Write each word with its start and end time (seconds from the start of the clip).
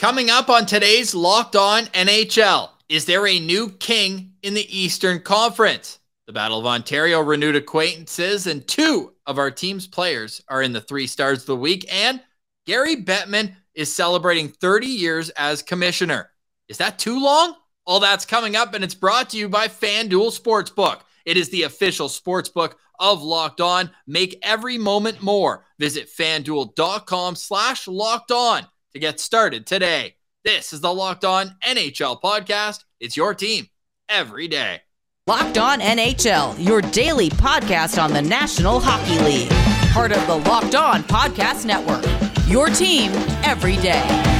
Coming 0.00 0.30
up 0.30 0.48
on 0.48 0.64
today's 0.64 1.14
Locked 1.14 1.56
On 1.56 1.82
NHL, 1.84 2.70
is 2.88 3.04
there 3.04 3.26
a 3.26 3.38
new 3.38 3.68
king 3.68 4.32
in 4.42 4.54
the 4.54 4.66
Eastern 4.74 5.20
Conference? 5.20 5.98
The 6.26 6.32
Battle 6.32 6.58
of 6.58 6.64
Ontario 6.64 7.20
renewed 7.20 7.54
acquaintances, 7.54 8.46
and 8.46 8.66
two 8.66 9.12
of 9.26 9.36
our 9.36 9.50
team's 9.50 9.86
players 9.86 10.42
are 10.48 10.62
in 10.62 10.72
the 10.72 10.80
three 10.80 11.06
stars 11.06 11.40
of 11.40 11.46
the 11.48 11.56
week. 11.56 11.84
And 11.92 12.18
Gary 12.64 12.96
Bettman 12.96 13.54
is 13.74 13.94
celebrating 13.94 14.48
30 14.48 14.86
years 14.86 15.28
as 15.36 15.60
commissioner. 15.60 16.30
Is 16.66 16.78
that 16.78 16.98
too 16.98 17.22
long? 17.22 17.56
All 17.84 18.00
that's 18.00 18.24
coming 18.24 18.56
up, 18.56 18.72
and 18.72 18.82
it's 18.82 18.94
brought 18.94 19.28
to 19.30 19.36
you 19.36 19.50
by 19.50 19.68
FanDuel 19.68 20.34
Sportsbook. 20.34 21.00
It 21.26 21.36
is 21.36 21.50
the 21.50 21.64
official 21.64 22.08
sportsbook 22.08 22.72
of 22.98 23.22
Locked 23.22 23.60
On. 23.60 23.90
Make 24.06 24.38
every 24.40 24.78
moment 24.78 25.20
more. 25.20 25.66
Visit 25.78 26.08
fanduel.com 26.08 27.36
slash 27.36 27.86
locked 27.86 28.30
on 28.30 28.66
to 28.92 28.98
get 28.98 29.20
started 29.20 29.66
today. 29.66 30.16
This 30.44 30.72
is 30.72 30.80
the 30.80 30.92
Locked 30.92 31.24
On 31.24 31.56
NHL 31.66 32.20
podcast. 32.20 32.84
It's 32.98 33.16
your 33.16 33.34
team 33.34 33.68
every 34.08 34.48
day. 34.48 34.82
Locked 35.26 35.58
On 35.58 35.80
NHL, 35.80 36.64
your 36.64 36.80
daily 36.80 37.30
podcast 37.30 38.02
on 38.02 38.12
the 38.12 38.22
National 38.22 38.80
Hockey 38.80 39.18
League. 39.22 39.50
Part 39.92 40.12
of 40.12 40.26
the 40.26 40.36
Locked 40.48 40.74
On 40.74 41.02
Podcast 41.02 41.66
Network. 41.66 42.04
Your 42.48 42.68
team 42.68 43.12
every 43.44 43.76
day. 43.76 44.39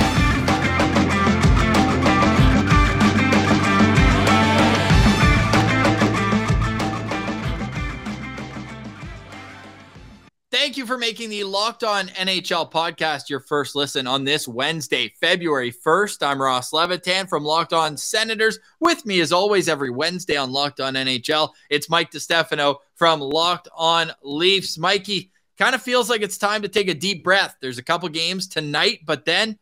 Thank 10.50 10.76
you 10.76 10.84
for 10.84 10.98
making 10.98 11.30
the 11.30 11.44
Locked 11.44 11.84
On 11.84 12.08
NHL 12.08 12.72
podcast 12.72 13.30
your 13.30 13.38
first 13.38 13.76
listen 13.76 14.08
on 14.08 14.24
this 14.24 14.48
Wednesday, 14.48 15.14
February 15.20 15.70
1st. 15.70 16.26
I'm 16.26 16.42
Ross 16.42 16.72
Levitan 16.72 17.28
from 17.28 17.44
Locked 17.44 17.72
On 17.72 17.96
Senators. 17.96 18.58
With 18.80 19.06
me, 19.06 19.20
as 19.20 19.30
always, 19.30 19.68
every 19.68 19.90
Wednesday 19.90 20.36
on 20.36 20.50
Locked 20.50 20.80
On 20.80 20.94
NHL, 20.94 21.50
it's 21.70 21.88
Mike 21.88 22.10
DeStefano 22.10 22.78
from 22.96 23.20
Locked 23.20 23.68
On 23.76 24.10
Leafs. 24.24 24.76
Mikey, 24.76 25.30
kind 25.56 25.76
of 25.76 25.82
feels 25.82 26.10
like 26.10 26.20
it's 26.20 26.36
time 26.36 26.62
to 26.62 26.68
take 26.68 26.88
a 26.88 26.94
deep 26.94 27.22
breath. 27.22 27.54
There's 27.60 27.78
a 27.78 27.84
couple 27.84 28.08
games 28.08 28.48
tonight, 28.48 29.02
but 29.06 29.24
then 29.24 29.56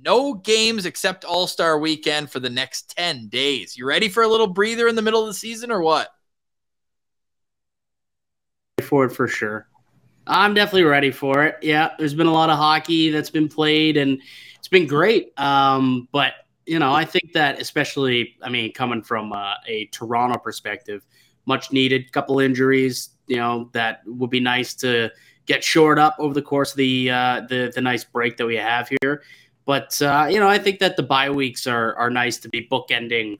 no 0.00 0.34
games 0.34 0.86
except 0.86 1.24
All 1.24 1.48
Star 1.48 1.80
weekend 1.80 2.30
for 2.30 2.38
the 2.38 2.48
next 2.48 2.94
10 2.96 3.26
days. 3.26 3.76
You 3.76 3.86
ready 3.86 4.08
for 4.08 4.22
a 4.22 4.28
little 4.28 4.46
breather 4.46 4.86
in 4.86 4.94
the 4.94 5.02
middle 5.02 5.22
of 5.22 5.26
the 5.26 5.34
season 5.34 5.72
or 5.72 5.82
what? 5.82 6.10
For 8.80 9.04
it 9.06 9.10
for 9.10 9.26
sure. 9.26 9.66
I'm 10.28 10.54
definitely 10.54 10.84
ready 10.84 11.10
for 11.10 11.44
it. 11.44 11.56
Yeah, 11.62 11.90
there's 11.98 12.14
been 12.14 12.26
a 12.26 12.32
lot 12.32 12.50
of 12.50 12.58
hockey 12.58 13.10
that's 13.10 13.30
been 13.30 13.48
played, 13.48 13.96
and 13.96 14.20
it's 14.58 14.68
been 14.68 14.86
great. 14.86 15.32
Um, 15.38 16.08
but 16.12 16.34
you 16.66 16.78
know, 16.78 16.92
I 16.92 17.04
think 17.04 17.32
that 17.32 17.60
especially, 17.60 18.36
I 18.42 18.50
mean, 18.50 18.72
coming 18.72 19.02
from 19.02 19.32
uh, 19.32 19.54
a 19.66 19.86
Toronto 19.86 20.38
perspective, 20.38 21.06
much 21.46 21.72
needed. 21.72 22.12
Couple 22.12 22.40
injuries, 22.40 23.10
you 23.26 23.36
know, 23.36 23.70
that 23.72 24.02
would 24.06 24.30
be 24.30 24.40
nice 24.40 24.74
to 24.74 25.10
get 25.46 25.64
shored 25.64 25.98
up 25.98 26.14
over 26.18 26.34
the 26.34 26.42
course 26.42 26.72
of 26.72 26.76
the 26.76 27.10
uh, 27.10 27.40
the 27.48 27.72
the 27.74 27.80
nice 27.80 28.04
break 28.04 28.36
that 28.36 28.46
we 28.46 28.56
have 28.56 28.90
here. 29.00 29.22
But 29.64 30.00
uh, 30.02 30.28
you 30.30 30.40
know, 30.40 30.48
I 30.48 30.58
think 30.58 30.78
that 30.80 30.96
the 30.96 31.02
bye 31.02 31.30
weeks 31.30 31.66
are 31.66 31.94
are 31.96 32.10
nice 32.10 32.36
to 32.38 32.48
be 32.48 32.68
bookending 32.70 33.38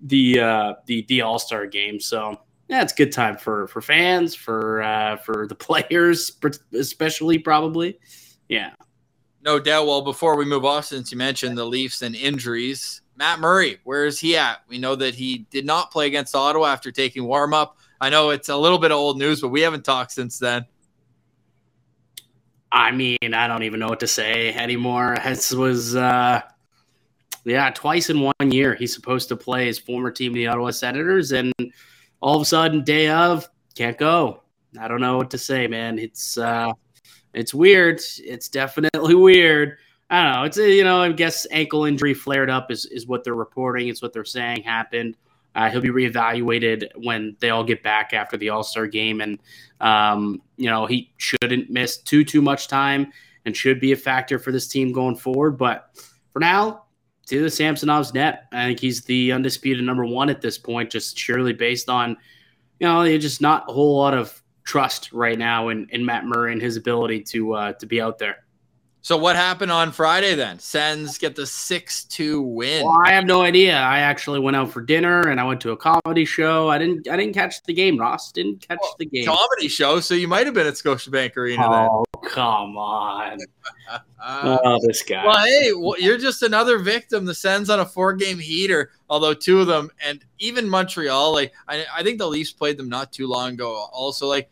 the 0.00 0.40
uh, 0.40 0.74
the 0.86 1.06
the 1.08 1.22
All 1.22 1.38
Star 1.38 1.66
game. 1.66 2.00
So 2.00 2.38
yeah, 2.68 2.82
it's 2.82 2.92
a 2.92 2.96
good 2.96 3.12
time 3.12 3.36
for 3.36 3.66
for 3.68 3.80
fans, 3.80 4.34
for 4.34 4.82
uh, 4.82 5.16
for 5.16 5.46
the 5.46 5.54
players, 5.54 6.32
especially 6.74 7.38
probably. 7.38 7.98
Yeah, 8.48 8.72
no 9.42 9.58
doubt. 9.58 9.86
Well, 9.86 10.02
before 10.02 10.36
we 10.36 10.44
move 10.44 10.64
off, 10.64 10.86
since 10.86 11.10
you 11.10 11.18
mentioned 11.18 11.56
the 11.56 11.64
Leafs 11.64 12.02
and 12.02 12.14
injuries, 12.14 13.02
Matt 13.16 13.40
Murray, 13.40 13.78
where 13.84 14.04
is 14.06 14.20
he 14.20 14.36
at? 14.36 14.58
We 14.68 14.78
know 14.78 14.94
that 14.96 15.14
he 15.14 15.46
did 15.50 15.64
not 15.64 15.90
play 15.90 16.06
against 16.06 16.34
Ottawa 16.36 16.66
after 16.66 16.92
taking 16.92 17.24
warm 17.24 17.54
up. 17.54 17.78
I 18.00 18.10
know 18.10 18.30
it's 18.30 18.48
a 18.48 18.56
little 18.56 18.78
bit 18.78 18.92
of 18.92 18.98
old 18.98 19.18
news, 19.18 19.40
but 19.40 19.48
we 19.48 19.62
haven't 19.62 19.84
talked 19.84 20.12
since 20.12 20.38
then. 20.38 20.66
I 22.70 22.92
mean, 22.92 23.34
I 23.34 23.48
don't 23.48 23.62
even 23.62 23.80
know 23.80 23.88
what 23.88 24.00
to 24.00 24.06
say 24.06 24.52
anymore. 24.52 25.16
This 25.24 25.52
was, 25.52 25.96
uh, 25.96 26.42
yeah, 27.44 27.70
twice 27.70 28.10
in 28.10 28.20
one 28.20 28.52
year 28.52 28.74
he's 28.74 28.94
supposed 28.94 29.28
to 29.30 29.36
play 29.36 29.66
his 29.66 29.78
former 29.78 30.10
team, 30.10 30.34
the 30.34 30.46
Ottawa 30.46 30.70
Senators, 30.70 31.32
and 31.32 31.52
all 32.20 32.36
of 32.36 32.42
a 32.42 32.44
sudden, 32.44 32.82
day 32.82 33.08
of, 33.08 33.48
can't 33.74 33.98
go. 33.98 34.42
I 34.78 34.88
don't 34.88 35.00
know 35.00 35.16
what 35.16 35.30
to 35.30 35.38
say, 35.38 35.66
man. 35.66 35.98
It's 35.98 36.36
uh, 36.36 36.72
it's 37.34 37.54
weird. 37.54 38.00
It's 38.18 38.48
definitely 38.48 39.14
weird. 39.16 39.78
I 40.10 40.24
don't 40.24 40.32
know. 40.32 40.42
It's 40.44 40.56
you 40.56 40.84
know, 40.84 41.02
I 41.02 41.12
guess 41.12 41.46
ankle 41.50 41.84
injury 41.84 42.14
flared 42.14 42.50
up 42.50 42.70
is 42.70 42.86
is 42.86 43.06
what 43.06 43.24
they're 43.24 43.34
reporting. 43.34 43.88
It's 43.88 44.02
what 44.02 44.12
they're 44.12 44.24
saying 44.24 44.62
happened. 44.62 45.16
Uh, 45.54 45.70
he'll 45.70 45.80
be 45.80 45.88
reevaluated 45.88 46.88
when 47.02 47.36
they 47.40 47.50
all 47.50 47.64
get 47.64 47.82
back 47.82 48.12
after 48.12 48.36
the 48.36 48.50
All 48.50 48.62
Star 48.62 48.86
game, 48.86 49.20
and 49.20 49.38
um, 49.80 50.40
you 50.56 50.70
know 50.70 50.86
he 50.86 51.12
shouldn't 51.16 51.70
miss 51.70 51.98
too 51.98 52.24
too 52.24 52.42
much 52.42 52.68
time 52.68 53.12
and 53.44 53.56
should 53.56 53.80
be 53.80 53.92
a 53.92 53.96
factor 53.96 54.38
for 54.38 54.52
this 54.52 54.68
team 54.68 54.92
going 54.92 55.16
forward. 55.16 55.52
But 55.58 55.90
for 56.32 56.40
now, 56.40 56.84
to 57.28 57.42
the 57.42 57.48
Samsonov's 57.48 58.14
net. 58.14 58.46
I 58.52 58.66
think 58.66 58.80
he's 58.80 59.02
the 59.02 59.32
undisputed 59.32 59.84
number 59.84 60.04
one 60.04 60.30
at 60.30 60.40
this 60.40 60.58
point, 60.58 60.90
just 60.90 61.18
surely 61.18 61.52
based 61.52 61.88
on, 61.88 62.16
you 62.80 62.86
know, 62.86 63.18
just 63.18 63.40
not 63.40 63.68
a 63.68 63.72
whole 63.72 63.96
lot 63.96 64.14
of 64.14 64.42
trust 64.64 65.12
right 65.12 65.38
now 65.38 65.68
in, 65.68 65.88
in 65.90 66.04
Matt 66.04 66.24
Murray 66.24 66.52
and 66.52 66.60
his 66.60 66.76
ability 66.76 67.22
to 67.24 67.52
uh, 67.54 67.72
to 67.74 67.86
be 67.86 68.00
out 68.00 68.18
there. 68.18 68.44
So 69.00 69.16
what 69.16 69.36
happened 69.36 69.70
on 69.70 69.92
Friday 69.92 70.34
then? 70.34 70.58
Sens 70.58 71.18
get 71.18 71.36
the 71.36 71.46
six 71.46 72.04
two 72.04 72.42
win. 72.42 72.84
Well, 72.84 73.00
I 73.04 73.12
have 73.12 73.24
no 73.24 73.42
idea. 73.42 73.76
I 73.76 74.00
actually 74.00 74.40
went 74.40 74.56
out 74.56 74.70
for 74.70 74.80
dinner 74.80 75.28
and 75.28 75.40
I 75.40 75.44
went 75.44 75.60
to 75.62 75.70
a 75.70 75.76
comedy 75.76 76.24
show. 76.24 76.68
I 76.68 76.78
didn't 76.78 77.08
I 77.08 77.16
didn't 77.16 77.34
catch 77.34 77.62
the 77.62 77.72
game, 77.72 77.96
Ross. 77.96 78.32
Didn't 78.32 78.66
catch 78.66 78.78
well, 78.82 78.96
the 78.98 79.06
game. 79.06 79.24
Comedy 79.24 79.68
show, 79.68 80.00
so 80.00 80.14
you 80.14 80.26
might 80.26 80.46
have 80.46 80.54
been 80.54 80.66
at 80.66 80.74
Scotiabank 80.74 81.36
Arena 81.36 81.62
then. 81.62 81.88
oh, 81.90 82.04
then. 82.20 82.30
come 82.30 82.76
on. 82.76 83.38
oh, 84.24 84.78
this 84.86 85.02
guy. 85.02 85.24
Well, 85.24 85.46
hey, 85.46 85.72
well, 85.72 85.98
you're 85.98 86.18
just 86.18 86.42
another 86.42 86.78
victim. 86.78 87.24
The 87.24 87.34
Sens 87.34 87.70
on 87.70 87.80
a 87.80 87.86
four 87.86 88.14
game 88.14 88.38
heater, 88.38 88.90
although 89.08 89.32
two 89.32 89.60
of 89.60 89.68
them 89.68 89.90
and 90.04 90.24
even 90.40 90.68
Montreal, 90.68 91.32
like 91.32 91.52
I, 91.68 91.86
I 91.94 92.02
think 92.02 92.18
the 92.18 92.28
Leafs 92.28 92.52
played 92.52 92.76
them 92.76 92.88
not 92.88 93.12
too 93.12 93.28
long 93.28 93.54
ago. 93.54 93.88
Also, 93.92 94.26
like 94.26 94.50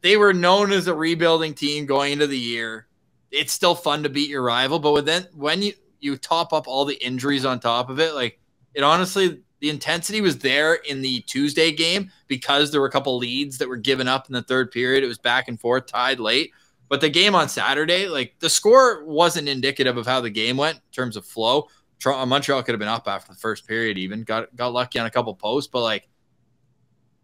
they 0.00 0.16
were 0.16 0.32
known 0.32 0.72
as 0.72 0.86
a 0.86 0.94
rebuilding 0.94 1.52
team 1.52 1.84
going 1.84 2.14
into 2.14 2.26
the 2.26 2.38
year 2.38 2.86
it's 3.30 3.52
still 3.52 3.74
fun 3.74 4.02
to 4.02 4.08
beat 4.08 4.28
your 4.28 4.42
rival, 4.42 4.78
but 4.78 5.04
then 5.06 5.26
when 5.34 5.62
you 5.62 5.72
you 6.00 6.16
top 6.16 6.52
up 6.52 6.66
all 6.66 6.84
the 6.84 7.02
injuries 7.04 7.44
on 7.44 7.60
top 7.60 7.90
of 7.90 8.00
it, 8.00 8.14
like 8.14 8.40
it 8.74 8.82
honestly 8.82 9.42
the 9.60 9.70
intensity 9.70 10.20
was 10.20 10.38
there 10.38 10.74
in 10.74 11.02
the 11.02 11.20
Tuesday 11.22 11.70
game 11.70 12.10
because 12.28 12.70
there 12.70 12.80
were 12.80 12.86
a 12.86 12.90
couple 12.90 13.18
leads 13.18 13.58
that 13.58 13.68
were 13.68 13.76
given 13.76 14.08
up 14.08 14.26
in 14.26 14.32
the 14.32 14.42
third 14.42 14.70
period. 14.70 15.04
It 15.04 15.08
was 15.08 15.18
back 15.18 15.48
and 15.48 15.60
forth, 15.60 15.86
tied 15.86 16.18
late. 16.18 16.52
But 16.88 17.00
the 17.00 17.10
game 17.10 17.34
on 17.34 17.48
Saturday, 17.48 18.08
like 18.08 18.34
the 18.40 18.50
score 18.50 19.04
wasn't 19.04 19.48
indicative 19.48 19.96
of 19.96 20.06
how 20.06 20.20
the 20.20 20.30
game 20.30 20.56
went 20.56 20.76
in 20.76 20.82
terms 20.92 21.16
of 21.16 21.24
flow. 21.24 21.68
Uh, 22.04 22.24
Montreal 22.24 22.62
could 22.62 22.72
have 22.72 22.80
been 22.80 22.88
up 22.88 23.06
after 23.06 23.32
the 23.32 23.38
first 23.38 23.68
period, 23.68 23.98
even 23.98 24.22
got 24.24 24.54
got 24.56 24.72
lucky 24.72 24.98
on 24.98 25.06
a 25.06 25.10
couple 25.10 25.34
posts, 25.34 25.70
but 25.70 25.82
like 25.82 26.08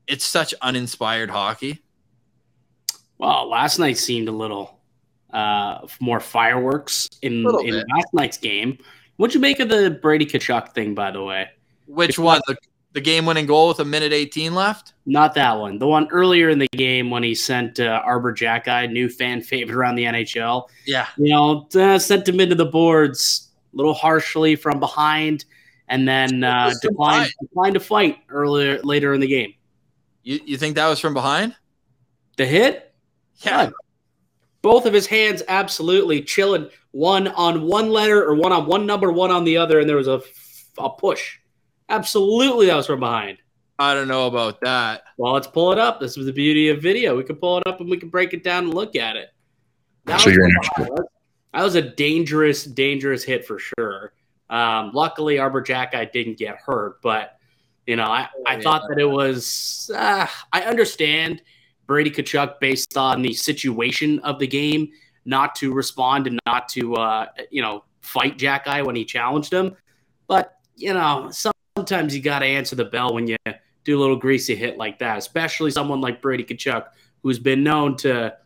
it's 0.06 0.25
such 0.25 0.55
uninspired 0.61 1.31
hockey. 1.31 1.83
Well, 3.19 3.49
last 3.49 3.78
night 3.78 3.97
seemed 3.97 4.28
a 4.28 4.33
little 4.33 4.75
uh, 5.36 5.86
more 6.00 6.19
fireworks 6.19 7.10
in, 7.20 7.47
in 7.64 7.84
last 7.94 8.14
night's 8.14 8.38
game. 8.38 8.78
What'd 9.16 9.34
you 9.34 9.41
make 9.41 9.60
of 9.60 9.69
the 9.69 9.91
Brady 9.91 10.24
Tkachuk 10.24 10.72
thing, 10.72 10.94
by 10.94 11.10
the 11.10 11.22
way? 11.22 11.50
Which 11.86 12.19
one? 12.19 12.41
The, 12.47 12.56
the 12.94 13.02
game 13.02 13.26
winning 13.26 13.44
goal 13.44 13.69
with 13.69 13.78
a 13.78 13.84
minute 13.84 14.14
18 14.14 14.54
left? 14.54 14.94
Not 15.04 15.34
that 15.34 15.52
one. 15.52 15.78
The 15.78 15.86
one 15.86 16.08
earlier 16.10 16.48
in 16.48 16.58
the 16.58 16.69
game 16.69 17.10
when 17.10 17.22
he 17.22 17.34
sent 17.34 17.78
uh, 17.78 18.00
Arber 18.02 18.32
Xhekaj, 18.34 18.91
new 18.91 19.10
fan 19.10 19.42
favorite 19.42 19.76
around 19.76 19.97
the 19.97 20.04
NHL. 20.04 20.69
Yeah. 20.86 21.06
You 21.19 21.34
know, 21.34 21.68
uh, 21.74 21.98
sent 21.98 22.26
him 22.26 22.41
into 22.41 22.54
the 22.54 22.64
boards 22.64 23.50
a 23.74 23.76
little 23.76 23.92
harshly 23.92 24.56
from 24.56 24.80
behind 24.80 25.44
and 25.89 26.09
then 26.09 26.44
uh, 26.44 26.72
declined, 26.80 27.30
declined 27.42 27.74
to 27.74 27.80
fight 27.80 28.18
earlier 28.30 28.80
later 28.82 29.12
in 29.12 29.21
the 29.21 29.28
game. 29.28 29.53
You, 30.22 30.41
you 30.47 30.56
think 30.56 30.77
that 30.77 30.89
was 30.89 30.98
from 30.98 31.12
behind? 31.12 31.54
The 32.39 32.47
hit? 32.47 32.94
Yeah 33.41 33.71
both 34.66 34.84
of 34.84 34.92
his 34.92 35.07
hands 35.07 35.45
absolutely 35.47 36.21
chilling, 36.21 36.68
one 36.91 37.28
on 37.28 37.63
one 37.63 37.89
letter 37.89 38.24
or 38.24 38.34
one 38.34 38.51
on 38.51 38.66
one 38.66 38.84
number, 38.84 39.13
one 39.13 39.30
on 39.30 39.45
the 39.45 39.57
other, 39.57 39.78
and 39.78 39.89
there 39.89 39.95
was 39.95 40.09
a, 40.09 40.21
a 40.77 40.91
push. 40.91 41.39
Absolutely, 41.89 42.66
that 42.66 42.74
was 42.74 42.89
from 42.89 42.98
behind. 42.98 43.39
I 43.78 43.95
don't 43.95 44.09
know 44.09 44.27
about 44.27 44.60
that. 44.63 45.04
Well, 45.18 45.34
let's 45.34 45.47
pull 45.47 45.71
it 45.71 45.78
up. 45.78 46.01
This 46.01 46.16
is 46.16 46.27
the 46.27 46.33
beauty 46.33 46.68
of 46.71 46.83
video. 46.83 47.16
We 47.16 47.22
can 47.22 47.36
pull 47.36 47.59
it 47.59 47.63
up 47.68 47.80
and 47.80 47.89
we 47.89 47.97
can 47.97 48.09
break 48.09 48.33
it 48.33 48.42
down 48.42 48.65
and 48.65 48.74
look 48.74 48.97
at 48.97 49.15
it. 49.15 49.28
That 50.07 50.21
so 50.21 50.30
you're 50.30 50.48
that 50.78 51.63
was 51.63 51.77
a 51.77 51.83
dangerous, 51.83 52.65
dangerous 52.65 53.22
hit 53.22 53.47
for 53.47 53.60
sure. 53.60 54.15
Um, 54.51 54.91
luckily, 54.92 55.39
Arber 55.39 55.60
Jack 55.60 55.92
Xhekaj 55.92 56.10
didn't 56.10 56.39
get 56.39 56.57
hurt, 56.57 57.01
but 57.03 57.39
you 57.86 57.95
know, 57.95 58.07
I, 58.07 58.27
I 58.45 58.60
thought 58.60 58.83
that 58.89 58.98
it 58.98 59.09
was. 59.09 59.92
Uh, 59.95 60.27
I 60.53 60.63
understand 60.63 61.42
Brady 61.86 62.10
Tkachuk 62.10 62.60
based 62.60 62.97
on 62.97 63.22
the 63.22 63.33
situation 63.33 64.18
of 64.21 64.38
the 64.38 64.47
game, 64.47 64.91
not 65.24 65.54
to 65.56 65.72
respond 65.72 66.27
and 66.27 66.38
not 66.47 66.68
to 66.71 66.94
uh, 66.94 67.27
you 67.50 67.62
know 67.62 67.84
fight 68.06 68.38
Xhekaj 68.38 68.86
when 68.86 68.97
he 68.97 69.04
challenged 69.04 69.53
him. 69.53 69.77
But, 70.28 70.56
you 70.77 70.94
know, 70.94 71.30
sometimes 71.77 72.15
you 72.16 72.22
got 72.22 72.41
to 72.41 72.47
answer 72.47 72.77
the 72.77 72.84
bell 72.84 73.15
when 73.15 73.27
you 73.27 73.36
do 73.84 73.98
a 73.98 74.00
little 74.00 74.16
greasy 74.16 74.54
hit 74.54 74.78
like 74.78 74.98
that, 75.00 75.18
especially 75.18 75.71
someone 75.71 76.00
like 76.00 76.22
Brady 76.22 76.44
Tkachuk, 76.44 76.86
who's 77.22 77.38
been 77.38 77.62
known 77.62 77.97
to 77.98 78.36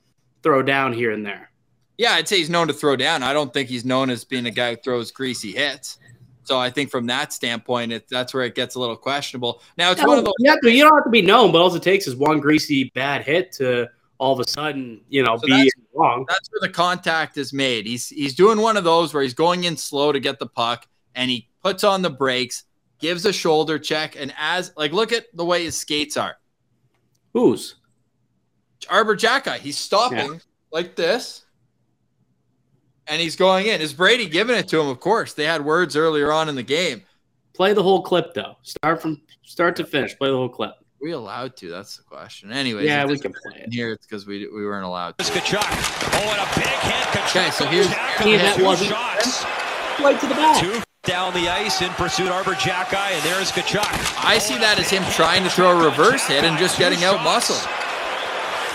throw 0.42 0.62
down 0.62 0.92
here 0.92 1.12
and 1.12 1.24
there. 1.24 1.50
Yeah, 1.98 2.12
I'd 2.12 2.28
say 2.28 2.38
he's 2.38 2.50
known 2.50 2.66
to 2.68 2.72
throw 2.72 2.96
down. 2.96 3.22
I 3.22 3.32
don't 3.34 3.52
think 3.52 3.68
he's 3.68 3.84
known 3.84 4.08
as 4.08 4.24
being 4.24 4.46
a 4.46 4.50
guy 4.50 4.70
who 4.70 4.76
throws 4.76 5.10
greasy 5.10 5.52
hits. 5.52 5.98
So 6.44 6.58
I 6.58 6.70
think 6.70 6.90
from 6.90 7.06
that 7.06 7.32
standpoint, 7.32 7.92
it, 7.92 8.08
that's 8.08 8.34
where 8.34 8.44
it 8.44 8.54
gets 8.54 8.74
a 8.74 8.80
little 8.80 8.96
questionable. 8.96 9.62
Now 9.76 9.92
it's 9.92 10.04
one 10.04 10.18
of 10.18 10.24
those. 10.24 10.34
Yeah, 10.40 10.56
you 10.62 10.82
don't 10.82 10.94
have 10.94 11.04
to 11.04 11.10
be 11.10 11.22
known, 11.22 11.52
but 11.52 11.60
all 11.60 11.74
it 11.74 11.82
takes 11.82 12.06
is 12.06 12.16
one 12.16 12.40
greasy 12.40 12.90
bad 12.94 13.22
hit 13.22 13.52
to 13.52 13.88
all 14.18 14.34
of 14.34 14.40
a 14.40 14.48
sudden, 14.48 15.00
you 15.08 15.22
know, 15.22 15.36
so 15.38 15.46
be 15.46 15.52
that's, 15.52 15.70
wrong. 15.94 16.26
That's 16.28 16.50
where 16.50 16.60
the 16.60 16.72
contact 16.72 17.38
is 17.38 17.52
made. 17.52 17.86
He's 17.86 18.08
he's 18.08 18.34
doing 18.34 18.60
one 18.60 18.76
of 18.76 18.84
those 18.84 19.14
where 19.14 19.22
he's 19.22 19.34
going 19.34 19.64
in 19.64 19.76
slow 19.76 20.12
to 20.12 20.20
get 20.20 20.38
the 20.38 20.46
puck, 20.46 20.86
and 21.14 21.30
he 21.30 21.48
puts 21.62 21.84
on 21.84 22.02
the 22.02 22.10
brakes, 22.10 22.64
gives 22.98 23.24
a 23.24 23.32
shoulder 23.32 23.78
check, 23.78 24.16
and 24.18 24.32
as 24.38 24.72
like 24.76 24.92
look 24.92 25.12
at 25.12 25.26
the 25.34 25.44
way 25.44 25.64
his 25.64 25.76
skates 25.76 26.16
are. 26.16 26.36
Whose? 27.32 27.76
Arber 28.88 29.16
Xhekaj. 29.16 29.58
He's 29.58 29.78
stopping 29.78 30.32
yeah. 30.34 30.38
like 30.70 30.96
this 30.96 31.44
and 33.10 33.20
he's 33.20 33.36
going 33.36 33.66
in. 33.66 33.80
Is 33.80 33.92
Brady 33.92 34.26
giving 34.26 34.56
it 34.56 34.68
to 34.68 34.80
him? 34.80 34.88
Of 34.88 35.00
course. 35.00 35.34
They 35.34 35.44
had 35.44 35.64
words 35.64 35.96
earlier 35.96 36.32
on 36.32 36.48
in 36.48 36.54
the 36.54 36.62
game. 36.62 37.02
Play 37.52 37.74
the 37.74 37.82
whole 37.82 38.00
clip 38.00 38.32
though. 38.32 38.56
Start 38.62 39.02
from 39.02 39.20
start 39.42 39.76
to 39.76 39.84
finish. 39.84 40.16
Play 40.16 40.30
the 40.30 40.36
whole 40.36 40.48
clip. 40.48 40.70
Are 40.70 41.02
we 41.02 41.10
allowed 41.12 41.56
to? 41.56 41.68
That's 41.68 41.96
the 41.96 42.04
question. 42.04 42.52
Anyways, 42.52 42.86
yeah, 42.86 43.04
we 43.04 43.18
can 43.18 43.32
play 43.32 43.62
it 43.62 43.72
here. 43.72 43.92
It's 43.92 44.06
because 44.06 44.26
we 44.26 44.48
we 44.48 44.64
weren't 44.64 44.86
allowed. 44.86 45.18
To. 45.18 45.24
Tkachuk. 45.24 45.60
Oh, 45.60 46.30
and 46.30 46.40
a 46.40 46.54
big 46.54 46.68
hit. 46.68 47.06
Tkachuk 47.08 47.36
okay, 47.36 47.50
so 47.50 47.66
here's 47.66 47.88
he 48.22 48.32
had 48.38 48.62
one 48.62 48.76
shots. 48.76 49.44
Right 50.00 50.18
to 50.20 50.26
the 50.26 50.34
back. 50.34 50.62
Two 50.62 50.80
down 51.02 51.34
the 51.34 51.48
ice 51.48 51.82
in 51.82 51.90
pursuit. 51.90 52.28
Arber 52.28 52.52
Xhekaj, 52.52 52.94
and 52.94 53.22
there's 53.24 53.50
Tkachuk. 53.50 54.24
I 54.24 54.38
see 54.38 54.56
that 54.58 54.78
as 54.78 54.88
him 54.88 55.02
trying 55.12 55.42
to 55.42 55.50
throw 55.50 55.78
a 55.78 55.84
reverse 55.84 56.26
hit 56.26 56.44
and 56.44 56.56
just 56.58 56.78
getting 56.78 57.02
out 57.04 57.22
muscle. 57.24 57.56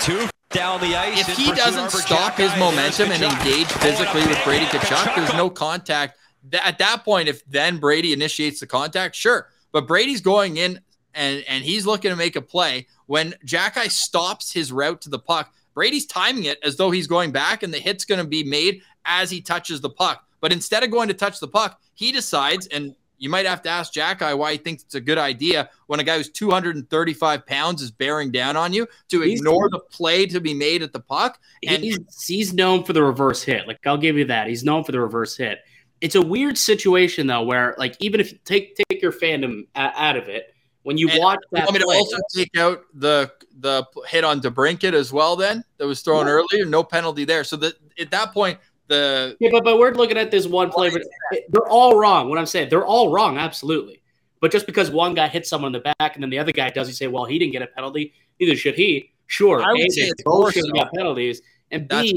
Two 0.01 0.27
down 0.56 0.80
the 0.80 0.96
ice. 0.96 1.28
If 1.28 1.38
he 1.38 1.52
doesn't 1.52 1.92
stop 1.92 2.36
his 2.36 2.56
momentum 2.57 3.12
and 3.12 3.22
engage 3.22 3.68
physically 3.68 4.25
with 4.25 4.42
Brady 4.44 4.66
Tkachuk, 4.66 5.16
there's 5.16 5.34
no 5.34 5.50
contact. 5.50 6.18
At 6.54 6.78
that 6.80 7.04
point, 7.04 7.28
if 7.28 7.46
then 7.46 7.78
Brady 7.78 8.13
initiates 8.13 8.60
the 8.60 8.68
contact, 8.68 9.16
sure. 9.16 9.50
But 9.72 9.88
Brady's 9.88 10.22
going 10.22 10.57
in 10.57 10.80
and 11.13 11.44
and 11.48 11.63
he's 11.63 11.86
looking 11.86 12.12
to 12.12 12.16
make 12.16 12.36
a 12.36 12.42
play. 12.42 12.88
When 13.07 13.34
Xhekaj 13.46 13.92
stops 13.92 14.52
his 14.52 14.72
route 14.72 15.02
to 15.02 15.10
the 15.10 15.19
puck, 15.19 15.54
Brady's 15.74 16.06
timing 16.06 16.46
it 16.46 16.60
as 16.63 16.78
though 16.78 16.92
he's 16.92 17.07
going 17.07 17.31
back, 17.31 17.63
and 17.63 17.74
the 17.74 17.80
hit's 17.80 18.06
going 18.06 18.22
to 18.22 18.28
be 18.28 18.44
made 18.44 18.81
as 19.06 19.30
he 19.30 19.42
touches 19.42 19.81
the 19.81 19.90
puck. 19.90 20.25
But 20.40 20.54
instead 20.54 20.84
of 20.84 20.92
going 20.92 21.07
to 21.10 21.13
touch 21.13 21.40
the 21.40 21.48
puck, 21.48 21.81
he 21.94 22.12
decides, 22.12 22.68
and 22.68 22.96
you 23.17 23.29
might 23.29 23.45
have 23.45 23.62
to 23.63 23.69
ask 23.69 23.94
Xhekaj 23.94 24.38
why 24.38 24.53
he 24.53 24.57
thinks 24.57 24.83
it's 24.83 24.95
a 24.95 25.01
good 25.01 25.17
idea 25.17 25.69
when 25.88 26.00
a 26.00 26.03
guy 26.03 26.17
who's 26.17 26.29
235 26.29 27.45
pounds 27.45 27.81
is 27.81 27.91
bearing 27.91 28.31
down 28.31 28.57
on 28.57 28.73
you 28.73 28.88
to 29.09 29.21
he's, 29.21 29.39
ignore 29.39 29.69
the 29.69 29.79
play 29.79 30.25
to 30.27 30.39
be 30.39 30.53
made 30.53 30.83
at 30.83 30.94
the 30.94 31.00
puck. 31.00 31.39
And 31.67 31.83
he's, 31.83 32.00
he's 32.25 32.53
known 32.53 32.83
for 32.83 32.94
the 32.94 33.03
reverse 33.03 33.44
hit. 33.44 33.67
Like 33.67 33.85
I'll 33.85 33.97
give 33.97 34.17
you 34.17 34.25
that. 34.25 34.47
He's 34.47 34.63
known 34.63 34.83
for 34.83 34.91
the 34.91 35.00
reverse 35.00 35.35
hit. 35.38 35.59
It's 36.01 36.15
a 36.15 36.21
weird 36.21 36.57
situation 36.57 37.27
though, 37.27 37.44
where 37.44 37.75
like 37.77 37.95
even 38.00 38.19
if 38.19 38.31
you 38.31 38.39
take 38.45 38.75
take 38.89 39.01
your 39.01 39.13
fandom 39.13 39.68
out 39.75 40.18
of 40.18 40.27
it, 40.27 40.53
when 40.83 41.00
you 41.00 41.07
watch 41.15 41.39
that, 41.51 41.65
want 41.65 41.73
me 41.73 41.79
play, 41.79 41.95
to 41.95 42.00
also 42.00 42.18
take 42.35 42.56
out 42.57 42.83
the 42.94 43.31
the 43.59 43.85
hit 44.07 44.23
on 44.23 44.39
DeBrincat 44.39 44.94
as 44.94 45.11
well. 45.11 45.35
Then 45.35 45.63
that 45.77 45.88
was 45.88 46.01
thrown 46.01 46.27
yeah. 46.27 46.33
earlier, 46.33 46.65
no 46.65 46.83
penalty 46.83 47.25
there. 47.25 47.44
So 47.44 47.56
that 47.57 47.73
at 47.97 48.11
that 48.11 48.33
point, 48.33 48.59
the 48.87 49.35
yeah, 49.39 49.49
but 49.51 49.63
but 49.63 49.79
we're 49.79 49.93
looking 49.93 50.17
at 50.17 50.31
this 50.31 50.47
one 50.47 50.69
play, 50.69 50.89
but 50.89 51.01
they're 51.49 51.67
all 51.67 51.97
wrong. 51.97 52.29
What 52.29 52.37
I'm 52.37 52.45
saying, 52.45 52.69
they're 52.69 52.85
all 52.85 53.11
wrong, 53.11 53.37
absolutely. 53.37 54.01
But 54.41 54.51
just 54.51 54.65
because 54.65 54.91
one 54.91 55.15
guy 55.15 55.27
hits 55.27 55.49
someone 55.49 55.73
in 55.73 55.81
the 55.81 55.93
back 55.99 56.15
and 56.15 56.23
then 56.23 56.29
the 56.29 56.39
other 56.39 56.51
guy 56.51 56.69
does, 56.69 56.87
you 56.87 56.93
say, 56.93 57.07
well, 57.07 57.25
he 57.25 57.39
didn't 57.39 57.53
get 57.53 57.61
a 57.61 57.67
penalty, 57.67 58.13
neither 58.39 58.55
should 58.55 58.75
he. 58.75 59.11
Sure, 59.27 59.61
I 59.63 59.71
would 59.71 59.91
say 59.91 60.11
both 60.23 60.53
should 60.53 60.65
have 60.65 60.75
got 60.75 60.93
penalties. 60.93 61.41
And 61.71 61.87
B, 61.87 62.15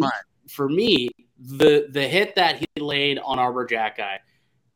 for 0.48 0.68
me, 0.68 1.08
the 1.38 1.88
the 1.90 2.06
hit 2.06 2.34
that 2.36 2.58
he 2.58 2.82
laid 2.82 3.18
on 3.18 3.38
Arber 3.38 3.66
Xhekaj, 3.66 4.18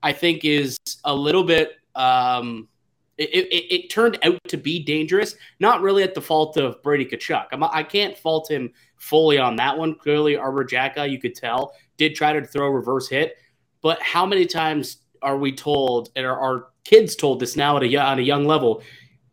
I 0.02 0.12
think 0.12 0.44
is 0.44 0.78
a 1.04 1.14
little 1.14 1.44
bit 1.44 1.72
um, 1.94 2.68
it, 3.18 3.30
it, 3.30 3.74
it, 3.74 3.90
turned 3.90 4.18
out 4.22 4.38
to 4.48 4.56
be 4.56 4.82
dangerous, 4.82 5.36
not 5.60 5.82
really 5.82 6.02
at 6.02 6.14
the 6.14 6.20
fault 6.20 6.56
of 6.56 6.82
Brady 6.82 7.04
Tkachuk. 7.04 7.46
I'm, 7.52 7.62
I 7.62 7.82
can 7.82 8.10
not 8.10 8.18
fault 8.18 8.50
him 8.50 8.72
fully 9.02 9.36
on 9.36 9.56
that 9.56 9.76
one. 9.76 9.96
Clearly, 9.96 10.36
Arber 10.36 10.64
Xhekaj, 10.64 11.10
you 11.10 11.18
could 11.18 11.34
tell, 11.34 11.74
did 11.96 12.14
try 12.14 12.32
to 12.32 12.46
throw 12.46 12.66
a 12.66 12.70
reverse 12.70 13.08
hit. 13.08 13.36
But 13.82 14.00
how 14.00 14.24
many 14.24 14.46
times 14.46 14.98
are 15.22 15.36
we 15.36 15.52
told, 15.52 16.10
and 16.14 16.24
are 16.24 16.38
our 16.38 16.68
kids 16.84 17.16
told 17.16 17.40
this 17.40 17.56
now 17.56 17.76
at 17.76 17.82
a, 17.82 17.96
on 17.96 18.20
a 18.20 18.22
young 18.22 18.46
level? 18.46 18.82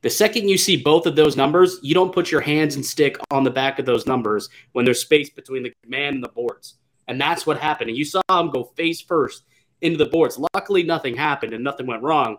The 0.01 0.09
second 0.09 0.49
you 0.49 0.57
see 0.57 0.75
both 0.75 1.05
of 1.05 1.15
those 1.15 1.37
numbers, 1.37 1.77
you 1.83 1.93
don't 1.93 2.13
put 2.13 2.31
your 2.31 2.41
hands 2.41 2.75
and 2.75 2.85
stick 2.85 3.17
on 3.29 3.43
the 3.43 3.51
back 3.51 3.77
of 3.77 3.85
those 3.85 4.07
numbers 4.07 4.49
when 4.71 4.85
there's 4.85 5.01
space 5.01 5.29
between 5.29 5.61
the 5.61 5.73
man 5.87 6.15
and 6.15 6.23
the 6.23 6.29
boards. 6.29 6.75
And 7.07 7.21
that's 7.21 7.45
what 7.45 7.59
happened. 7.59 7.89
And 7.89 7.97
you 7.97 8.05
saw 8.05 8.21
him 8.31 8.49
go 8.49 8.63
face 8.75 9.01
first 9.01 9.43
into 9.81 9.97
the 9.97 10.09
boards. 10.09 10.39
Luckily, 10.55 10.83
nothing 10.83 11.15
happened 11.15 11.53
and 11.53 11.63
nothing 11.63 11.85
went 11.85 12.01
wrong. 12.01 12.37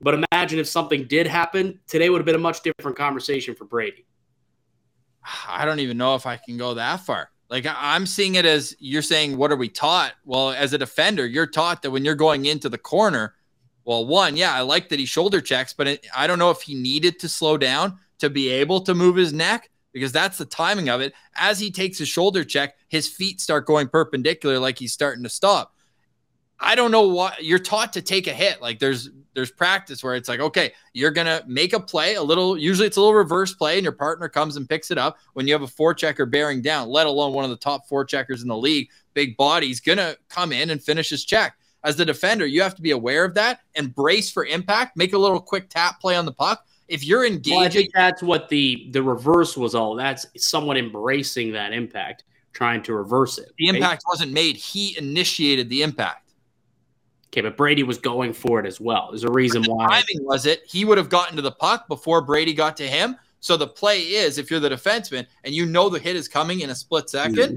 But 0.00 0.22
imagine 0.32 0.60
if 0.60 0.68
something 0.68 1.06
did 1.08 1.26
happen, 1.26 1.80
today 1.88 2.08
would 2.08 2.18
have 2.18 2.26
been 2.26 2.34
a 2.34 2.38
much 2.38 2.62
different 2.62 2.96
conversation 2.96 3.54
for 3.54 3.64
Brady. 3.64 4.06
I 5.48 5.64
don't 5.64 5.80
even 5.80 5.98
know 5.98 6.14
if 6.14 6.26
I 6.26 6.36
can 6.36 6.56
go 6.56 6.74
that 6.74 7.00
far. 7.00 7.30
Like 7.50 7.66
I'm 7.66 8.06
seeing 8.06 8.34
it 8.34 8.44
as 8.44 8.76
you're 8.78 9.02
saying, 9.02 9.36
what 9.36 9.50
are 9.50 9.56
we 9.56 9.68
taught? 9.68 10.12
Well, 10.24 10.50
as 10.50 10.72
a 10.72 10.78
defender, 10.78 11.26
you're 11.26 11.46
taught 11.46 11.82
that 11.82 11.90
when 11.90 12.04
you're 12.04 12.14
going 12.14 12.46
into 12.46 12.68
the 12.68 12.78
corner, 12.78 13.34
well, 13.84 14.06
one, 14.06 14.36
yeah, 14.36 14.52
I 14.52 14.60
like 14.60 14.90
that 14.90 14.98
he 14.98 15.06
shoulder 15.06 15.40
checks, 15.40 15.72
but 15.72 15.86
it, 15.86 16.06
I 16.14 16.26
don't 16.26 16.38
know 16.38 16.50
if 16.50 16.60
he 16.60 16.74
needed 16.74 17.18
to 17.20 17.28
slow 17.28 17.56
down 17.56 17.98
to 18.18 18.28
be 18.28 18.50
able 18.50 18.80
to 18.82 18.94
move 18.94 19.16
his 19.16 19.32
neck 19.32 19.70
because 19.92 20.12
that's 20.12 20.36
the 20.36 20.44
timing 20.44 20.90
of 20.90 21.00
it. 21.00 21.14
As 21.34 21.58
he 21.58 21.70
takes 21.70 21.96
his 21.96 22.08
shoulder 22.08 22.44
check, 22.44 22.74
his 22.88 23.08
feet 23.08 23.40
start 23.40 23.64
going 23.66 23.88
perpendicular, 23.88 24.58
like 24.58 24.78
he's 24.78 24.92
starting 24.92 25.22
to 25.22 25.30
stop. 25.30 25.74
I 26.60 26.74
don't 26.74 26.90
know 26.90 27.06
what 27.06 27.44
you're 27.44 27.58
taught 27.58 27.92
to 27.92 28.02
take 28.02 28.26
a 28.26 28.32
hit. 28.32 28.60
Like 28.60 28.78
there's 28.78 29.10
there's 29.34 29.50
practice 29.50 30.02
where 30.02 30.16
it's 30.16 30.28
like, 30.28 30.40
okay, 30.40 30.72
you're 30.92 31.12
gonna 31.12 31.42
make 31.46 31.72
a 31.72 31.80
play, 31.80 32.14
a 32.16 32.22
little 32.22 32.58
usually 32.58 32.88
it's 32.88 32.96
a 32.96 33.00
little 33.00 33.14
reverse 33.14 33.54
play, 33.54 33.76
and 33.76 33.84
your 33.84 33.92
partner 33.92 34.28
comes 34.28 34.56
and 34.56 34.68
picks 34.68 34.90
it 34.90 34.98
up 34.98 35.18
when 35.34 35.46
you 35.46 35.54
have 35.54 35.62
a 35.62 35.68
four 35.68 35.94
checker 35.94 36.26
bearing 36.26 36.60
down, 36.60 36.88
let 36.88 37.06
alone 37.06 37.32
one 37.32 37.44
of 37.44 37.50
the 37.50 37.56
top 37.56 37.88
four 37.88 38.04
checkers 38.04 38.42
in 38.42 38.48
the 38.48 38.56
league, 38.56 38.88
big 39.14 39.36
body's 39.36 39.80
gonna 39.80 40.16
come 40.28 40.52
in 40.52 40.70
and 40.70 40.82
finish 40.82 41.10
his 41.10 41.24
check. 41.24 41.56
As 41.84 41.94
the 41.94 42.04
defender, 42.04 42.44
you 42.44 42.60
have 42.62 42.74
to 42.74 42.82
be 42.82 42.90
aware 42.90 43.24
of 43.24 43.34
that 43.34 43.60
and 43.76 43.94
brace 43.94 44.30
for 44.30 44.44
impact, 44.44 44.96
make 44.96 45.12
a 45.12 45.18
little 45.18 45.40
quick 45.40 45.68
tap 45.68 46.00
play 46.00 46.16
on 46.16 46.24
the 46.24 46.32
puck. 46.32 46.66
If 46.88 47.04
you're 47.04 47.24
engaging, 47.24 47.58
well, 47.58 47.66
I 47.66 47.68
think 47.68 47.90
that's 47.94 48.22
what 48.22 48.48
the 48.48 48.88
the 48.90 49.02
reverse 49.02 49.56
was 49.56 49.76
all. 49.76 49.94
That's 49.94 50.26
someone 50.36 50.76
embracing 50.76 51.52
that 51.52 51.72
impact, 51.72 52.24
trying 52.52 52.82
to 52.84 52.94
reverse 52.94 53.38
it. 53.38 53.52
The 53.58 53.68
impact 53.68 54.02
wasn't 54.08 54.32
made; 54.32 54.56
he 54.56 54.98
initiated 54.98 55.68
the 55.68 55.82
impact. 55.82 56.27
Okay, 57.28 57.42
but 57.42 57.56
Brady 57.56 57.82
was 57.82 57.98
going 57.98 58.32
for 58.32 58.58
it 58.58 58.66
as 58.66 58.80
well. 58.80 59.08
There's 59.10 59.24
a 59.24 59.30
reason 59.30 59.62
the 59.62 59.74
why. 59.74 59.86
Timing 59.86 60.26
was 60.26 60.46
it? 60.46 60.62
He 60.66 60.84
would 60.84 60.96
have 60.96 61.10
gotten 61.10 61.36
to 61.36 61.42
the 61.42 61.52
puck 61.52 61.86
before 61.86 62.22
Brady 62.22 62.54
got 62.54 62.76
to 62.78 62.86
him. 62.86 63.16
So 63.40 63.56
the 63.56 63.66
play 63.66 64.00
is, 64.00 64.38
if 64.38 64.50
you're 64.50 64.60
the 64.60 64.70
defenseman 64.70 65.26
and 65.44 65.54
you 65.54 65.66
know 65.66 65.88
the 65.88 65.98
hit 65.98 66.16
is 66.16 66.26
coming 66.26 66.60
in 66.60 66.70
a 66.70 66.74
split 66.74 67.06
2nd 67.06 67.34
mm-hmm. 67.34 67.56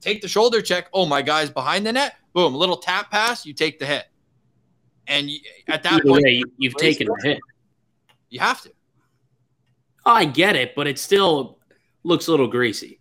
take 0.00 0.22
the 0.22 0.28
shoulder 0.28 0.62
check. 0.62 0.88
Oh, 0.92 1.06
my 1.06 1.22
guy's 1.22 1.50
behind 1.50 1.86
the 1.86 1.92
net. 1.92 2.16
Boom, 2.32 2.54
a 2.54 2.56
little 2.56 2.76
tap 2.76 3.10
pass. 3.10 3.44
You 3.44 3.52
take 3.52 3.78
the 3.80 3.86
hit, 3.86 4.04
and 5.08 5.28
you, 5.28 5.40
at 5.66 5.82
that 5.82 5.94
Either 5.94 6.04
point, 6.04 6.24
way, 6.24 6.42
you've 6.56 6.76
taken 6.76 7.08
the 7.08 7.16
hit. 7.22 7.40
You 8.28 8.38
have 8.38 8.62
to. 8.62 8.72
I 10.06 10.24
get 10.24 10.54
it, 10.54 10.74
but 10.76 10.86
it 10.86 10.98
still 10.98 11.58
looks 12.04 12.28
a 12.28 12.30
little 12.30 12.46
greasy. 12.46 13.00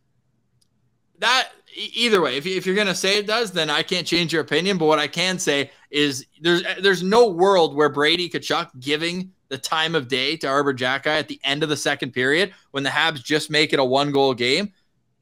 That 1.19 1.49
either 1.79 2.21
way, 2.21 2.37
if, 2.37 2.45
if 2.45 2.65
you're 2.65 2.75
going 2.75 2.87
to 2.87 2.95
say 2.95 3.17
it 3.17 3.27
does, 3.27 3.51
then 3.51 3.69
I 3.69 3.83
can't 3.83 4.05
change 4.05 4.33
your 4.33 4.41
opinion. 4.41 4.77
But 4.77 4.85
what 4.85 4.99
I 4.99 5.07
can 5.07 5.39
say 5.39 5.71
is 5.89 6.25
there's 6.41 6.63
there's 6.81 7.03
no 7.03 7.29
world 7.29 7.75
where 7.75 7.89
Brady 7.89 8.29
Tkachuk 8.29 8.79
giving 8.79 9.31
the 9.49 9.57
time 9.57 9.95
of 9.95 10.07
day 10.07 10.37
to 10.37 10.47
Arber 10.47 10.73
Xhekaj 10.73 11.07
at 11.07 11.27
the 11.27 11.39
end 11.43 11.63
of 11.63 11.69
the 11.69 11.77
second 11.77 12.11
period 12.11 12.53
when 12.71 12.83
the 12.83 12.89
Habs 12.89 13.23
just 13.23 13.49
make 13.49 13.73
it 13.73 13.79
a 13.79 13.83
one 13.83 14.11
goal 14.11 14.33
game, 14.33 14.73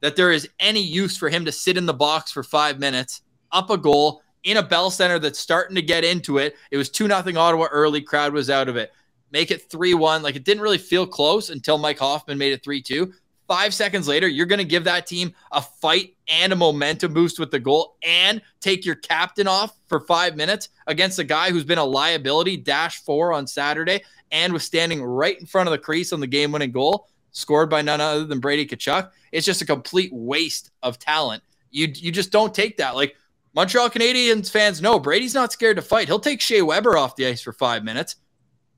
that 0.02 0.16
there 0.16 0.32
is 0.32 0.50
any 0.60 0.82
use 0.82 1.18
for 1.18 1.30
him 1.30 1.46
to 1.46 1.52
sit 1.52 1.78
in 1.78 1.86
the 1.86 1.94
box 1.94 2.32
for 2.32 2.44
five 2.44 2.80
minutes, 2.80 3.22
up 3.52 3.70
a 3.70 3.78
goal 3.78 4.22
in 4.44 4.58
a 4.58 4.64
Bell 4.64 4.90
Center 4.90 5.20
that's 5.20 5.40
starting 5.40 5.76
to 5.76 5.82
get 5.82 6.04
into 6.04 6.38
it. 6.38 6.56
It 6.72 6.78
was 6.78 6.90
2 6.90 7.08
nothing 7.08 7.38
Ottawa 7.38 7.68
early, 7.72 8.02
crowd 8.02 8.34
was 8.34 8.50
out 8.50 8.70
of 8.70 8.76
it. 8.76 8.92
Make 9.32 9.52
it 9.52 9.70
3 9.70 9.94
1. 9.94 10.22
Like 10.24 10.36
it 10.36 10.44
didn't 10.44 10.64
really 10.64 10.78
feel 10.78 11.08
close 11.08 11.50
until 11.50 11.78
Mike 11.78 12.00
Hoffman 12.00 12.38
made 12.38 12.54
it 12.54 12.64
3 12.64 12.82
2. 12.82 13.14
Five 13.48 13.74
seconds 13.74 14.10
later, 14.10 14.27
you're 14.27 14.46
going 14.46 14.60
to 14.60 14.66
give 14.66 14.84
that 14.84 15.08
team 15.08 15.34
a 15.54 15.62
fight 15.62 16.16
and 16.27 16.51
a 16.51 16.56
momentum 16.56 17.13
boost 17.13 17.39
with 17.39 17.50
the 17.50 17.60
goal 17.60 17.96
and 18.04 18.42
take 18.60 18.86
your 18.86 18.96
captain 18.96 19.48
off 19.48 19.77
for 19.88 20.01
five 20.01 20.36
minutes 20.36 20.70
against 20.88 21.20
a 21.20 21.24
guy 21.24 21.51
who's 21.51 21.63
been 21.63 21.77
a 21.77 21.86
liability, 21.86 22.58
dash 22.58 23.01
four 23.04 23.32
on 23.32 23.48
Saturday, 23.48 24.04
and 24.32 24.51
was 24.51 24.66
standing 24.66 25.01
right 25.01 25.39
in 25.39 25.46
front 25.46 25.68
of 25.68 25.72
the 25.72 25.77
crease 25.77 26.12
on 26.12 26.20
the 26.20 26.27
game 26.27 26.51
winning 26.51 26.74
goal, 26.74 27.08
scored 27.32 27.70
by 27.70 27.82
none 27.82 28.01
other 28.01 28.25
than 28.25 28.42
Brady 28.42 28.68
Tkachuk. 28.68 29.12
It's 29.32 29.46
just 29.46 29.62
a 29.62 29.66
complete 29.66 30.12
waste 30.12 30.72
of 30.84 31.00
talent. 31.00 31.42
You, 31.72 31.88
you 31.94 32.12
just 32.12 32.32
don't 32.32 32.54
take 32.54 32.75
that. 32.77 32.96
Like 32.96 33.16
Montreal 33.56 33.89
Canadiens 33.89 34.51
fans 34.51 34.82
know 34.82 35.00
Brady's 35.00 35.34
not 35.34 35.54
scared 35.54 35.77
to 35.77 35.82
fight. 35.82 36.08
He'll 36.08 36.20
take 36.20 36.42
Shea 36.42 36.62
Weber 36.62 36.98
off 36.98 37.16
the 37.16 37.27
ice 37.27 37.42
for 37.42 37.54
five 37.54 37.86
minutes. 37.86 38.18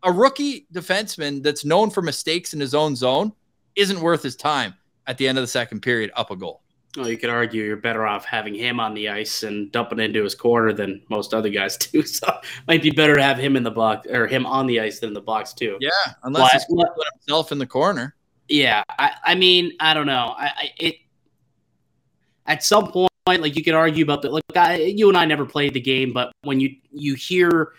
A 0.03 0.11
rookie 0.11 0.67
defenseman 0.71 1.41
that's 1.41 1.65
known 1.65 1.89
for 1.89 2.03
mistakes 2.03 2.53
in 2.53 2.59
his 2.59 2.75
own 2.75 2.95
zone 2.95 3.33
isn't 3.75 3.99
worth 3.99 4.23
his 4.23 4.35
time 4.35 4.75
at 5.07 5.17
the 5.17 5.27
end 5.27 5.37
of 5.37 5.43
the 5.43 5.47
second 5.47 5.81
period 5.81 6.11
up 6.15 6.31
a 6.31 6.35
goal. 6.35 6.61
Well, 6.97 7.07
you 7.07 7.17
could 7.17 7.29
argue 7.29 7.63
you're 7.63 7.77
better 7.77 8.07
off 8.07 8.25
having 8.25 8.55
him 8.55 8.79
on 8.79 8.95
the 8.95 9.09
ice 9.09 9.43
and 9.43 9.71
dumping 9.71 9.99
into 9.99 10.23
his 10.23 10.33
corner 10.33 10.73
than 10.73 11.01
most 11.09 11.33
other 11.33 11.49
guys 11.49 11.77
do. 11.77 12.01
So 12.01 12.27
might 12.67 12.81
be 12.81 12.89
better 12.89 13.15
to 13.15 13.21
have 13.21 13.37
him 13.37 13.55
in 13.55 13.63
the 13.63 13.71
box 13.71 14.07
or 14.07 14.27
him 14.27 14.45
on 14.45 14.65
the 14.65 14.79
ice 14.79 14.99
than 14.99 15.09
in 15.09 15.13
the 15.13 15.21
box 15.21 15.53
too. 15.53 15.77
Yeah, 15.79 15.89
unless 16.23 16.51
he's 16.51 16.65
put 16.65 16.87
himself 17.13 17.51
in 17.51 17.59
the 17.59 17.67
corner. 17.67 18.15
Yeah, 18.47 18.83
I, 18.97 19.11
I 19.23 19.35
mean, 19.35 19.73
I 19.79 19.93
don't 19.93 20.07
know. 20.07 20.33
I, 20.35 20.45
I, 20.45 20.71
it 20.77 20.95
at 22.47 22.63
some 22.63 22.91
point, 22.91 23.09
like 23.27 23.55
you 23.55 23.63
could 23.63 23.75
argue 23.75 24.03
about 24.03 24.23
that. 24.23 24.33
Like 24.33 24.43
I, 24.55 24.77
you 24.77 25.07
and 25.09 25.17
I 25.17 25.25
never 25.25 25.45
played 25.45 25.75
the 25.75 25.79
game, 25.79 26.11
but 26.11 26.31
when 26.41 26.59
you 26.59 26.75
you 26.91 27.13
hear 27.13 27.73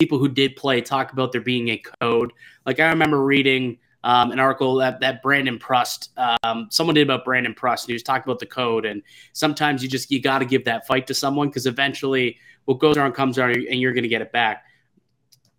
people 0.00 0.18
who 0.18 0.28
did 0.28 0.56
play 0.56 0.80
talk 0.80 1.12
about 1.12 1.30
there 1.30 1.40
being 1.40 1.68
a 1.68 1.80
code, 2.00 2.32
like 2.64 2.80
I 2.80 2.88
remember 2.88 3.22
reading 3.22 3.78
um, 4.04 4.30
an 4.30 4.38
article 4.38 4.76
that, 4.76 5.00
that 5.00 5.22
Brandon 5.22 5.58
Prust, 5.58 6.10
um, 6.42 6.68
someone 6.70 6.94
did 6.94 7.02
about 7.02 7.24
Brandon 7.24 7.54
Prust, 7.54 7.84
and 7.84 7.88
he 7.88 7.94
was 7.94 8.02
talking 8.02 8.22
about 8.24 8.38
the 8.38 8.46
code. 8.46 8.84
And 8.84 9.02
sometimes 9.32 9.82
you 9.82 9.88
just 9.88 10.10
you 10.10 10.20
got 10.20 10.38
to 10.38 10.44
give 10.44 10.64
that 10.64 10.86
fight 10.86 11.06
to 11.08 11.14
someone 11.14 11.48
because 11.48 11.66
eventually 11.66 12.38
what 12.66 12.78
goes 12.78 12.96
around 12.96 13.12
comes 13.12 13.38
around, 13.38 13.56
and 13.56 13.80
you're 13.80 13.92
going 13.92 14.04
to 14.04 14.08
get 14.08 14.22
it 14.22 14.32
back. 14.32 14.64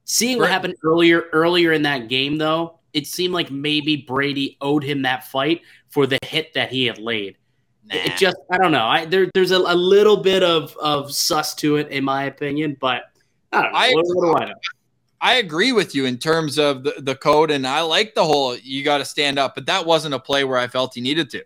Seeing 0.05 0.37
what 0.37 0.49
happened 0.49 0.75
earlier 0.83 1.25
earlier 1.33 1.73
in 1.73 1.81
that 1.81 2.07
game, 2.07 2.37
though, 2.37 2.79
it 2.93 3.07
seemed 3.07 3.33
like 3.33 3.51
maybe 3.51 3.97
Brady 3.97 4.57
owed 4.61 4.83
him 4.83 5.01
that 5.01 5.25
fight 5.25 5.61
for 5.89 6.07
the 6.07 6.17
hit 6.23 6.53
that 6.53 6.71
he 6.71 6.85
had 6.85 6.97
laid. 6.97 7.37
Nah. 7.85 7.95
It 7.95 8.17
just 8.17 8.37
I 8.51 8.57
don't 8.57 8.71
know. 8.71 8.85
I 8.85 9.05
there 9.05 9.29
there's 9.33 9.51
a, 9.51 9.57
a, 9.57 9.75
little 9.75 10.17
bit 10.17 10.43
of 10.43 10.75
of 10.77 11.13
sus 11.13 11.55
to 11.55 11.77
it 11.77 11.89
in 11.89 12.03
my 12.03 12.25
opinion, 12.25 12.77
but 12.79 13.03
I 13.51 13.61
don't 13.61 13.71
know. 13.71 13.77
I, 13.77 13.93
what, 13.93 14.31
what 14.31 14.41
I 14.43 14.45
know? 14.45 14.55
I 15.19 15.35
agree 15.35 15.71
with 15.71 15.95
you 15.95 16.05
in 16.05 16.17
terms 16.17 16.59
of 16.59 16.83
the, 16.83 16.93
the 16.99 17.15
code, 17.15 17.49
and 17.49 17.65
I 17.65 17.81
like 17.81 18.13
the 18.13 18.23
whole 18.23 18.55
you 18.55 18.83
got 18.83 18.99
to 18.99 19.05
stand 19.05 19.39
up, 19.39 19.55
but 19.55 19.65
that 19.65 19.85
wasn't 19.85 20.13
a 20.13 20.19
play 20.19 20.43
where 20.43 20.57
I 20.57 20.67
felt 20.67 20.93
he 20.93 21.01
needed 21.01 21.29
to. 21.31 21.43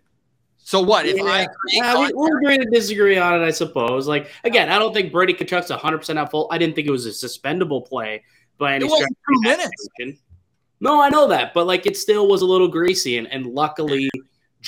So 0.58 0.80
what 0.80 1.06
if 1.06 1.16
yeah. 1.16 1.24
I? 1.24 1.48
Yeah, 1.68 1.98
we, 1.98 2.12
we'll 2.14 2.36
agree 2.36 2.58
to 2.58 2.64
disagree 2.66 3.16
on 3.16 3.40
it, 3.40 3.44
I 3.44 3.50
suppose. 3.50 4.06
Like 4.06 4.30
again, 4.44 4.68
I 4.68 4.78
don't 4.78 4.94
think 4.94 5.10
Brady 5.10 5.34
Tkachuk's 5.34 5.70
100 5.70 5.98
percent 5.98 6.18
at 6.18 6.30
fault. 6.30 6.48
I 6.50 6.58
didn't 6.58 6.74
think 6.76 6.86
it 6.86 6.90
was 6.90 7.06
a 7.06 7.10
suspendable 7.10 7.86
play 7.86 8.22
by 8.58 8.74
any. 8.74 8.86
Two 8.86 9.06
minutes. 9.40 9.88
No, 10.80 11.00
I 11.00 11.08
know 11.08 11.28
that, 11.28 11.54
but 11.54 11.66
like 11.66 11.86
it 11.86 11.96
still 11.96 12.28
was 12.28 12.42
a 12.42 12.46
little 12.46 12.68
greasy, 12.68 13.18
and, 13.18 13.26
and 13.32 13.46
luckily 13.46 14.10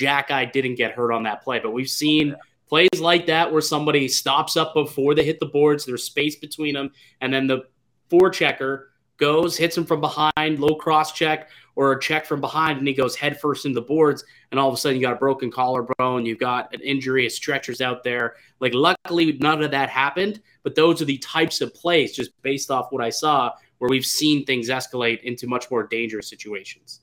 I 0.00 0.44
didn't 0.52 0.74
get 0.74 0.92
hurt 0.92 1.12
on 1.12 1.22
that 1.24 1.42
play. 1.42 1.60
But 1.60 1.72
we've 1.72 1.88
seen 1.88 2.34
plays 2.68 3.00
like 3.00 3.26
that 3.26 3.52
where 3.52 3.60
somebody 3.60 4.08
stops 4.08 4.56
up 4.56 4.74
before 4.74 5.14
they 5.14 5.24
hit 5.24 5.38
the 5.38 5.46
boards. 5.46 5.84
There's 5.84 6.04
space 6.04 6.36
between 6.36 6.74
them, 6.74 6.90
and 7.20 7.32
then 7.32 7.46
the 7.46 7.64
forechecker 8.10 8.86
goes, 9.16 9.56
hits 9.56 9.76
him 9.76 9.84
from 9.84 10.00
behind, 10.00 10.58
low 10.58 10.74
cross 10.74 11.12
check, 11.12 11.48
or 11.76 11.92
a 11.92 12.00
check 12.00 12.24
from 12.26 12.40
behind, 12.40 12.78
and 12.78 12.86
he 12.86 12.94
goes 12.94 13.16
head 13.16 13.40
first 13.40 13.64
into 13.64 13.80
the 13.80 13.86
boards. 13.86 14.24
And 14.50 14.60
all 14.60 14.68
of 14.68 14.74
a 14.74 14.76
sudden, 14.76 14.96
you 14.96 15.02
got 15.02 15.14
a 15.14 15.18
broken 15.18 15.50
collarbone, 15.50 16.24
you've 16.24 16.38
got 16.38 16.72
an 16.72 16.80
injury, 16.80 17.26
a 17.26 17.30
stretcher's 17.30 17.80
out 17.80 18.04
there. 18.04 18.36
Like, 18.60 18.74
luckily, 18.74 19.32
none 19.40 19.62
of 19.62 19.70
that 19.72 19.88
happened. 19.88 20.40
But 20.62 20.74
those 20.74 21.02
are 21.02 21.04
the 21.04 21.18
types 21.18 21.60
of 21.60 21.74
plays, 21.74 22.14
just 22.14 22.30
based 22.42 22.70
off 22.70 22.88
what 22.90 23.02
I 23.02 23.10
saw, 23.10 23.52
where 23.78 23.90
we've 23.90 24.06
seen 24.06 24.44
things 24.44 24.68
escalate 24.68 25.22
into 25.22 25.46
much 25.46 25.70
more 25.70 25.86
dangerous 25.86 26.28
situations. 26.28 27.00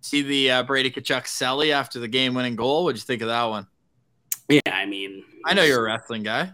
See 0.00 0.22
the 0.22 0.50
uh, 0.50 0.62
Brady 0.62 0.90
Tkachuk 0.90 1.24
Selly 1.24 1.70
after 1.72 1.98
the 1.98 2.08
game 2.08 2.34
winning 2.34 2.56
goal. 2.56 2.84
What'd 2.84 3.00
you 3.00 3.04
think 3.04 3.22
of 3.22 3.28
that 3.28 3.44
one? 3.44 3.66
Yeah, 4.48 4.60
I 4.66 4.86
mean, 4.86 5.24
I 5.44 5.54
know 5.54 5.64
you're 5.64 5.80
a 5.80 5.82
wrestling 5.82 6.22
guy. 6.22 6.52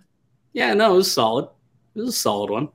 Yeah, 0.54 0.72
no, 0.74 0.94
it 0.94 0.96
was 0.96 1.12
solid. 1.12 1.48
It 1.94 2.00
was 2.00 2.08
a 2.08 2.12
solid 2.12 2.50
one 2.50 2.68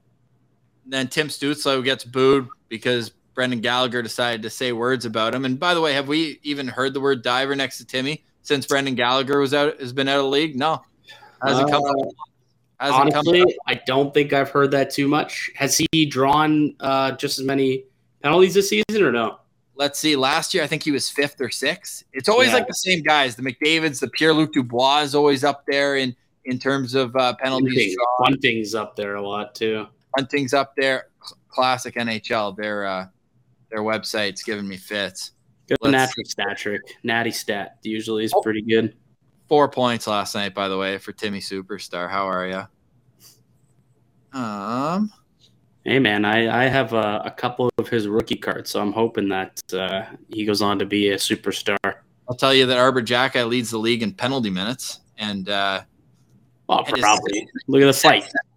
then 0.87 1.07
Tim 1.07 1.27
Stützle 1.27 1.83
gets 1.83 2.03
booed 2.03 2.47
because 2.69 3.11
Brendan 3.33 3.61
Gallagher 3.61 4.01
decided 4.01 4.41
to 4.43 4.49
say 4.49 4.71
words 4.71 5.05
about 5.05 5.35
him. 5.35 5.45
And 5.45 5.59
by 5.59 5.73
the 5.73 5.81
way, 5.81 5.93
have 5.93 6.07
we 6.07 6.39
even 6.43 6.67
heard 6.67 6.93
the 6.93 6.99
word 6.99 7.21
diver 7.21 7.55
next 7.55 7.77
to 7.77 7.85
Timmy 7.85 8.23
since 8.41 8.65
Brendan 8.65 8.95
Gallagher 8.95 9.39
was 9.39 9.53
out 9.53 9.79
has 9.79 9.93
been 9.93 10.07
out 10.07 10.17
of 10.17 10.23
the 10.23 10.29
league? 10.29 10.55
No. 10.55 10.81
Has 11.43 11.59
it 11.59 11.69
come 11.69 11.83
uh, 11.83 11.93
Has 12.79 12.93
honestly, 12.93 13.41
come 13.41 13.49
I 13.67 13.79
don't 13.85 14.13
think 14.13 14.33
I've 14.33 14.49
heard 14.49 14.71
that 14.71 14.89
too 14.89 15.07
much. 15.07 15.51
Has 15.55 15.79
he 15.91 16.05
drawn 16.05 16.75
uh, 16.79 17.11
just 17.11 17.37
as 17.37 17.45
many 17.45 17.83
penalties 18.23 18.55
this 18.55 18.69
season 18.69 19.03
or 19.03 19.11
no? 19.11 19.39
Let's 19.75 19.99
see. 19.99 20.15
Last 20.15 20.55
year, 20.55 20.63
I 20.63 20.67
think 20.67 20.81
he 20.81 20.89
was 20.89 21.07
fifth 21.07 21.39
or 21.39 21.51
sixth. 21.51 22.03
It's 22.13 22.27
always 22.27 22.47
yeah. 22.47 22.55
like 22.55 22.67
the 22.67 22.73
same 22.73 23.03
guys. 23.03 23.35
The 23.35 23.43
McDavid's, 23.43 23.99
the 23.99 24.07
Pierre 24.07 24.33
Luc 24.33 24.53
Dubois 24.53 25.01
is 25.01 25.13
always 25.13 25.43
up 25.43 25.63
there 25.67 25.97
in 25.97 26.15
in 26.45 26.57
terms 26.57 26.95
of 26.95 27.15
uh, 27.15 27.35
penalties. 27.35 27.95
Bunting's 28.19 28.73
up 28.73 28.95
there 28.95 29.15
a 29.15 29.21
lot 29.21 29.53
too. 29.53 29.85
Bunting's 30.17 30.53
up 30.53 30.75
there. 30.75 31.09
Classic 31.47 31.93
NHL. 31.93 32.57
Their 32.57 32.85
uh, 32.85 33.07
their 33.69 33.81
website's 33.81 34.43
giving 34.43 34.67
me 34.67 34.77
fits. 34.77 35.31
Good 35.67 35.77
natty 35.91 36.23
stat 36.25 36.57
trick. 36.57 36.81
Natty 37.03 37.31
stat 37.31 37.77
usually 37.83 38.23
is 38.23 38.33
oh, 38.35 38.41
pretty 38.41 38.63
good. 38.63 38.95
Four 39.47 39.69
points 39.69 40.07
last 40.07 40.33
night, 40.33 40.53
by 40.53 40.67
the 40.67 40.77
way, 40.77 40.97
for 40.97 41.11
Timmy 41.11 41.39
Superstar. 41.39 42.09
How 42.09 42.27
are 42.27 42.47
you? 42.47 44.39
Um. 44.39 45.13
Hey 45.85 45.99
man, 45.99 46.25
I, 46.25 46.65
I 46.65 46.67
have 46.67 46.91
a, 46.91 47.21
a, 47.23 47.31
couple 47.31 47.69
of 47.77 47.87
his 47.87 48.09
rookie 48.09 48.35
cards, 48.35 48.69
so 48.69 48.81
I'm 48.81 48.91
hoping 48.91 49.29
that 49.29 49.61
uh, 49.71 50.03
he 50.27 50.43
goes 50.43 50.61
on 50.61 50.77
to 50.79 50.85
be 50.85 51.11
a 51.11 51.15
superstar. 51.15 51.77
I'll 52.27 52.35
tell 52.35 52.53
you 52.53 52.65
that 52.65 52.77
Arber 52.77 53.01
Xhekaj 53.01 53.47
leads 53.47 53.71
the 53.71 53.77
league 53.77 54.03
in 54.03 54.11
penalty 54.11 54.49
minutes, 54.49 54.99
and 55.17 55.47
uh, 55.47 55.83
well, 56.67 56.83
probably 56.83 57.47
look 57.67 57.81
at 57.81 57.85
the 57.85 57.93
fight 57.93 58.29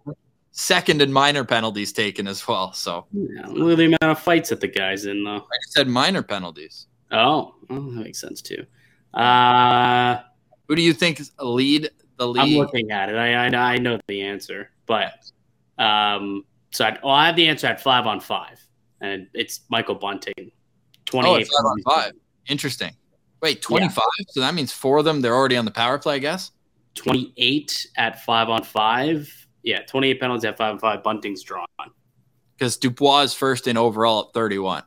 second 0.51 1.01
in 1.01 1.11
minor 1.11 1.43
penalties 1.43 1.93
taken 1.93 2.27
as 2.27 2.47
well. 2.47 2.73
So 2.73 3.07
yeah, 3.11 3.47
look 3.47 3.71
at 3.71 3.77
the 3.77 3.85
amount 3.85 4.03
of 4.03 4.19
fights 4.19 4.49
that 4.49 4.61
the 4.61 4.67
guys 4.67 5.05
in 5.05 5.23
though. 5.23 5.37
I 5.37 5.57
just 5.63 5.73
said 5.73 5.87
minor 5.87 6.21
penalties. 6.21 6.87
Oh, 7.11 7.55
well, 7.69 7.81
that 7.81 8.03
makes 8.03 8.19
sense 8.19 8.41
too. 8.41 8.65
Uh, 9.13 10.19
Who 10.67 10.75
do 10.75 10.81
you 10.81 10.93
think 10.93 11.21
lead 11.39 11.89
the 12.17 12.27
league? 12.27 12.41
I'm 12.41 12.59
looking 12.59 12.91
at 12.91 13.09
it. 13.09 13.15
I 13.15 13.47
I, 13.47 13.73
I 13.73 13.77
know 13.77 13.99
the 14.07 14.21
answer, 14.21 14.69
but 14.85 15.29
um, 15.77 16.45
so 16.71 16.85
I, 16.85 16.97
well, 17.03 17.13
I 17.13 17.27
have 17.27 17.35
the 17.35 17.47
answer 17.47 17.67
at 17.67 17.81
five 17.81 18.07
on 18.07 18.19
five, 18.19 18.65
and 19.01 19.27
it's 19.33 19.61
Michael 19.69 19.95
Bunting. 19.95 20.51
Twenty-eight 21.05 21.49
oh, 21.51 21.57
five 21.57 21.65
on 21.65 21.81
five. 21.81 22.11
Interesting. 22.47 22.95
Wait, 23.41 23.61
twenty-five. 23.61 24.03
Yeah. 24.19 24.25
So 24.29 24.39
that 24.41 24.53
means 24.53 24.71
four 24.71 24.99
of 24.99 25.05
them 25.05 25.19
they're 25.21 25.35
already 25.35 25.57
on 25.57 25.65
the 25.65 25.71
power 25.71 25.97
play, 25.97 26.15
I 26.15 26.19
guess. 26.19 26.51
Twenty-eight 26.95 27.87
at 27.97 28.23
five 28.23 28.49
on 28.49 28.63
five 28.63 29.40
yeah, 29.63 29.81
28 29.83 30.19
penalties 30.19 30.45
at 30.45 30.57
five 30.57 30.71
and 30.71 30.81
five. 30.81 31.03
Bunting's 31.03 31.43
drawn. 31.43 31.67
Because 32.57 32.77
Dubois 32.77 33.21
is 33.21 33.33
first 33.33 33.67
in 33.67 33.77
overall 33.77 34.27
at 34.27 34.33
31. 34.33 34.83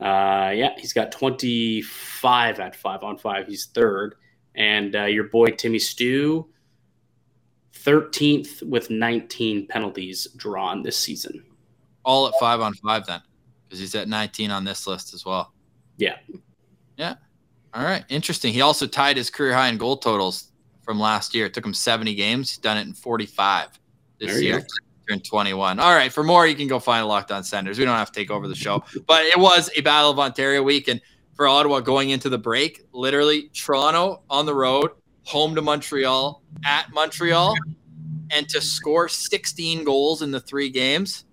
Uh, 0.00 0.52
yeah, 0.54 0.70
he's 0.76 0.92
got 0.92 1.10
25 1.12 2.60
at 2.60 2.76
five 2.76 3.02
on 3.02 3.16
five. 3.16 3.46
He's 3.46 3.66
third. 3.66 4.16
And 4.54 4.94
uh, 4.94 5.04
your 5.04 5.24
boy 5.24 5.48
Timmy 5.48 5.78
Stew, 5.78 6.48
13th 7.72 8.62
with 8.62 8.90
19 8.90 9.66
penalties 9.68 10.28
drawn 10.36 10.82
this 10.82 10.98
season. 10.98 11.44
All 12.04 12.26
at 12.26 12.34
five 12.40 12.60
on 12.60 12.74
five 12.74 13.06
then, 13.06 13.20
because 13.64 13.80
he's 13.80 13.94
at 13.94 14.08
19 14.08 14.50
on 14.50 14.64
this 14.64 14.86
list 14.86 15.14
as 15.14 15.24
well. 15.24 15.52
Yeah. 15.96 16.16
Yeah. 16.96 17.14
All 17.74 17.84
right. 17.84 18.04
Interesting. 18.08 18.52
He 18.52 18.60
also 18.60 18.86
tied 18.86 19.16
his 19.16 19.30
career 19.30 19.54
high 19.54 19.68
in 19.68 19.76
goal 19.76 19.96
totals 19.96 20.52
from 20.86 20.98
last 20.98 21.34
year. 21.34 21.44
It 21.44 21.52
took 21.52 21.66
him 21.66 21.74
70 21.74 22.14
games. 22.14 22.50
He's 22.50 22.58
done 22.58 22.78
it 22.78 22.86
in 22.86 22.94
45 22.94 23.78
this 24.18 24.32
there 24.32 24.42
year. 24.42 24.66
In 25.08 25.20
21. 25.20 25.78
All 25.78 25.94
right. 25.94 26.12
For 26.12 26.24
more, 26.24 26.46
you 26.46 26.54
can 26.54 26.66
go 26.66 26.78
find 26.78 27.06
Locked 27.06 27.30
On 27.30 27.44
Senators. 27.44 27.78
We 27.78 27.84
don't 27.84 27.96
have 27.96 28.10
to 28.10 28.18
take 28.18 28.30
over 28.30 28.48
the 28.48 28.54
show, 28.54 28.82
but 29.06 29.24
it 29.24 29.38
was 29.38 29.70
a 29.76 29.80
Battle 29.82 30.10
of 30.10 30.18
Ontario 30.18 30.62
week. 30.62 30.88
And 30.88 31.00
for 31.34 31.46
Ottawa 31.46 31.80
going 31.80 32.10
into 32.10 32.28
the 32.28 32.38
break, 32.38 32.86
literally 32.92 33.50
Toronto 33.52 34.22
on 34.30 34.46
the 34.46 34.54
road, 34.54 34.90
home 35.24 35.54
to 35.54 35.62
Montreal, 35.62 36.42
at 36.64 36.92
Montreal, 36.92 37.54
and 38.32 38.48
to 38.48 38.60
score 38.60 39.08
16 39.08 39.84
goals 39.84 40.22
in 40.22 40.30
the 40.30 40.40
three 40.40 40.70
games. 40.70 41.25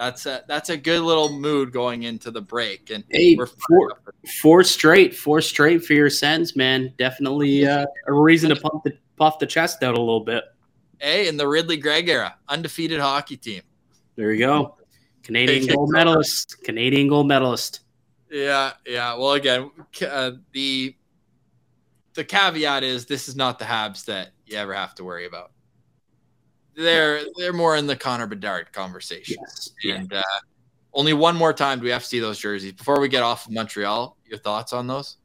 That's 0.00 0.24
a 0.24 0.42
that's 0.48 0.70
a 0.70 0.78
good 0.78 1.02
little 1.02 1.30
mood 1.30 1.72
going 1.72 2.04
into 2.04 2.30
the 2.30 2.40
break. 2.40 2.88
And 2.88 3.04
hey, 3.10 3.36
four, 3.36 3.92
four 4.40 4.64
straight, 4.64 5.14
four 5.14 5.42
straight 5.42 5.84
for 5.84 5.92
your 5.92 6.08
Sens, 6.08 6.56
man. 6.56 6.94
Definitely 6.96 7.66
uh, 7.66 7.84
a 8.06 8.12
reason 8.14 8.48
to 8.48 8.56
pump 8.56 8.82
the 8.82 8.96
puff 9.18 9.38
the 9.38 9.44
chest 9.44 9.82
out 9.82 9.98
a 9.98 10.00
little 10.00 10.24
bit. 10.24 10.44
Hey, 10.98 11.28
in 11.28 11.36
the 11.36 11.46
Ridley 11.46 11.76
Greig 11.76 12.08
era, 12.08 12.34
undefeated 12.48 12.98
hockey 12.98 13.36
team. 13.36 13.60
There 14.16 14.32
you 14.32 14.38
go. 14.38 14.78
Canadian 15.22 15.66
gold 15.66 15.90
medalist. 15.92 16.64
Canadian 16.64 17.06
gold 17.06 17.28
medalist. 17.28 17.80
Yeah, 18.30 18.72
yeah. 18.86 19.14
Well, 19.16 19.32
again, 19.32 19.70
uh, 20.00 20.30
the 20.52 20.96
the 22.14 22.24
caveat 22.24 22.84
is 22.84 23.04
this 23.04 23.28
is 23.28 23.36
not 23.36 23.58
the 23.58 23.66
Habs 23.66 24.06
that 24.06 24.30
you 24.46 24.56
ever 24.56 24.72
have 24.72 24.94
to 24.94 25.04
worry 25.04 25.26
about 25.26 25.50
they're 26.80 27.22
they're 27.36 27.52
more 27.52 27.76
in 27.76 27.86
the 27.86 27.96
Connor 27.96 28.26
Bedard 28.26 28.72
conversation. 28.72 29.36
Yes. 29.40 29.70
And 29.84 30.12
uh, 30.12 30.22
only 30.92 31.12
one 31.12 31.36
more 31.36 31.52
time 31.52 31.78
do 31.78 31.84
we 31.84 31.90
have 31.90 32.02
to 32.02 32.08
see 32.08 32.20
those 32.20 32.38
jerseys 32.38 32.72
before 32.72 33.00
we 33.00 33.08
get 33.08 33.22
off 33.22 33.46
of 33.46 33.52
Montreal. 33.52 34.16
Your 34.26 34.38
thoughts 34.38 34.72
on 34.72 34.86
those? 34.86 35.16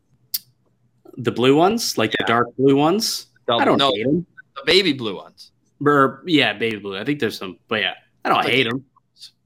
The 1.18 1.32
blue 1.32 1.56
ones, 1.56 1.98
like 1.98 2.12
yeah. 2.12 2.16
the 2.20 2.28
dark 2.28 2.56
blue 2.58 2.76
ones. 2.76 3.28
The, 3.48 3.54
I 3.54 3.66
don't 3.66 3.78
no, 3.78 3.92
hate 3.92 4.06
them. 4.06 4.26
The 4.56 4.64
baby 4.66 4.94
blue 4.94 5.16
ones. 5.16 5.52
Or, 5.86 6.24
yeah, 6.26 6.54
baby 6.54 6.78
blue. 6.78 6.98
I 6.98 7.04
think 7.04 7.20
there's 7.20 7.38
some, 7.38 7.58
but 7.68 7.82
yeah, 7.82 7.94
I 8.24 8.30
don't 8.30 8.40
Like- 8.40 8.48
hate 8.48 8.64
them. 8.70 8.86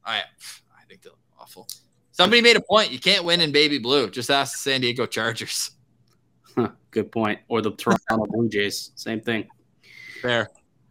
I 0.06 0.20
I 0.20 0.84
think 0.88 1.02
they're 1.02 1.12
awful. 1.40 1.68
Somebody 2.12 2.42
made 2.42 2.58
a 2.58 2.62
point. 2.62 2.92
You 2.92 3.00
can't 3.00 3.24
win 3.24 3.42
in 3.42 3.52
baby 3.52 3.78
blue. 3.78 4.10
Just 4.10 4.30
ask 4.30 4.54
the 4.54 4.58
San 4.58 4.82
Diego 4.82 5.06
Chargers. 5.06 5.72
Good 6.92 7.12
point. 7.12 7.40
Or 7.48 7.62
the 7.62 7.72
Toronto 7.72 8.26
Blue 8.30 8.50
Jays, 8.50 8.92
same 8.96 9.22
thing. 9.22 9.48
Fair. 10.22 10.50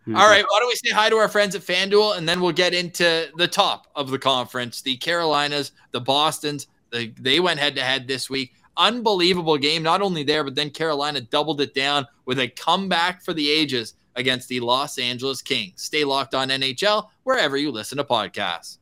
Mhm. 0.09 0.17
All 0.17 0.27
right, 0.27 0.45
why 0.49 0.59
don't 0.59 0.69
we 0.69 0.75
say 0.75 0.91
hi 0.91 1.11
to 1.11 1.17
our 1.17 1.29
friends 1.29 1.55
at 1.55 1.61
FanDuel 1.61 2.17
and 2.17 2.27
then 2.27 2.41
we'll 2.41 2.53
get 2.53 2.73
into 2.73 3.29
the 3.37 3.47
top 3.47 3.89
of 3.95 4.11
the 4.11 4.19
conference. 4.19 4.81
The 4.81 4.97
Carolinas, 4.97 5.73
the 5.91 6.01
Bostons, 6.01 6.67
the, 6.91 7.13
they 7.21 7.41
went 7.41 7.61
head 7.61 7.75
to 7.75 7.83
head 7.83 8.09
this 8.09 8.31
week. 8.31 8.55
Unbelievable 8.79 9.59
game, 9.59 9.83
not 9.83 10.01
only 10.01 10.23
there, 10.23 10.45
but 10.45 10.55
then 10.55 10.71
Carolina 10.71 11.21
doubled 11.21 11.61
it 11.61 11.75
down 11.75 12.07
with 12.25 12.39
a 12.39 12.49
comeback 12.49 13.23
for 13.23 13.35
the 13.35 13.51
ages 13.51 13.95
against 14.17 14.49
the 14.49 14.61
Los 14.61 14.99
Angeles 14.99 15.43
Kings. 15.43 15.83
Stay 15.83 16.05
locked 16.05 16.35
on 16.35 16.49
NHL 16.49 17.11
wherever 17.25 17.59
you 17.59 17.71
listen 17.71 17.99
to 17.99 18.05
podcasts. 18.05 18.79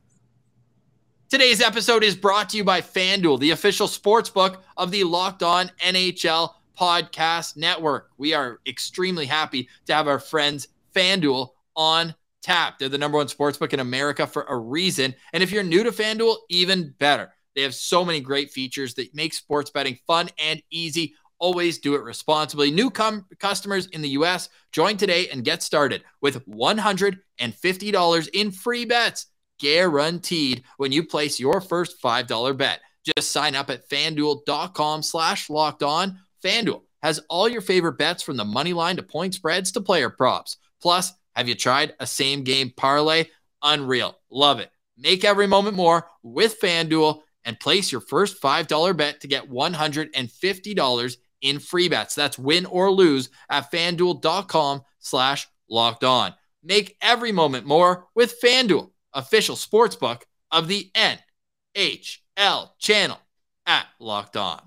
Today's 1.29 1.59
episode 1.59 2.05
is 2.05 2.15
brought 2.15 2.47
to 2.49 2.57
you 2.57 2.63
by 2.63 2.79
FanDuel, 2.79 3.41
the 3.41 3.51
official 3.51 3.89
sports 3.89 4.29
book 4.29 4.63
of 4.77 4.91
the 4.91 5.03
Locked 5.03 5.43
On 5.43 5.69
NHL 5.85 6.53
Podcast 6.79 7.57
Network. 7.57 8.11
We 8.17 8.33
are 8.33 8.59
extremely 8.65 9.25
happy 9.25 9.67
to 9.87 9.93
have 9.93 10.07
our 10.07 10.19
friends 10.19 10.69
FanDuel 10.97 11.49
on 11.75 12.15
tap. 12.41 12.79
They're 12.79 12.89
the 12.89 12.97
number 12.97 13.17
one 13.17 13.27
sports 13.27 13.57
book 13.57 13.73
in 13.73 13.79
America 13.79 14.25
for 14.25 14.43
a 14.43 14.57
reason. 14.57 15.13
And 15.33 15.43
if 15.43 15.51
you're 15.51 15.63
new 15.63 15.83
to 15.83 15.91
FanDuel, 15.91 16.37
even 16.49 16.95
better. 16.97 17.31
They 17.55 17.61
have 17.63 17.75
so 17.75 18.03
many 18.05 18.19
great 18.19 18.51
features 18.51 18.93
that 18.95 19.13
make 19.15 19.33
sports 19.33 19.69
betting 19.69 19.97
fun 20.07 20.29
and 20.39 20.61
easy. 20.71 21.13
Always 21.39 21.77
do 21.79 21.95
it 21.95 22.03
responsibly. 22.03 22.71
New 22.71 22.89
com- 22.89 23.25
customers 23.39 23.87
in 23.87 24.01
the 24.01 24.09
US, 24.09 24.49
join 24.71 24.97
today 24.97 25.27
and 25.29 25.43
get 25.43 25.61
started 25.61 26.03
with 26.21 26.47
$150 26.47 28.29
in 28.33 28.51
free 28.51 28.85
bets 28.85 29.27
guaranteed 29.59 30.63
when 30.77 30.91
you 30.91 31.03
place 31.03 31.39
your 31.39 31.61
first 31.61 32.01
$5 32.01 32.57
bet. 32.57 32.79
Just 33.03 33.31
sign 33.31 33.55
up 33.55 33.69
at 33.69 33.89
fanduel.com 33.89 35.03
slash 35.03 35.49
locked 35.49 35.83
on. 35.83 36.19
FanDuel 36.43 36.81
has 37.01 37.19
all 37.29 37.47
your 37.47 37.61
favorite 37.61 37.97
bets 37.97 38.23
from 38.23 38.37
the 38.37 38.45
money 38.45 38.73
line 38.73 38.97
to 38.97 39.03
point 39.03 39.33
spreads 39.33 39.71
to 39.71 39.81
player 39.81 40.09
props. 40.09 40.57
Plus, 40.81 41.13
have 41.35 41.47
you 41.47 41.55
tried 41.55 41.93
a 41.99 42.07
same 42.07 42.43
game 42.43 42.71
parlay? 42.75 43.25
Unreal. 43.61 44.17
Love 44.29 44.59
it. 44.59 44.71
Make 44.97 45.23
every 45.23 45.47
moment 45.47 45.75
more 45.75 46.07
with 46.23 46.59
FanDuel 46.59 47.21
and 47.45 47.59
place 47.59 47.91
your 47.91 48.01
first 48.01 48.41
$5 48.41 48.97
bet 48.97 49.21
to 49.21 49.27
get 49.27 49.49
$150 49.49 51.17
in 51.41 51.59
free 51.59 51.89
bets. 51.89 52.15
That's 52.15 52.39
win 52.39 52.65
or 52.65 52.91
lose 52.91 53.29
at 53.49 53.71
fanduel.com 53.71 54.81
slash 54.99 55.47
locked 55.69 56.03
on. 56.03 56.33
Make 56.63 56.97
every 57.01 57.31
moment 57.31 57.65
more 57.65 58.07
with 58.15 58.41
FanDuel, 58.41 58.91
official 59.13 59.55
sportsbook 59.55 60.23
of 60.51 60.67
the 60.67 60.91
NHL 60.95 62.69
channel 62.79 63.19
at 63.65 63.85
Locked 63.99 64.37
On. 64.37 64.66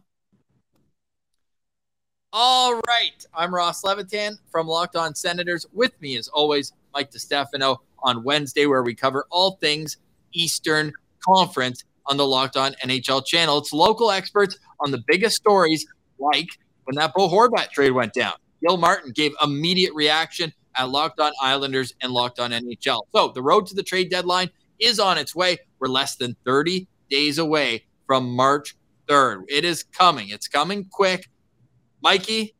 All 2.33 2.81
right. 2.87 3.27
I'm 3.35 3.53
Ross 3.53 3.83
Levitan 3.83 4.39
from 4.53 4.69
Locked 4.69 4.95
On 4.95 5.17
Senators. 5.17 5.67
With 5.73 6.01
me, 6.01 6.17
as 6.17 6.29
always, 6.29 6.73
Mike 6.95 7.11
DeStefano 7.11 7.79
on 8.05 8.23
Wednesday, 8.23 8.67
where 8.67 8.85
we 8.85 8.95
cover 8.95 9.27
all 9.31 9.57
things 9.57 9.97
Eastern 10.33 10.93
Conference 11.27 11.83
on 12.07 12.17
the 12.17 12.27
Locked 12.27 12.57
On 12.57 12.73
NHL 12.85 13.27
channel. 13.27 13.59
It's 13.59 13.73
local 13.73 14.13
experts 14.13 14.57
on 14.79 14.93
the 14.93 15.03
biggest 15.09 15.35
stories, 15.35 15.85
like 16.21 16.47
when 16.85 16.95
that 16.95 17.15
Bo 17.17 17.29
Horvat 17.29 17.71
trade 17.71 17.91
went 17.91 18.13
down. 18.13 18.35
Gil 18.65 18.77
Martin 18.77 19.11
gave 19.11 19.33
immediate 19.43 19.93
reaction 19.95 20.53
at 20.77 20.89
Locked 20.89 21.19
On 21.19 21.33
Islanders 21.43 21.95
and 22.01 22.13
Locked 22.13 22.39
On 22.39 22.53
NHL. 22.53 23.01
So 23.13 23.33
the 23.35 23.43
road 23.43 23.67
to 23.67 23.75
the 23.75 23.83
trade 23.83 24.09
deadline 24.09 24.51
is 24.79 25.01
on 25.01 25.19
its 25.19 25.35
way. 25.35 25.59
We're 25.81 25.89
less 25.89 26.15
than 26.15 26.37
30 26.45 26.87
days 27.11 27.39
away 27.39 27.87
from 28.07 28.31
March 28.31 28.77
3rd. 29.09 29.47
It 29.49 29.65
is 29.65 29.83
coming. 29.83 30.29
It's 30.29 30.47
coming 30.47 30.85
quick. 30.85 31.29
Mikey, 32.03 32.55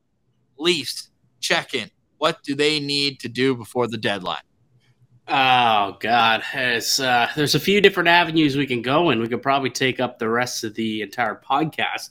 Leafs, 0.59 1.11
check 1.41 1.75
in. 1.75 1.91
What 2.19 2.43
do 2.43 2.55
they 2.55 2.81
need 2.81 3.21
to 3.21 3.29
do 3.29 3.55
before 3.55 3.87
the 3.87 3.97
deadline? 3.97 4.43
Oh 5.29 5.97
God, 6.01 6.43
it's, 6.55 6.99
uh, 6.99 7.29
there's 7.37 7.55
a 7.55 7.61
few 7.61 7.81
different 7.81 8.09
avenues 8.09 8.57
we 8.57 8.67
can 8.67 8.83
go 8.83 9.11
in. 9.11 9.21
We 9.21 9.29
could 9.29 9.43
probably 9.43 9.71
take 9.71 10.01
up 10.01 10.19
the 10.19 10.29
rest 10.29 10.65
of 10.65 10.75
the 10.75 11.03
entire 11.03 11.41
podcast 11.41 12.11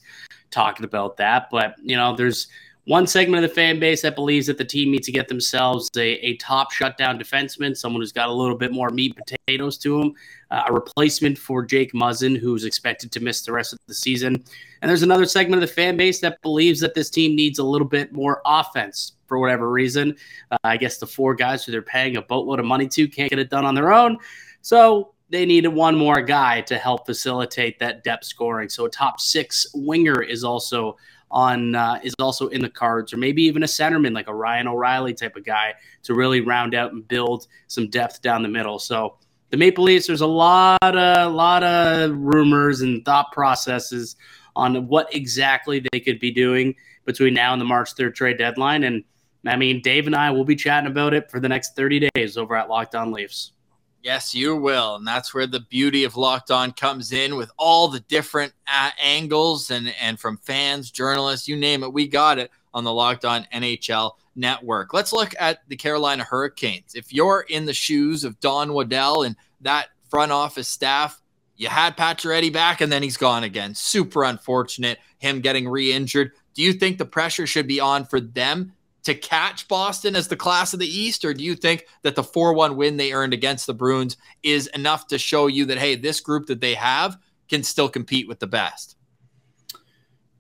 talking 0.52 0.86
about 0.86 1.18
that. 1.18 1.50
But 1.52 1.76
you 1.84 1.98
know, 1.98 2.16
there's 2.16 2.48
one 2.90 3.06
segment 3.06 3.44
of 3.44 3.48
the 3.48 3.54
fan 3.54 3.80
base 3.80 4.02
that 4.02 4.16
believes 4.16 4.48
that 4.48 4.58
the 4.58 4.66
team 4.66 4.90
needs 4.90 5.06
to 5.06 5.12
get 5.12 5.28
themselves 5.28 5.92
a, 5.96 6.14
a 6.26 6.36
top 6.38 6.72
shutdown 6.72 7.20
defenseman, 7.20 7.78
someone 7.78 8.02
who's 8.02 8.12
got 8.12 8.30
a 8.30 8.34
little 8.34 8.58
bit 8.58 8.72
more 8.72 8.90
meat 8.90 9.16
potatoes 9.16 9.78
to 9.78 10.02
him, 10.02 10.16
uh, 10.50 10.64
a 10.66 10.74
replacement 10.74 11.38
for 11.38 11.64
Jake 11.64 11.94
Muzzin, 11.94 12.36
who's 12.36 12.66
expected 12.66 13.12
to 13.12 13.20
miss 13.20 13.44
the 13.44 13.52
rest 13.52 13.74
of 13.74 13.80
the 13.86 13.94
season. 13.94 14.44
And 14.82 14.90
there's 14.90 15.04
another 15.04 15.28
segment 15.28 15.62
of 15.62 15.70
the 15.70 15.72
fan 15.72 15.98
base 15.98 16.20
that 16.22 16.42
believes 16.42 16.80
that 16.80 16.96
this 16.96 17.12
team 17.12 17.36
needs 17.36 17.60
a 17.60 17.64
little 17.64 17.88
bit 17.88 18.12
more 18.12 18.42
offense 18.44 19.12
for 19.28 19.38
whatever 19.38 19.70
reason. 19.70 20.16
Uh, 20.50 20.58
I 20.64 20.76
guess 20.76 20.98
the 20.98 21.06
four 21.06 21.36
guys 21.36 21.64
who 21.64 21.72
they're 21.72 21.84
paying 21.84 22.18
a 22.18 22.24
boatload 22.24 22.60
of 22.60 22.66
money 22.66 22.88
to 22.88 23.08
can't 23.08 23.30
get 23.30 23.38
it 23.38 23.52
done 23.52 23.66
on 23.66 23.76
their 23.76 23.94
own. 23.94 24.18
So 24.64 25.14
they 25.30 25.46
needed 25.46 25.68
one 25.68 25.96
more 25.96 26.24
guy 26.24 26.62
to 26.62 26.80
help 26.80 27.06
facilitate 27.06 27.78
that 27.78 28.04
depth 28.04 28.26
scoring. 28.26 28.68
So 28.68 28.86
a 28.86 28.90
top 28.90 29.20
six 29.20 29.68
winger 29.76 30.24
is 30.24 30.44
also 30.44 30.98
on 31.32 31.76
uh, 31.76 32.00
is 32.04 32.14
also 32.20 32.48
in 32.48 32.62
the 32.62 32.70
cards, 32.70 33.14
or 33.14 33.18
maybe 33.18 33.44
even 33.44 33.64
a 33.64 33.68
centerman 33.68 34.14
like 34.14 34.28
a 34.28 34.34
Ryan 34.34 34.68
O'Reilly 34.68 35.14
type 35.14 35.36
of 35.36 35.46
guy 35.46 35.74
to 36.04 36.14
really 36.14 36.42
round 36.42 36.74
out 36.74 36.92
and 36.92 37.08
build 37.08 37.48
some 37.68 37.90
depth 37.90 38.22
down 38.22 38.44
the 38.44 38.50
middle. 38.50 38.80
So 38.80 39.18
the 39.50 39.58
Maple 39.58 39.84
Leafs, 39.84 40.08
there's 40.08 40.22
a 40.22 40.28
lot 40.28 40.78
of 40.82 41.34
lot 41.34 41.64
of 41.64 42.12
rumors 42.16 42.82
and 42.82 43.04
thought 43.06 43.32
processes 43.32 44.16
on 44.56 44.88
what 44.88 45.14
exactly 45.16 45.84
they 45.92 46.00
could 46.00 46.20
be 46.20 46.32
doing 46.32 46.76
between 47.06 47.34
now 47.34 47.54
and 47.54 47.62
the 47.62 47.66
March 47.66 47.96
3rd 47.96 48.16
trade 48.16 48.38
deadline. 48.38 48.84
And 48.84 49.04
I 49.46 49.56
mean, 49.56 49.82
Dave 49.82 50.06
and 50.06 50.16
I 50.16 50.32
will 50.32 50.46
be 50.46 50.56
chatting 50.56 50.90
about 50.90 51.14
it 51.14 51.32
for 51.32 51.40
the 51.40 51.50
next 51.50 51.76
30 51.76 52.10
days 52.14 52.38
over 52.38 52.56
at 52.56 52.70
Locked 52.70 52.96
On 52.96 53.12
Leafs. 53.12 53.54
Yes, 54.02 54.34
you 54.34 54.56
will. 54.56 54.96
And 54.96 55.06
that's 55.06 55.34
where 55.34 55.48
the 55.48 55.60
beauty 55.60 56.06
of 56.06 56.16
Locked 56.16 56.52
On 56.52 56.72
comes 56.72 57.12
in 57.12 57.36
with 57.36 57.52
all 57.58 57.90
the 57.90 58.00
different 58.02 58.54
uh, 58.68 58.92
angles 59.02 59.72
and, 59.72 59.94
and 60.02 60.18
from 60.20 60.38
fans, 60.38 60.90
journalists, 60.90 61.48
you 61.48 61.58
name 61.58 61.84
it. 61.84 61.92
We 61.92 62.08
got 62.08 62.40
it 62.40 62.50
on 62.74 62.86
the 62.86 62.94
Locked 62.94 63.26
On 63.26 63.46
NHL 63.54 64.14
network. 64.36 64.94
Let's 64.94 65.12
look 65.12 65.36
at 65.38 65.68
the 65.68 65.76
Carolina 65.76 66.24
Hurricanes. 66.24 66.96
If 66.96 67.14
you're 67.14 67.46
in 67.50 67.66
the 67.66 67.74
shoes 67.74 68.24
of 68.24 68.40
Don 68.40 68.74
Waddell 68.74 69.24
and 69.24 69.36
that 69.62 69.90
front 70.10 70.32
office 70.32 70.70
staff, 70.70 71.22
you 71.58 71.68
had 71.68 71.98
Pacioretty 71.98 72.54
back 72.54 72.80
and 72.80 72.90
then 72.90 73.04
he's 73.04 73.18
gone 73.18 73.44
again. 73.44 73.76
Super 73.76 74.24
unfortunate, 74.24 75.00
him 75.18 75.42
getting 75.42 75.68
re 75.68 75.92
injured. 75.92 76.32
Do 76.54 76.64
you 76.64 76.72
think 76.72 76.98
the 76.98 77.06
pressure 77.06 77.46
should 77.46 77.68
be 77.68 77.82
on 77.82 78.06
for 78.06 78.22
them 78.22 78.74
to 79.10 79.16
catch 79.16 79.68
Boston 79.68 80.16
as 80.16 80.28
the 80.28 80.36
class 80.36 80.74
of 80.74 80.80
the 80.80 80.88
East, 80.88 81.26
or 81.26 81.34
do 81.34 81.44
you 81.44 81.56
think 81.56 81.86
that 82.04 82.16
the 82.16 82.24
4 82.24 82.54
1 82.54 82.76
win 82.76 82.98
they 82.98 83.12
earned 83.12 83.34
against 83.34 83.68
the 83.68 83.74
Bruins 83.74 84.18
is 84.44 84.68
enough 84.68 85.08
to 85.08 85.18
show 85.18 85.48
you 85.48 85.66
that, 85.66 85.78
hey, 85.78 85.96
this 85.96 86.20
group 86.20 86.48
that 86.48 86.62
they 86.62 86.76
have 86.76 87.18
can 87.50 87.64
still 87.64 87.90
compete 87.90 88.28
with 88.28 88.40
the 88.40 88.48
best? 88.48 88.96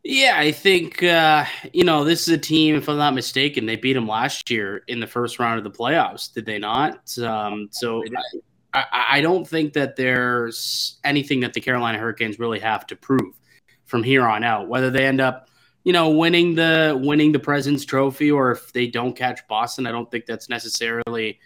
Yeah, 0.04 0.36
I 0.38 0.52
think, 0.52 1.04
uh, 1.04 1.46
you 1.74 1.84
know, 1.84 2.06
this 2.06 2.28
is 2.28 2.34
a 2.34 2.38
team, 2.38 2.76
if 2.76 2.88
I'm 2.88 2.98
not 2.98 3.14
mistaken, 3.14 3.66
they 3.66 3.76
beat 3.76 3.94
them 3.94 4.08
last 4.08 4.50
year 4.50 4.84
in 4.88 5.00
the 5.02 5.08
first 5.08 5.40
round 5.40 5.58
of 5.58 5.66
the 5.66 5.78
playoffs, 5.78 6.34
did 6.34 6.46
they 6.46 6.58
not? 6.58 7.18
Um, 7.20 7.68
so 7.72 8.04
I, 8.74 8.80
I, 8.92 9.06
I 9.18 9.22
don't 9.22 9.46
think 9.46 9.74
that 9.74 9.98
there's 9.98 11.00
anything 11.04 11.42
that 11.42 11.54
the 11.54 11.60
Carolina 11.60 11.98
Hurricanes 11.98 12.40
really 12.40 12.60
have 12.60 12.88
to 12.88 12.96
prove 12.96 13.36
from 13.86 14.04
here 14.04 14.26
on 14.26 14.44
out, 14.44 14.70
whether 14.70 14.90
they 14.90 15.06
end 15.06 15.20
up 15.20 15.49
you 15.90 15.94
know, 15.94 16.12
winning 16.12 16.54
the 16.54 16.96
winning 17.04 17.32
the 17.32 17.40
President's 17.40 17.84
Trophy, 17.84 18.30
or 18.30 18.52
if 18.52 18.72
they 18.74 18.86
don't 18.86 19.16
catch 19.16 19.40
Boston, 19.48 19.88
I 19.88 19.92
don't 19.92 20.12
think 20.12 20.28
that's 20.28 20.48
necessarily, 20.48 21.40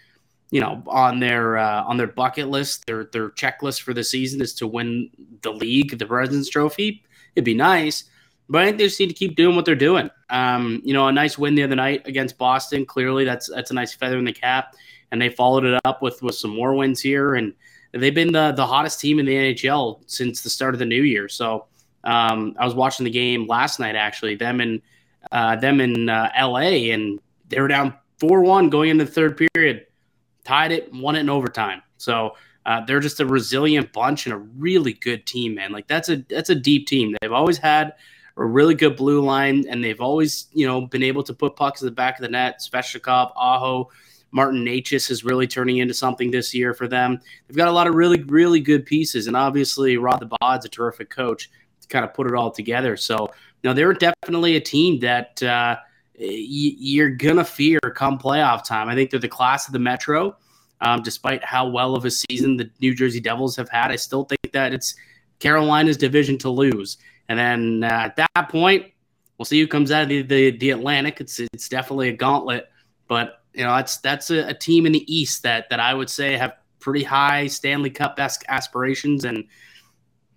you 0.51 0.59
know, 0.59 0.83
on 0.85 1.21
their 1.21 1.57
uh, 1.57 1.83
on 1.83 1.95
their 1.95 2.07
bucket 2.07 2.49
list. 2.49 2.85
Their 2.85 3.05
their 3.05 3.29
checklist 3.29 3.83
for 3.83 3.93
the 3.93 4.03
season 4.03 4.41
is 4.41 4.53
to 4.55 4.67
win 4.67 5.11
the 5.43 5.53
league, 5.53 5.97
the 5.97 6.05
President's 6.05 6.49
Trophy. 6.49 7.05
It'd 7.37 7.45
be 7.45 7.53
nice, 7.53 8.03
but 8.49 8.63
I 8.63 8.65
think 8.65 8.79
they 8.79 8.83
just 8.83 8.99
need 8.99 9.07
to 9.07 9.13
keep 9.13 9.37
doing 9.37 9.55
what 9.55 9.63
they're 9.63 9.75
doing. 9.75 10.09
Um, 10.29 10.81
you 10.83 10.93
know, 10.93 11.07
a 11.07 11.11
nice 11.13 11.37
win 11.37 11.55
the 11.55 11.63
other 11.63 11.77
night 11.77 12.05
against 12.05 12.37
Boston. 12.37 12.85
Clearly, 12.85 13.23
that's 13.23 13.49
that's 13.49 13.71
a 13.71 13.73
nice 13.73 13.93
feather 13.93 14.17
in 14.17 14.25
the 14.25 14.33
cap, 14.33 14.75
and 15.13 15.21
they 15.21 15.29
followed 15.29 15.63
it 15.63 15.79
up 15.85 16.01
with 16.01 16.21
with 16.21 16.35
some 16.35 16.53
more 16.53 16.73
wins 16.73 16.99
here, 16.99 17.35
and 17.35 17.53
they've 17.93 18.13
been 18.13 18.33
the 18.33 18.51
the 18.51 18.67
hottest 18.67 18.99
team 18.99 19.19
in 19.19 19.25
the 19.25 19.35
NHL 19.35 20.01
since 20.07 20.41
the 20.41 20.49
start 20.49 20.75
of 20.75 20.79
the 20.79 20.85
new 20.85 21.03
year. 21.03 21.29
So. 21.29 21.67
Um, 22.03 22.55
I 22.59 22.65
was 22.65 22.75
watching 22.75 23.03
the 23.03 23.11
game 23.11 23.47
last 23.47 23.79
night, 23.79 23.95
actually. 23.95 24.35
Them 24.35 24.61
in 24.61 24.81
uh, 25.31 25.55
them 25.55 25.79
in 25.79 26.09
uh, 26.09 26.29
L.A. 26.35 26.91
and 26.91 27.19
they 27.49 27.59
were 27.59 27.67
down 27.67 27.93
four 28.17 28.41
one 28.41 28.69
going 28.69 28.89
into 28.89 29.05
the 29.05 29.11
third 29.11 29.37
period, 29.53 29.85
tied 30.43 30.71
it, 30.71 30.91
won 30.93 31.15
it 31.15 31.21
in 31.21 31.29
overtime. 31.29 31.81
So 31.97 32.35
uh, 32.65 32.83
they're 32.85 32.99
just 32.99 33.19
a 33.19 33.25
resilient 33.25 33.91
bunch 33.93 34.25
and 34.25 34.33
a 34.33 34.37
really 34.37 34.93
good 34.93 35.25
team, 35.25 35.55
man. 35.55 35.71
Like 35.71 35.87
that's 35.87 36.09
a 36.09 36.17
that's 36.29 36.49
a 36.49 36.55
deep 36.55 36.87
team. 36.87 37.15
They've 37.21 37.31
always 37.31 37.57
had 37.57 37.93
a 38.35 38.45
really 38.45 38.73
good 38.73 38.95
blue 38.95 39.21
line, 39.21 39.65
and 39.69 39.83
they've 39.83 40.01
always 40.01 40.47
you 40.53 40.65
know 40.65 40.81
been 40.81 41.03
able 41.03 41.23
to 41.23 41.33
put 41.33 41.55
pucks 41.55 41.81
in 41.81 41.85
the 41.85 41.91
back 41.91 42.17
of 42.17 42.21
the 42.21 42.29
net. 42.29 42.61
Svechnikov, 42.61 43.31
Aho, 43.35 43.89
Martin 44.31 44.65
Necas 44.65 45.11
is 45.11 45.23
really 45.23 45.47
turning 45.47 45.77
into 45.77 45.93
something 45.93 46.31
this 46.31 46.53
year 46.53 46.73
for 46.73 46.87
them. 46.87 47.19
They've 47.47 47.57
got 47.57 47.67
a 47.67 47.71
lot 47.71 47.87
of 47.87 47.95
really, 47.95 48.23
really 48.23 48.59
good 48.59 48.85
pieces, 48.85 49.27
and 49.27 49.35
obviously 49.35 49.97
Rod 49.97 50.19
the 50.19 50.29
Bod's 50.39 50.65
a 50.65 50.69
terrific 50.69 51.09
coach 51.09 51.49
kind 51.89 52.05
of 52.05 52.13
put 52.13 52.27
it 52.27 52.33
all 52.33 52.51
together. 52.51 52.97
So, 52.97 53.29
now 53.63 53.73
they're 53.73 53.93
definitely 53.93 54.55
a 54.55 54.61
team 54.61 54.99
that 54.99 55.41
uh, 55.41 55.77
y- 56.19 56.75
you're 56.77 57.09
gonna 57.09 57.45
fear 57.45 57.79
come 57.95 58.19
playoff 58.19 58.65
time. 58.65 58.89
I 58.89 58.95
think 58.95 59.09
they're 59.09 59.19
the 59.19 59.27
class 59.27 59.67
of 59.67 59.73
the 59.73 59.79
Metro. 59.79 60.35
Um, 60.81 61.01
despite 61.01 61.43
how 61.45 61.69
well 61.69 61.95
of 61.95 62.03
a 62.03 62.11
season 62.11 62.57
the 62.57 62.69
New 62.81 62.93
Jersey 62.93 63.21
Devils 63.21 63.55
have 63.55 63.69
had, 63.69 63.89
I 63.89 63.95
still 63.95 64.25
think 64.25 64.51
that 64.51 64.73
it's 64.73 64.95
Carolina's 65.39 65.95
division 65.95 66.37
to 66.39 66.49
lose. 66.49 66.97
And 67.29 67.39
then 67.39 67.83
uh, 67.89 67.93
at 67.93 68.17
that 68.17 68.49
point, 68.49 68.87
we'll 69.37 69.45
see 69.45 69.61
who 69.61 69.67
comes 69.67 69.91
out 69.91 70.03
of 70.03 70.09
the, 70.09 70.21
the, 70.23 70.57
the, 70.57 70.69
Atlantic. 70.71 71.21
It's 71.21 71.39
it's 71.39 71.69
definitely 71.69 72.09
a 72.09 72.13
gauntlet, 72.13 72.69
but 73.07 73.43
you 73.53 73.63
know 73.63 73.75
that's 73.75 73.97
that's 73.97 74.29
a, 74.29 74.49
a 74.49 74.53
team 74.53 74.85
in 74.85 74.91
the 74.91 75.13
East 75.13 75.43
that 75.43 75.69
that 75.69 75.79
I 75.79 75.93
would 75.93 76.09
say 76.09 76.35
have 76.35 76.55
pretty 76.79 77.03
high 77.03 77.47
Stanley 77.47 77.89
Cup 77.89 78.19
esque 78.19 78.43
aspirations, 78.49 79.23
and 79.23 79.45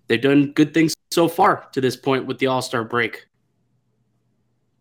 they've 0.07 0.21
done 0.21 0.51
good 0.53 0.73
things 0.73 0.93
so 1.11 1.27
far 1.27 1.67
to 1.73 1.81
this 1.81 1.95
point 1.95 2.25
with 2.25 2.39
the 2.39 2.47
All 2.47 2.61
Star 2.61 2.83
break. 2.83 3.27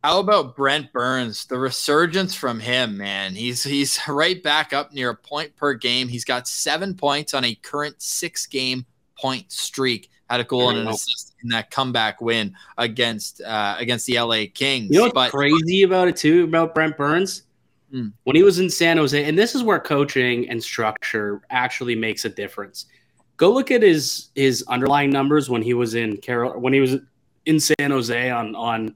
How 0.07 0.21
about 0.21 0.55
Brent 0.55 0.93
Burns? 0.93 1.47
The 1.47 1.59
resurgence 1.59 2.33
from 2.35 2.61
him, 2.61 2.97
man. 2.97 3.35
He's 3.35 3.65
he's 3.65 3.99
right 4.09 4.41
back 4.41 4.73
up 4.73 4.93
near 4.93 5.11
a 5.11 5.17
point 5.17 5.57
per 5.57 5.75
game. 5.75 6.07
He's 6.07 6.25
got 6.25 6.47
seven 6.47 6.95
points 6.95 7.35
on 7.35 7.45
a 7.45 7.55
current 7.57 8.01
six 8.01 8.47
game 8.47 8.87
point 9.19 9.51
streak. 9.51 10.11
Had 10.31 10.41
a 10.41 10.45
goal 10.45 10.71
and 10.71 10.79
an 10.79 10.89
assist 10.89 11.35
in 11.43 11.49
that 11.51 11.71
comeback 11.71 12.21
win 12.21 12.55
against 12.79 13.41
uh, 13.41 13.77
against 13.79 14.07
the 14.07 14.21
LA 14.21 14.45
Kings. 14.53 14.91
You 14.91 14.99
know 14.99 15.03
what's 15.07 15.15
but, 15.15 15.31
crazy 15.33 15.83
about 15.83 16.09
it 16.09 16.17
too 16.17 16.45
about 16.45 16.75
Brent 16.75 16.97
Burns? 16.97 17.43
Hmm. 17.91 18.09
When 18.25 18.37
he 18.37 18.43
was 18.43 18.59
in 18.59 18.71
San 18.71 18.99
Jose, 18.99 19.25
and 19.25 19.37
this 19.39 19.55
is 19.55 19.63
where 19.63 19.81
coaching 19.81 20.49
and 20.49 20.63
structure 20.63 21.43
actually 21.51 21.97
makes 21.97 22.25
a 22.25 22.29
difference. 22.29 22.87
Go 23.37 23.53
look 23.53 23.71
at 23.71 23.83
his 23.83 24.29
his 24.35 24.65
underlying 24.69 25.11
numbers 25.11 25.51
when 25.51 25.63
he 25.63 25.75
was 25.75 25.95
in 25.95 26.17
Carol 26.19 26.61
when 26.61 26.73
he 26.73 26.81
was 26.81 26.97
in 27.45 27.61
San 27.61 27.91
Jose 27.91 28.31
on 28.31 28.55
on 28.55 28.95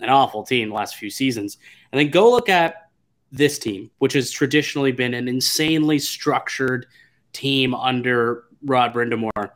an 0.00 0.08
awful 0.08 0.42
team 0.42 0.70
the 0.70 0.74
last 0.74 0.96
few 0.96 1.10
seasons, 1.10 1.58
and 1.92 1.98
then 1.98 2.10
go 2.10 2.30
look 2.30 2.48
at 2.48 2.88
this 3.30 3.58
team, 3.58 3.90
which 3.98 4.12
has 4.12 4.30
traditionally 4.30 4.92
been 4.92 5.14
an 5.14 5.28
insanely 5.28 5.98
structured 5.98 6.86
team 7.32 7.74
under 7.74 8.44
Rod 8.62 8.92
Brind'Amour 8.92 9.52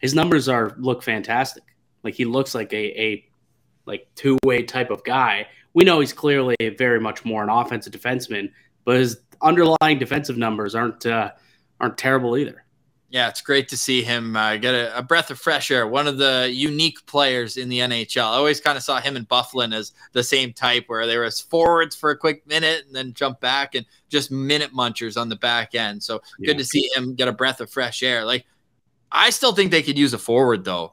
his 0.00 0.14
numbers 0.14 0.48
are 0.48 0.74
look 0.78 1.02
fantastic. 1.02 1.62
Like 2.02 2.14
he 2.14 2.24
looks 2.24 2.54
like 2.54 2.72
a, 2.72 3.00
a 3.00 3.24
like 3.86 4.08
two 4.14 4.38
way 4.44 4.62
type 4.62 4.90
of 4.90 5.04
guy. 5.04 5.46
We 5.74 5.84
know 5.84 6.00
he's 6.00 6.12
clearly 6.12 6.56
very 6.76 6.98
much 6.98 7.24
more 7.24 7.42
an 7.42 7.50
offensive 7.50 7.92
defenseman, 7.92 8.50
but 8.84 8.96
his 8.96 9.20
underlying 9.40 9.98
defensive 9.98 10.36
numbers 10.36 10.74
aren't 10.74 11.06
uh, 11.06 11.32
aren't 11.80 11.98
terrible 11.98 12.36
either. 12.36 12.64
Yeah, 13.10 13.28
it's 13.28 13.40
great 13.40 13.68
to 13.70 13.76
see 13.76 14.04
him 14.04 14.36
uh, 14.36 14.56
get 14.56 14.72
a, 14.72 14.96
a, 14.96 15.02
breath 15.02 15.32
of 15.32 15.40
fresh 15.40 15.72
air. 15.72 15.84
One 15.84 16.06
of 16.06 16.16
the 16.16 16.48
unique 16.52 17.04
players 17.06 17.56
in 17.56 17.68
the 17.68 17.80
NHL. 17.80 18.22
I 18.22 18.36
always 18.36 18.60
kind 18.60 18.78
of 18.78 18.84
saw 18.84 19.00
him 19.00 19.16
and 19.16 19.28
Byfuglien 19.28 19.74
as 19.74 19.92
the 20.12 20.22
same 20.22 20.52
type, 20.52 20.84
where 20.86 21.08
they 21.08 21.16
were 21.16 21.24
as 21.24 21.40
forwards 21.40 21.96
for 21.96 22.10
a 22.10 22.16
quick 22.16 22.46
minute 22.46 22.84
and 22.86 22.94
then 22.94 23.12
jump 23.12 23.40
back 23.40 23.74
and 23.74 23.84
just 24.08 24.30
minute 24.30 24.72
munchers 24.72 25.20
on 25.20 25.28
the 25.28 25.34
back 25.34 25.74
end. 25.74 26.00
So 26.04 26.20
yeah. 26.38 26.46
good 26.46 26.58
to 26.58 26.64
see 26.64 26.88
him 26.94 27.16
get 27.16 27.26
a 27.26 27.32
breath 27.32 27.60
of 27.60 27.68
fresh 27.68 28.04
air. 28.04 28.24
Like 28.24 28.46
I 29.10 29.30
still 29.30 29.52
think 29.52 29.72
they 29.72 29.82
could 29.82 29.98
use 29.98 30.14
a 30.14 30.18
forward 30.18 30.64
though. 30.64 30.92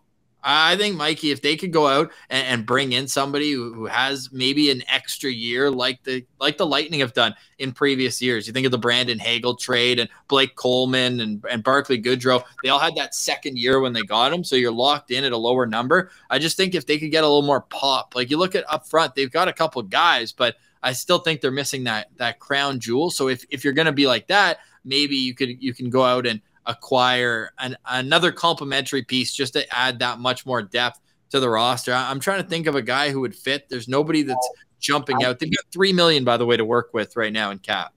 I 0.50 0.78
think 0.78 0.96
Mikey, 0.96 1.32
if 1.32 1.42
they 1.42 1.58
could 1.58 1.74
go 1.74 1.88
out 1.88 2.10
and, 2.30 2.48
and, 2.48 2.66
bring 2.66 2.94
in 2.94 3.10
somebody 3.10 3.52
who, 3.52 3.86
has 3.88 4.32
maybe 4.32 4.72
an 4.72 4.82
extra 4.88 5.30
year, 5.30 5.70
like 5.70 6.02
the 6.04 6.26
like 6.40 6.58
the 6.58 6.66
Lightning 6.66 7.02
have 7.02 7.14
done 7.14 7.36
in 7.60 7.74
previous 7.74 8.22
years. 8.22 8.48
You 8.48 8.54
think 8.54 8.66
of 8.66 8.72
the 8.72 8.78
Brandon 8.78 9.20
Hagel 9.20 9.56
trade 9.56 10.00
and 10.00 10.10
Blake 10.30 10.56
Coleman 10.56 11.20
and, 11.20 11.44
and 11.52 11.64
Barclay 11.64 12.02
Goodrow. 12.02 12.44
They 12.64 12.70
all 12.70 12.80
had 12.80 12.96
that 12.96 13.14
second 13.14 13.58
year 13.58 13.82
when 13.82 13.92
they 13.92 14.04
got 14.04 14.32
him, 14.32 14.46
so 14.46 14.56
you're 14.56 14.72
locked 14.72 15.12
in 15.12 15.26
at 15.26 15.34
a 15.34 15.38
lower 15.38 15.66
number. 15.66 16.12
I 16.30 16.40
just 16.40 16.56
think 16.56 16.76
if 16.76 16.86
they 16.86 16.98
could 16.98 17.12
get 17.12 17.26
a 17.26 17.28
little 17.28 17.42
more 17.42 17.62
pop, 17.62 18.16
like 18.16 18.32
you 18.32 18.38
look 18.38 18.56
at 18.56 18.64
up 18.72 18.88
front, 18.88 19.16
they've 19.16 19.32
got 19.32 19.50
a 19.50 19.54
couple 19.54 19.82
guys, 19.82 20.32
but 20.32 20.56
I 20.82 20.94
still 20.94 21.20
think 21.20 21.42
they're 21.42 21.52
missing 21.52 21.84
that 21.86 22.08
that 22.16 22.40
crown 22.40 22.80
jewel. 22.80 23.10
So 23.12 23.28
if, 23.28 23.44
if 23.50 23.66
you're 23.66 23.74
gonna 23.74 23.92
be 23.92 24.08
like 24.08 24.28
that, 24.28 24.60
maybe 24.86 25.18
you 25.18 25.36
could 25.36 25.62
you 25.62 25.74
can 25.74 25.90
go 25.90 26.04
out 26.04 26.26
and 26.26 26.40
acquire 26.68 27.52
an, 27.58 27.76
another 27.90 28.32
complementary 28.32 29.04
piece 29.04 29.34
just 29.34 29.54
to 29.54 29.76
add 29.76 30.00
that 30.00 30.20
much 30.20 30.46
more 30.46 30.62
depth 30.62 31.00
to 31.30 31.40
the 31.40 31.50
roster. 31.50 31.94
I'm 31.94 32.20
trying 32.20 32.44
to 32.44 32.48
think 32.48 32.68
of 32.68 32.76
a 32.76 32.82
guy 32.82 33.10
who 33.10 33.22
would 33.22 33.36
fit. 33.36 33.68
There's 33.70 33.88
nobody 33.88 34.22
that's 34.24 34.50
jumping 34.80 35.24
out. 35.24 35.40
They've 35.40 35.52
got 35.52 35.66
three 35.72 35.94
million, 35.94 36.24
by 36.24 36.38
the 36.38 36.46
way, 36.46 36.58
to 36.58 36.66
work 36.66 36.94
with 36.94 37.16
right 37.16 37.34
now 37.34 37.52
in 37.52 37.60
cap. 37.60 37.94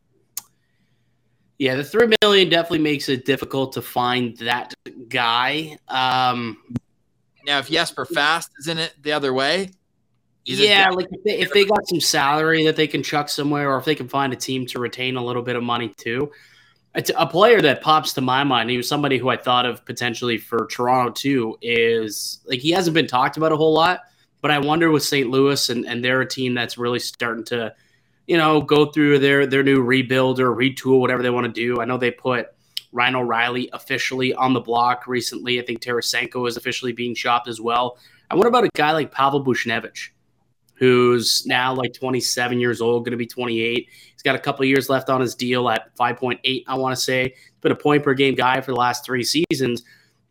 Yeah, 1.59 1.75
the 1.75 1.85
three 1.85 2.09
million 2.23 2.49
definitely 2.49 2.79
makes 2.79 3.09
it 3.11 3.27
difficult 3.27 3.73
to 3.73 3.83
find 3.83 4.37
that 4.39 4.73
guy. 5.09 5.77
Um, 5.89 6.57
now, 7.45 7.59
if 7.59 7.69
Jesper 7.69 8.07
Fast 8.07 8.51
is 8.59 8.67
in 8.67 8.79
it 8.79 8.95
the 9.03 9.13
other 9.13 9.35
way, 9.35 9.71
yeah, 10.45 10.89
like 10.89 11.09
if 11.11 11.23
they, 11.23 11.39
if 11.39 11.53
they 11.53 11.65
got 11.67 11.87
some 11.87 12.01
salary 12.01 12.65
that 12.65 12.77
they 12.77 12.87
can 12.87 13.03
chuck 13.03 13.29
somewhere, 13.29 13.71
or 13.71 13.79
if 13.79 13.85
they 13.85 13.95
can 13.95 14.09
find 14.09 14.33
a 14.33 14.37
team 14.37 14.65
to 14.67 14.79
retain 14.79 15.17
a 15.17 15.25
little 15.25 15.43
bit 15.43 15.55
of 15.55 15.63
money 15.63 15.93
too, 15.97 16.33
a 16.95 17.27
player 17.27 17.61
that 17.63 17.83
pops 17.83 18.13
to 18.15 18.21
my 18.21 18.43
mind. 18.43 18.69
He 18.69 18.77
was 18.77 18.89
somebody 18.89 19.17
who 19.17 19.29
I 19.29 19.37
thought 19.37 19.65
of 19.65 19.85
potentially 19.85 20.39
for 20.39 20.67
Toronto 20.67 21.13
too. 21.13 21.57
Is 21.63 22.41
like 22.47 22.61
he 22.61 22.71
hasn't 22.71 22.95
been 22.95 23.07
talked 23.07 23.37
about 23.37 23.53
a 23.53 23.57
whole 23.57 23.73
lot, 23.73 24.01
but 24.41 24.51
I 24.51 24.59
wonder 24.59 24.91
with 24.91 25.05
St. 25.05 25.31
Louis 25.31 25.69
and 25.69 25.87
and 25.87 26.05
they're 26.05 26.21
a 26.21 26.29
team 26.29 26.55
that's 26.55 26.79
really 26.79 26.99
starting 26.99 27.45
to, 27.45 27.75
you 28.27 28.37
know, 28.37 28.61
go 28.61 28.87
through 28.87 29.21
their 29.21 29.47
their 29.47 29.63
new 29.63 29.81
rebuild 29.81 30.41
or 30.41 30.55
retool, 30.55 30.99
whatever 30.99 31.23
they 31.23 31.31
want 31.31 31.47
to 31.47 31.53
do. 31.53 31.81
I 31.81 31.85
know 31.85 31.97
they 31.97 32.11
put 32.11 32.49
Ryan 32.93 33.17
O'Reilly 33.17 33.71
officially 33.73 34.35
on 34.35 34.53
the 34.53 34.61
block 34.61 35.07
recently. 35.07 35.61
I 35.61 35.65
think 35.65 35.81
Tarasenko 35.81 36.49
is 36.49 36.57
officially 36.57 36.93
being 36.93 37.15
shopped 37.15 37.47
as 37.47 37.61
well. 37.61 37.99
I 38.31 38.35
wonder 38.35 38.49
about 38.49 38.65
a 38.65 38.71
guy 38.75 38.93
like 38.93 39.13
Pavel 39.13 39.45
Buchnevich 39.45 40.11
who's 40.81 41.47
now 41.47 41.75
like 41.75 41.93
27 41.93 42.59
years 42.59 42.81
old, 42.81 43.05
going 43.05 43.13
to 43.13 43.19
be 43.19 43.27
28. 43.27 43.89
He's 43.91 44.23
got 44.23 44.35
a 44.35 44.39
couple 44.39 44.65
years 44.65 44.89
left 44.89 45.11
on 45.11 45.21
his 45.21 45.35
deal 45.35 45.69
at 45.69 45.95
5.8, 45.95 46.65
I 46.67 46.75
want 46.75 46.97
to 46.97 47.01
say. 47.01 47.35
He's 47.35 47.61
been 47.61 47.71
a 47.71 47.77
point 47.77 48.03
per 48.03 48.15
game 48.15 48.35
guy 48.35 48.63
for 48.63 48.73
the 48.73 48.79
last 48.79 49.05
three 49.05 49.23
seasons. 49.23 49.83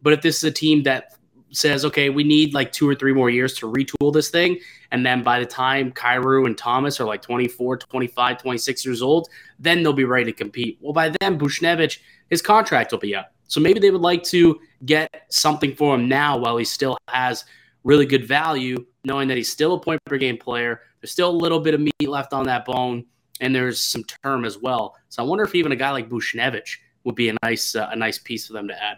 But 0.02 0.14
if 0.14 0.22
this 0.22 0.38
is 0.38 0.44
a 0.44 0.52
team 0.52 0.84
that 0.84 1.16
says, 1.52 1.86
okay, 1.86 2.10
we 2.10 2.24
need 2.24 2.56
like 2.56 2.72
two 2.72 2.90
or 2.90 2.96
three 2.96 3.14
more 3.14 3.30
years 3.30 3.54
to 3.60 3.72
retool 3.72 4.12
this 4.12 4.30
thing. 4.30 4.60
And 4.92 5.06
then 5.06 5.22
by 5.22 5.40
the 5.40 5.46
time 5.46 5.92
Kyrou 5.92 6.48
and 6.48 6.58
Thomas 6.58 7.00
are 7.00 7.06
like 7.06 7.22
24, 7.22 7.78
25, 7.78 8.42
26 8.42 8.86
years 8.86 9.02
old, 9.04 9.30
then 9.60 9.84
they'll 9.84 9.94
be 9.94 10.04
ready 10.04 10.26
to 10.26 10.34
compete. 10.34 10.80
Well, 10.82 10.94
by 10.94 11.10
then, 11.22 11.38
Buchnevich, 11.38 12.00
his 12.32 12.42
contract 12.42 12.92
will 12.92 13.00
be 13.00 13.16
up. 13.16 13.34
So 13.48 13.60
maybe 13.60 13.80
they 13.80 13.92
would 13.92 14.02
like 14.02 14.24
to 14.26 14.60
get 14.86 15.26
something 15.30 15.76
for 15.76 15.94
him 15.94 16.08
now 16.08 16.38
while 16.38 16.58
he 16.58 16.66
still 16.66 16.98
has 17.08 17.46
really 17.84 18.06
good 18.08 18.28
value 18.28 18.84
knowing 19.06 19.28
that 19.28 19.38
he's 19.38 19.52
still 19.52 19.74
a 19.74 19.80
point 19.80 20.04
per 20.06 20.18
game 20.18 20.38
player. 20.38 20.82
There's 21.02 21.12
still 21.12 21.30
a 21.30 21.32
little 21.32 21.60
bit 21.60 21.74
of 21.74 21.82
meat 21.82 21.94
left 22.08 22.34
on 22.34 22.46
that 22.46 22.66
bone, 22.66 23.06
and 23.42 23.56
there's 23.56 23.80
some 23.80 24.04
term 24.24 24.46
as 24.46 24.58
well. 24.58 24.96
So 25.10 25.24
I 25.24 25.26
wonder 25.26 25.44
if 25.44 25.56
even 25.56 25.72
a 25.72 25.76
guy 25.76 25.92
like 25.92 26.10
Buchnevich 26.10 26.78
would 27.04 27.16
be 27.16 27.30
a 27.30 27.36
nice 27.44 27.76
uh, 27.76 27.90
a 27.92 27.96
nice 27.96 28.18
piece 28.18 28.48
for 28.48 28.54
them 28.54 28.68
to 28.68 28.84
add. 28.84 28.98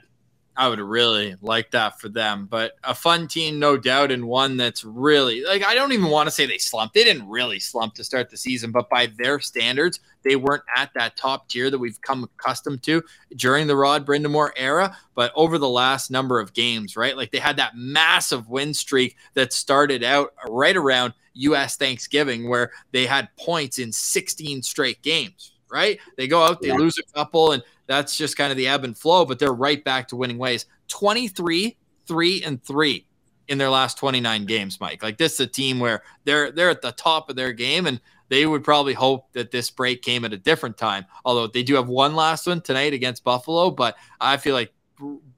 I 0.58 0.68
would 0.68 0.80
really 0.80 1.36
like 1.42 1.72
that 1.72 2.00
for 2.00 2.10
them. 2.10 2.46
But 2.50 2.74
a 2.84 2.94
fun 2.94 3.28
team, 3.28 3.58
no 3.58 3.78
doubt, 3.78 4.12
and 4.12 4.28
one 4.28 4.58
that's 4.58 4.84
really 4.84 5.44
like 5.46 5.64
I 5.64 5.74
don't 5.74 5.94
even 5.94 6.10
want 6.10 6.28
to 6.28 6.32
say 6.32 6.46
they 6.46 6.58
slumped. 6.58 6.94
They 6.94 7.04
didn't 7.04 7.28
really 7.28 7.60
slump 7.60 7.96
to 7.96 8.04
start 8.04 8.30
the 8.30 8.38
season, 8.38 8.72
but 8.72 8.90
by 8.90 9.08
their 9.18 9.40
standards, 9.40 10.02
they 10.24 10.36
weren't 10.36 10.64
at 10.76 10.94
that 10.96 11.16
top 11.16 11.48
tier 11.48 11.70
that 11.70 11.80
we've 11.80 12.02
come 12.02 12.24
accustomed 12.24 12.84
to 12.84 13.02
during 13.36 13.68
the 13.68 13.76
Rod 13.76 14.06
Brind'Amour 14.06 14.52
era. 14.58 14.96
But 15.16 15.32
over 15.36 15.58
the 15.58 15.70
last 15.70 16.12
number 16.12 16.40
of 16.40 16.54
games, 16.54 16.98
right? 16.98 17.16
Like 17.16 17.32
they 17.32 17.40
had 17.40 17.58
that 17.58 17.76
massive 17.76 18.50
win 18.50 18.74
streak 18.74 19.16
that 19.36 19.54
started 19.54 20.04
out 20.04 20.34
right 20.50 20.76
around 20.76 21.14
US 21.34 21.78
Thanksgiving, 21.78 22.50
where 22.50 22.72
they 22.92 23.06
had 23.06 23.30
points 23.38 23.80
in 23.80 23.92
16 23.92 24.64
straight 24.64 25.02
games, 25.02 25.54
right? 25.72 25.98
They 26.18 26.28
go 26.28 26.44
out, 26.44 26.62
they 26.62 26.70
yeah. 26.70 26.76
lose 26.76 26.98
a 26.98 27.14
couple, 27.14 27.54
and 27.54 27.64
that's 27.92 28.16
just 28.18 28.38
kind 28.38 28.52
of 28.52 28.58
the 28.58 28.70
ebb 28.70 28.86
and 28.86 28.98
flow, 28.98 29.26
but 29.26 29.38
they're 29.38 29.52
right 29.52 29.84
back 29.84 30.08
to 30.08 30.16
winning 30.16 30.38
ways. 30.38 30.66
23, 30.88 31.78
3 32.08 32.44
and 32.44 32.64
3 32.64 33.06
in 33.50 33.58
their 33.58 33.70
last 33.70 33.98
29 33.98 34.46
games, 34.46 34.80
Mike. 34.80 35.04
Like 35.04 35.18
this 35.18 35.34
is 35.34 35.40
a 35.42 35.48
team 35.48 35.78
where 35.78 36.04
they're 36.24 36.52
they're 36.52 36.70
at 36.70 36.82
the 36.82 36.94
top 36.94 37.30
of 37.30 37.36
their 37.36 37.52
game 37.52 37.86
and 37.88 38.00
they 38.30 38.46
would 38.46 38.64
probably 38.64 38.94
hope 38.94 39.34
that 39.34 39.52
this 39.52 39.70
break 39.70 40.02
came 40.04 40.24
at 40.24 40.32
a 40.32 40.38
different 40.38 40.78
time. 40.78 41.06
Although 41.26 41.48
they 41.48 41.64
do 41.64 41.76
have 41.76 41.90
one 41.90 42.16
last 42.16 42.48
one 42.48 42.62
tonight 42.62 42.94
against 42.94 43.26
Buffalo, 43.26 43.70
but 43.70 43.98
I 44.22 44.38
feel 44.38 44.54
like 44.54 44.72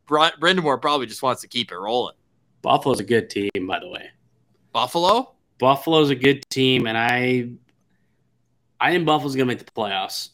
Brind'Amour 0.07 0.79
probably 0.79 1.07
just 1.07 1.23
wants 1.23 1.41
to 1.41 1.47
keep 1.47 1.71
it 1.71 1.77
rolling. 1.77 2.15
Buffalo's 2.61 2.99
a 2.99 3.03
good 3.03 3.31
team, 3.31 3.49
by 3.65 3.79
the 3.79 3.89
way. 3.89 4.11
Buffalo? 4.73 5.33
Buffalo's 5.57 6.11
a 6.11 6.15
good 6.15 6.47
team, 6.51 6.85
and 6.85 6.99
I 6.99 7.49
I 8.79 8.91
think 8.91 9.07
Buffalo's 9.07 9.35
gonna 9.35 9.47
make 9.47 9.65
the 9.65 9.71
playoffs. 9.71 10.29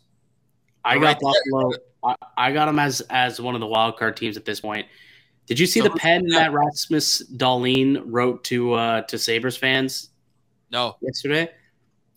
I 0.84 0.96
got 0.96 1.04
right 1.04 1.20
Buffalo. 1.22 1.72
I, 2.04 2.16
I 2.38 2.52
got 2.52 2.66
them 2.66 2.80
as 2.80 3.02
as 3.10 3.40
one 3.40 3.56
of 3.56 3.62
the 3.62 3.68
wild 3.68 3.98
card 3.98 4.18
teams 4.18 4.38
at 4.38 4.46
this 4.46 4.60
point. 4.60 4.88
Did 5.46 5.60
you 5.60 5.66
see 5.66 5.80
so, 5.80 5.86
the 5.86 5.96
pen 5.96 6.26
yeah. 6.28 6.40
that 6.40 6.54
Rasmus 6.54 7.24
Dahlin 7.36 8.04
wrote 8.06 8.44
to 8.46 8.74
uh, 8.74 9.02
to 9.04 9.18
Sabres 9.18 9.58
fans? 9.58 10.10
No. 10.72 10.96
Yesterday. 11.02 11.50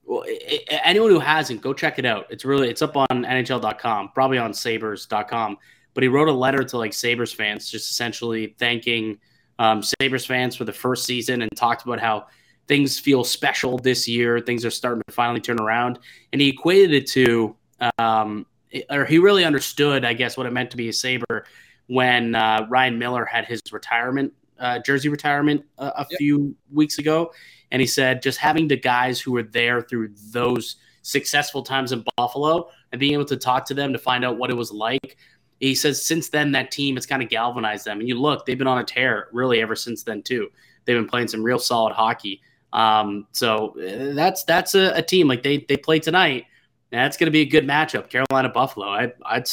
well, 0.04 0.24
anyone 0.68 1.10
who 1.10 1.18
hasn't, 1.18 1.62
go 1.62 1.72
check 1.72 1.98
it 1.98 2.04
out. 2.04 2.26
It's 2.30 2.44
really 2.44 2.68
it's 2.68 2.82
up 2.82 2.96
on 2.96 3.06
NHL.com, 3.08 4.10
probably 4.14 4.38
on 4.38 4.52
Sabres.com. 4.52 5.56
But 5.94 6.02
he 6.02 6.08
wrote 6.08 6.28
a 6.28 6.32
letter 6.32 6.62
to 6.62 6.78
like 6.78 6.92
Sabres 6.92 7.32
fans, 7.32 7.70
just 7.70 7.90
essentially 7.90 8.54
thanking 8.58 9.18
um, 9.58 9.82
Sabres 9.82 10.26
fans 10.26 10.56
for 10.56 10.64
the 10.64 10.72
first 10.72 11.04
season 11.04 11.42
and 11.42 11.50
talked 11.56 11.84
about 11.84 12.00
how 12.00 12.26
things 12.68 12.98
feel 12.98 13.24
special 13.24 13.78
this 13.78 14.08
year. 14.08 14.40
Things 14.40 14.64
are 14.64 14.70
starting 14.70 15.02
to 15.06 15.12
finally 15.12 15.40
turn 15.40 15.60
around. 15.60 15.98
And 16.32 16.40
he 16.40 16.48
equated 16.48 16.92
it 16.94 17.06
to, 17.08 17.56
um, 17.98 18.46
or 18.90 19.04
he 19.04 19.18
really 19.18 19.44
understood, 19.44 20.04
I 20.04 20.14
guess, 20.14 20.36
what 20.36 20.46
it 20.46 20.52
meant 20.52 20.70
to 20.72 20.76
be 20.76 20.88
a 20.88 20.92
Sabre 20.92 21.44
when 21.86 22.34
uh, 22.34 22.66
Ryan 22.70 22.98
Miller 22.98 23.24
had 23.24 23.44
his 23.44 23.60
retirement, 23.70 24.32
uh, 24.58 24.78
jersey 24.78 25.08
retirement 25.08 25.64
uh, 25.78 25.90
a 25.96 26.06
yep. 26.10 26.18
few 26.18 26.54
weeks 26.72 26.98
ago. 26.98 27.32
And 27.70 27.80
he 27.80 27.86
said 27.86 28.22
just 28.22 28.38
having 28.38 28.68
the 28.68 28.76
guys 28.76 29.20
who 29.20 29.32
were 29.32 29.42
there 29.42 29.82
through 29.82 30.10
those 30.30 30.76
successful 31.02 31.62
times 31.62 31.92
in 31.92 32.04
Buffalo 32.16 32.68
and 32.92 33.00
being 33.00 33.14
able 33.14 33.24
to 33.26 33.36
talk 33.36 33.66
to 33.66 33.74
them 33.74 33.92
to 33.92 33.98
find 33.98 34.24
out 34.24 34.38
what 34.38 34.50
it 34.50 34.56
was 34.56 34.70
like. 34.70 35.16
He 35.60 35.74
says 35.74 36.04
since 36.04 36.28
then 36.28 36.52
that 36.52 36.70
team 36.70 36.96
has 36.96 37.06
kind 37.06 37.22
of 37.22 37.28
galvanized 37.28 37.84
them. 37.84 38.00
And 38.00 38.08
you 38.08 38.18
look, 38.18 38.46
they've 38.46 38.58
been 38.58 38.66
on 38.66 38.78
a 38.78 38.84
tear 38.84 39.28
really 39.32 39.60
ever 39.60 39.76
since 39.76 40.02
then 40.02 40.22
too. 40.22 40.50
They've 40.84 40.96
been 40.96 41.08
playing 41.08 41.28
some 41.28 41.42
real 41.42 41.58
solid 41.58 41.92
hockey. 41.92 42.40
Um, 42.72 43.26
so 43.32 43.76
uh, 43.78 44.14
that's 44.14 44.44
that's 44.44 44.74
a, 44.74 44.92
a, 44.94 45.02
team 45.02 45.28
like 45.28 45.42
they 45.42 45.58
they 45.68 45.76
play 45.76 45.98
tonight. 45.98 46.46
That's 46.92 47.16
going 47.16 47.26
to 47.26 47.32
be 47.32 47.40
a 47.40 47.46
good 47.46 47.66
matchup. 47.66 48.10
Carolina 48.10 48.50
Buffalo. 48.50 48.86
I 48.86 49.12
I'd 49.24 49.48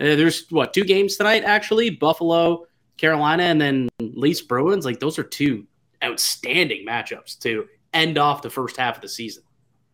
uh, 0.00 0.16
there's 0.16 0.48
what 0.50 0.72
two 0.72 0.84
games 0.84 1.16
tonight 1.16 1.44
actually 1.44 1.90
Buffalo 1.90 2.66
Carolina 2.96 3.44
and 3.44 3.60
then 3.60 3.88
Leafs 4.00 4.40
Bruins. 4.40 4.84
Like 4.84 4.98
those 4.98 5.18
are 5.18 5.22
two 5.22 5.66
outstanding 6.02 6.86
matchups 6.86 7.38
to 7.40 7.66
end 7.92 8.16
off 8.16 8.42
the 8.42 8.50
first 8.50 8.78
half 8.78 8.96
of 8.96 9.02
the 9.02 9.08
season. 9.08 9.42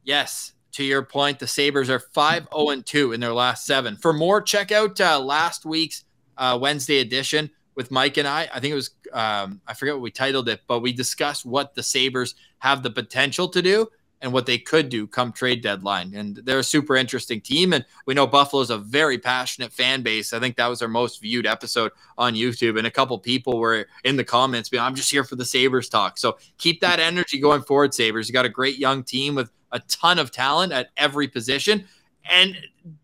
Yes. 0.05 0.53
To 0.72 0.85
your 0.85 1.03
point, 1.03 1.38
the 1.38 1.46
Sabres 1.46 1.88
are 1.88 1.99
5 1.99 2.49
0 2.55 2.83
2 2.83 3.12
in 3.12 3.20
their 3.20 3.33
last 3.33 3.64
seven. 3.64 3.96
For 3.96 4.12
more, 4.12 4.42
check 4.42 4.70
out 4.70 5.01
uh, 5.01 5.18
last 5.18 5.64
week's 5.64 6.05
uh, 6.37 6.59
Wednesday 6.61 6.99
edition 6.99 7.51
with 7.75 7.90
Mike 7.90 8.18
and 8.18 8.29
I. 8.29 8.49
I 8.53 8.61
think 8.61 8.72
it 8.72 8.75
was, 8.75 8.90
um, 9.12 9.62
I 9.66 9.72
forget 9.72 9.94
what 9.94 10.03
we 10.03 10.11
titled 10.11 10.51
it, 10.51 10.61
but 10.68 10.81
we 10.81 10.92
discussed 10.92 11.46
what 11.46 11.75
the 11.75 11.83
Sabres 11.83 12.35
have 12.59 12.83
the 12.83 12.90
potential 12.90 13.49
to 13.49 13.62
do 13.62 13.88
and 14.22 14.33
what 14.33 14.46
they 14.46 14.59
could 14.59 14.88
do 14.88 15.07
come 15.07 15.33
trade 15.33 15.62
deadline. 15.62 16.14
And 16.14 16.37
they're 16.37 16.61
a 16.61 16.64
super 16.64 16.96
interesting 16.96 17.40
team. 17.40 17.72
And 17.72 17.85
we 18.07 18.14
know 18.14 18.26
Buffalo's 18.26 18.70
a 18.70 18.79
very 18.79 19.18
passionate 19.18 19.72
fan 19.72 20.02
base. 20.02 20.33
I 20.33 20.40
think 20.40 20.57
that 20.57 20.68
was 20.68 20.83
our 20.83 20.88
most 20.88 21.20
viewed 21.20 21.46
episode 21.46 21.92
on 22.16 22.35
YouTube. 22.35 22.79
And 22.79 22.87
a 22.87 22.90
couple 22.90 23.18
people 23.18 23.59
were 23.59 23.87
in 24.05 24.16
the 24.16 24.24
comments 24.24 24.68
being, 24.68 24.83
I'm 24.83 24.94
just 24.94 25.11
here 25.11 25.24
for 25.24 25.37
the 25.37 25.44
Sabres 25.44 25.88
talk. 25.88 26.18
So 26.18 26.38
keep 26.59 26.81
that 26.81 26.98
energy 26.98 27.38
going 27.38 27.62
forward, 27.62 27.92
Sabres. 27.92 28.29
You 28.29 28.33
got 28.33 28.46
a 28.46 28.50
great 28.50 28.79
young 28.79 29.02
team 29.05 29.35
with 29.35 29.50
a 29.72 29.81
ton 29.81 30.18
of 30.18 30.31
talent 30.31 30.72
at 30.72 30.88
every 30.96 31.29
position. 31.29 31.87
And 32.29 32.57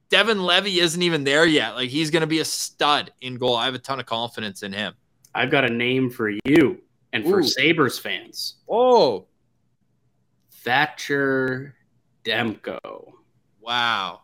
Devon 0.09 0.45
Levi 0.45 0.81
isn't 0.81 1.03
even 1.03 1.25
there 1.25 1.47
yet. 1.47 1.75
Like 1.75 1.91
he's 1.91 2.11
going 2.11 2.23
to 2.23 2.27
be 2.27 2.41
a 2.41 2.45
stud 2.45 3.13
in 3.21 3.37
goal. 3.37 3.57
I 3.57 3.67
have 3.67 3.75
a 3.75 3.79
ton 3.79 4.01
of 4.01 4.07
confidence 4.07 4.63
in 4.63 4.73
him. 4.73 4.95
I've 5.35 5.51
got 5.51 5.65
a 5.65 5.73
name 5.73 6.11
for 6.11 6.31
you 6.45 6.81
and 7.13 7.25
for 7.25 7.41
Ooh. 7.41 7.45
Sabres 7.45 7.99
fans. 7.99 8.57
Oh, 8.69 9.27
Thatcher 10.63 11.75
Demko. 12.25 13.13
Wow. 13.61 14.21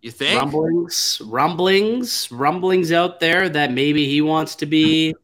You 0.00 0.10
think? 0.10 0.40
Rumblings, 0.40 1.22
rumblings, 1.24 2.30
rumblings 2.30 2.92
out 2.92 3.20
there 3.20 3.48
that 3.48 3.72
maybe 3.72 4.06
he 4.06 4.20
wants 4.20 4.54
to 4.56 4.66
be. 4.66 5.14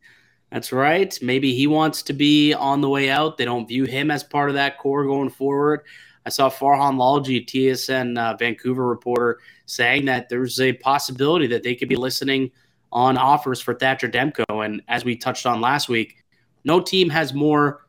That's 0.51 0.73
right. 0.73 1.17
Maybe 1.23 1.55
he 1.55 1.67
wants 1.67 2.03
to 2.05 2.13
be 2.13 2.55
on 2.55 2.81
the 2.81 2.89
way 2.89 3.11
out. 3.11 3.37
They 3.37 3.45
don't 3.45 3.69
view 3.69 3.85
him 3.85 4.11
as 4.11 4.25
part 4.25 4.49
of 4.49 4.55
that 4.55 4.79
core 4.79 5.05
going 5.05 5.31
forward. 5.31 5.83
I 6.27 6.31
saw 6.31 6.51
Farhan 6.51 6.97
Lalji, 6.97 7.47
TSN 7.47 8.19
uh, 8.19 8.37
Vancouver 8.37 8.87
reporter, 8.87 9.39
saying 9.67 10.07
that 10.07 10.29
there's 10.29 10.61
a 10.61 10.73
possibility 10.73 11.47
that 11.49 11.63
they 11.63 11.75
could 11.75 11.89
be 11.89 11.97
listening 11.97 12.51
on 12.91 13.17
offers 13.17 13.61
for 13.61 13.75
Thatcher 13.75 14.09
Demko. 14.09 14.65
And 14.65 14.83
as 14.89 15.05
we 15.05 15.15
touched 15.17 15.47
on 15.47 15.61
last 15.61 15.89
week, 15.89 16.25
no 16.65 16.81
team 16.81 17.09
has 17.11 17.33
more 17.33 17.87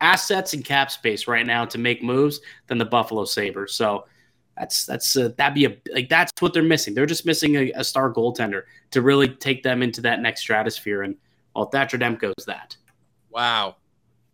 assets 0.00 0.52
and 0.54 0.64
cap 0.64 0.90
space 0.90 1.26
right 1.26 1.46
now 1.46 1.64
to 1.66 1.78
make 1.78 2.02
moves 2.02 2.40
than 2.66 2.78
the 2.78 2.84
Buffalo 2.84 3.24
Sabres. 3.24 3.74
So 3.74 4.06
that's 4.56 4.84
that's 4.84 5.16
uh, 5.16 5.30
that'd 5.36 5.54
be 5.54 5.66
a 5.66 5.76
like 5.92 6.08
that's 6.08 6.32
what 6.40 6.52
they're 6.52 6.62
missing. 6.62 6.94
They're 6.94 7.06
just 7.06 7.26
missing 7.26 7.56
a, 7.56 7.72
a, 7.72 7.84
star 7.84 8.12
goaltender 8.12 8.64
to 8.90 9.00
really 9.00 9.28
take 9.28 9.62
them 9.62 9.82
into 9.82 10.00
that 10.02 10.20
next 10.20 10.42
stratosphere. 10.42 11.02
And 11.02 11.16
well, 11.54 11.66
Thatcher 11.66 11.98
Demko's 11.98 12.44
that. 12.46 12.76
Wow. 13.30 13.76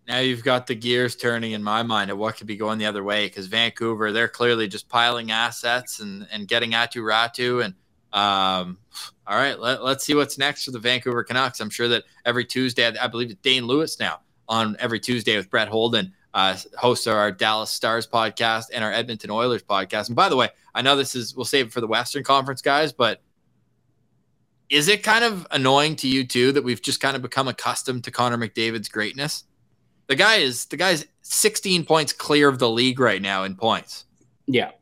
Now 0.09 0.19
you've 0.19 0.45
got 0.45 0.67
the 0.67 0.75
gears 0.75 1.17
turning 1.17 1.53
in 1.53 1.63
my 1.63 1.83
mind 1.83 2.11
of 2.11 2.19
what 2.19 2.37
could 2.37 2.47
be 2.47 2.57
going 2.57 2.79
the 2.79 2.87
other 2.87 3.03
way 3.03 3.27
because 3.27 3.47
Vancouver, 3.47 4.13
they're 4.13 4.29
clearly 4.29 4.69
just 4.69 4.89
piling 4.89 5.33
assets 5.33 5.99
and, 5.99 6.29
and 6.31 6.47
getting 6.47 6.73
Aatu 6.73 7.03
Räty. 7.03 7.65
And 7.65 7.75
um, 8.13 8.79
all 9.27 9.37
right, 9.37 9.59
let, 9.59 9.83
let's 9.83 10.05
see 10.05 10.15
what's 10.15 10.39
next 10.39 10.65
for 10.65 10.71
the 10.71 10.79
Vancouver 10.79 11.25
Canucks. 11.25 11.61
I'm 11.61 11.71
sure 11.71 11.89
that 11.89 12.05
every 12.25 12.45
Tuesday, 12.45 12.87
I 12.97 13.09
believe 13.09 13.31
it's 13.31 13.41
Dane 13.43 13.67
Lewis 13.67 13.99
now 13.99 14.21
on 14.49 14.77
every 14.79 15.01
Tuesday 15.01 15.37
with 15.37 15.51
Brett 15.51 15.69
Holden, 15.69 16.13
uh, 16.35 16.57
host 16.77 17.07
of 17.07 17.15
our 17.15 17.33
Dallas 17.33 17.71
Stars 17.71 18.07
podcast 18.07 18.67
and 18.73 18.85
our 18.85 18.93
Edmonton 18.93 19.31
Oilers 19.31 19.63
podcast. 19.63 20.09
And 20.09 20.17
by 20.17 20.29
the 20.29 20.37
way, 20.37 20.51
I 20.75 20.83
know 20.83 20.97
this 20.97 21.15
is, 21.15 21.35
we'll 21.35 21.45
save 21.45 21.67
it 21.67 21.73
for 21.73 21.81
the 21.81 21.87
Western 21.87 22.25
Conference 22.25 22.63
guys, 22.63 22.93
but 22.93 23.23
is 24.69 24.89
it 24.89 25.03
kind 25.03 25.25
of 25.25 25.47
annoying 25.51 25.97
to 25.97 26.09
you 26.09 26.27
too 26.27 26.53
that 26.53 26.63
we've 26.63 26.83
just 26.83 27.01
kind 27.01 27.17
of 27.17 27.23
become 27.23 27.49
accustomed 27.49 28.05
to 28.05 28.11
Connor 28.11 28.37
McDavid's 28.37 28.89
greatness? 28.89 29.45
The 30.09 30.17
guy 30.17 30.37
is, 30.37 30.67
the 30.67 30.77
guy's 30.77 31.07
16 31.23 31.85
points 31.85 32.13
clear 32.13 32.49
of 32.49 32.59
the 32.59 32.69
league 32.71 33.01
right 33.01 33.23
now 33.23 33.45
in 33.45 33.57
points. 33.57 34.05
Yeah. 34.47 34.73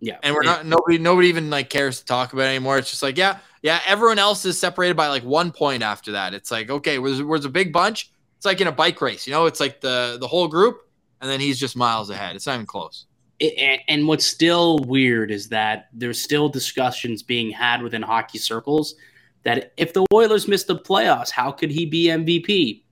Yeah. 0.00 0.18
And 0.22 0.34
we're 0.34 0.42
not, 0.42 0.66
nobody, 0.66 0.98
nobody 0.98 1.28
even 1.28 1.50
like 1.50 1.70
cares 1.70 2.00
to 2.00 2.04
talk 2.04 2.32
about 2.32 2.44
it 2.44 2.48
anymore. 2.48 2.78
It's 2.78 2.90
just 2.90 3.02
like, 3.02 3.16
yeah, 3.16 3.38
yeah, 3.62 3.80
everyone 3.86 4.18
else 4.18 4.44
is 4.44 4.58
separated 4.58 4.96
by 4.96 5.08
like 5.08 5.22
one 5.22 5.52
point 5.52 5.82
after 5.82 6.12
that. 6.12 6.34
It's 6.34 6.50
like, 6.50 6.68
okay, 6.68 6.98
was 6.98 7.22
was 7.22 7.44
a 7.44 7.48
big 7.48 7.72
bunch 7.72 8.11
it's 8.42 8.46
like 8.46 8.60
in 8.60 8.66
a 8.66 8.72
bike 8.72 9.00
race, 9.00 9.24
you 9.24 9.32
know, 9.32 9.46
it's 9.46 9.60
like 9.60 9.80
the 9.80 10.16
the 10.18 10.26
whole 10.26 10.48
group, 10.48 10.80
and 11.20 11.30
then 11.30 11.38
he's 11.38 11.60
just 11.60 11.76
miles 11.76 12.10
ahead. 12.10 12.34
It's 12.34 12.44
not 12.44 12.54
even 12.54 12.66
close. 12.66 13.06
It, 13.38 13.82
and 13.86 14.08
what's 14.08 14.26
still 14.26 14.80
weird 14.80 15.30
is 15.30 15.48
that 15.50 15.86
there's 15.92 16.20
still 16.20 16.48
discussions 16.48 17.22
being 17.22 17.52
had 17.52 17.82
within 17.82 18.02
hockey 18.02 18.38
circles 18.38 18.96
that 19.44 19.72
if 19.76 19.92
the 19.92 20.04
Oilers 20.12 20.48
missed 20.48 20.66
the 20.66 20.76
playoffs, 20.76 21.30
how 21.30 21.52
could 21.52 21.70
he 21.70 21.86
be 21.86 22.06
MVP? 22.06 22.82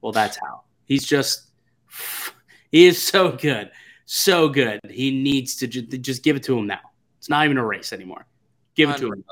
Well, 0.00 0.12
that's 0.12 0.38
how. 0.38 0.62
He's 0.86 1.04
just 1.04 1.50
he 2.72 2.86
is 2.86 3.02
so 3.02 3.32
good, 3.32 3.70
so 4.06 4.48
good. 4.48 4.80
He 4.88 5.10
needs 5.10 5.56
to 5.56 5.66
just, 5.66 5.90
just 6.00 6.22
give 6.22 6.36
it 6.36 6.42
to 6.44 6.58
him 6.58 6.66
now. 6.66 6.80
It's 7.18 7.28
not 7.28 7.44
even 7.44 7.58
a 7.58 7.66
race 7.66 7.92
anymore. 7.92 8.24
Give 8.74 8.88
it 8.88 8.96
to 8.96 9.12
him. 9.12 9.24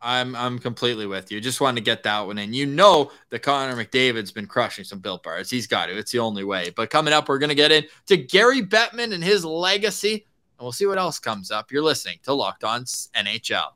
I'm 0.00 0.36
I'm 0.36 0.58
completely 0.58 1.06
with 1.06 1.32
you. 1.32 1.40
Just 1.40 1.60
wanted 1.60 1.80
to 1.80 1.84
get 1.84 2.04
that 2.04 2.26
one 2.26 2.38
in. 2.38 2.52
You 2.52 2.66
know 2.66 3.10
that 3.30 3.42
Connor 3.42 3.74
McDavid's 3.74 4.30
been 4.30 4.46
crushing 4.46 4.84
some 4.84 5.00
built 5.00 5.22
bars. 5.22 5.50
He's 5.50 5.66
got 5.66 5.86
to. 5.86 5.96
It's 5.96 6.12
the 6.12 6.20
only 6.20 6.44
way. 6.44 6.70
But 6.70 6.90
coming 6.90 7.12
up, 7.12 7.28
we're 7.28 7.38
gonna 7.38 7.54
get 7.54 7.72
into 7.72 8.16
Gary 8.16 8.62
Bettman 8.62 9.12
and 9.12 9.24
his 9.24 9.44
legacy, 9.44 10.12
and 10.12 10.64
we'll 10.64 10.72
see 10.72 10.86
what 10.86 10.98
else 10.98 11.18
comes 11.18 11.50
up. 11.50 11.72
You're 11.72 11.82
listening 11.82 12.18
to 12.22 12.32
Locked 12.32 12.64
On 12.64 12.84
NHL. 12.84 13.72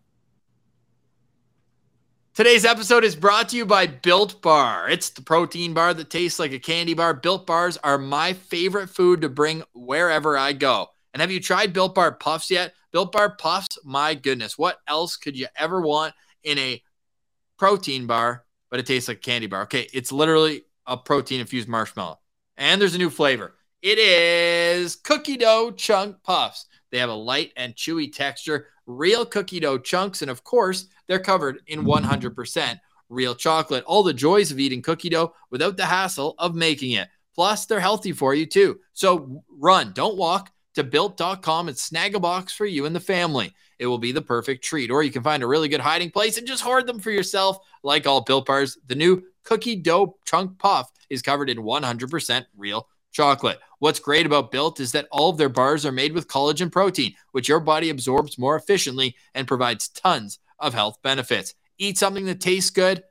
Today's 2.34 2.64
episode 2.64 3.04
is 3.04 3.14
brought 3.14 3.50
to 3.50 3.58
you 3.58 3.66
by 3.66 3.86
Built 3.86 4.40
Bar. 4.40 4.88
It's 4.88 5.10
the 5.10 5.20
protein 5.20 5.74
bar 5.74 5.92
that 5.92 6.08
tastes 6.08 6.38
like 6.38 6.52
a 6.52 6.58
candy 6.58 6.94
bar. 6.94 7.12
Built 7.12 7.46
Bars 7.46 7.76
are 7.84 7.98
my 7.98 8.32
favorite 8.32 8.88
food 8.88 9.20
to 9.20 9.28
bring 9.28 9.62
wherever 9.74 10.38
I 10.38 10.54
go. 10.54 10.91
And 11.12 11.20
have 11.20 11.30
you 11.30 11.40
tried 11.40 11.72
Built 11.72 11.94
Bar 11.94 12.12
Puffs 12.12 12.50
yet? 12.50 12.74
Built 12.90 13.12
Bar 13.12 13.36
Puffs, 13.36 13.78
my 13.84 14.14
goodness, 14.14 14.58
what 14.58 14.78
else 14.86 15.16
could 15.16 15.36
you 15.36 15.46
ever 15.56 15.80
want 15.80 16.14
in 16.42 16.58
a 16.58 16.82
protein 17.58 18.06
bar, 18.06 18.44
but 18.70 18.80
it 18.80 18.86
tastes 18.86 19.08
like 19.08 19.18
a 19.18 19.20
candy 19.20 19.46
bar? 19.46 19.62
Okay, 19.62 19.88
it's 19.92 20.12
literally 20.12 20.64
a 20.86 20.96
protein 20.96 21.40
infused 21.40 21.68
marshmallow. 21.68 22.18
And 22.56 22.80
there's 22.80 22.94
a 22.94 22.98
new 22.98 23.10
flavor. 23.10 23.54
It 23.82 23.98
is 23.98 24.96
cookie 24.96 25.36
dough 25.36 25.72
chunk 25.72 26.22
puffs. 26.22 26.66
They 26.90 26.98
have 26.98 27.10
a 27.10 27.14
light 27.14 27.52
and 27.56 27.74
chewy 27.74 28.12
texture, 28.12 28.68
real 28.86 29.24
cookie 29.24 29.60
dough 29.60 29.78
chunks, 29.78 30.22
and 30.22 30.30
of 30.30 30.44
course, 30.44 30.86
they're 31.08 31.18
covered 31.18 31.60
in 31.66 31.84
100% 31.84 32.80
real 33.08 33.34
chocolate. 33.34 33.84
All 33.84 34.02
the 34.02 34.14
joys 34.14 34.50
of 34.50 34.60
eating 34.60 34.82
cookie 34.82 35.08
dough 35.08 35.34
without 35.50 35.76
the 35.76 35.86
hassle 35.86 36.34
of 36.38 36.54
making 36.54 36.92
it. 36.92 37.08
Plus, 37.34 37.66
they're 37.66 37.80
healthy 37.80 38.12
for 38.12 38.34
you 38.34 38.46
too. 38.46 38.78
So 38.92 39.42
run, 39.48 39.92
don't 39.92 40.16
walk 40.16 40.51
to 40.74 40.84
built.com 40.84 41.68
and 41.68 41.76
snag 41.76 42.14
a 42.14 42.20
box 42.20 42.52
for 42.52 42.66
you 42.66 42.86
and 42.86 42.94
the 42.94 43.00
family. 43.00 43.54
It 43.78 43.86
will 43.86 43.98
be 43.98 44.12
the 44.12 44.22
perfect 44.22 44.64
treat. 44.64 44.90
Or 44.90 45.02
you 45.02 45.10
can 45.10 45.22
find 45.22 45.42
a 45.42 45.46
really 45.46 45.68
good 45.68 45.80
hiding 45.80 46.10
place 46.10 46.38
and 46.38 46.46
just 46.46 46.62
hoard 46.62 46.86
them 46.86 47.00
for 47.00 47.10
yourself. 47.10 47.58
Like 47.82 48.06
all 48.06 48.20
built 48.20 48.46
bars, 48.46 48.78
the 48.86 48.94
new 48.94 49.22
cookie 49.44 49.76
dough 49.76 50.16
chunk 50.24 50.58
puff 50.58 50.90
is 51.10 51.22
covered 51.22 51.50
in 51.50 51.58
100% 51.58 52.46
real 52.56 52.88
chocolate. 53.12 53.58
What's 53.78 54.00
great 54.00 54.26
about 54.26 54.50
Built 54.50 54.80
is 54.80 54.92
that 54.92 55.08
all 55.10 55.30
of 55.30 55.38
their 55.38 55.48
bars 55.48 55.84
are 55.84 55.92
made 55.92 56.12
with 56.12 56.28
collagen 56.28 56.70
protein, 56.70 57.14
which 57.32 57.48
your 57.48 57.60
body 57.60 57.90
absorbs 57.90 58.38
more 58.38 58.56
efficiently 58.56 59.16
and 59.34 59.48
provides 59.48 59.88
tons 59.88 60.38
of 60.58 60.74
health 60.74 60.98
benefits. 61.02 61.54
Eat 61.78 61.98
something 61.98 62.24
that 62.26 62.40
tastes 62.40 62.70
good 62.70 63.02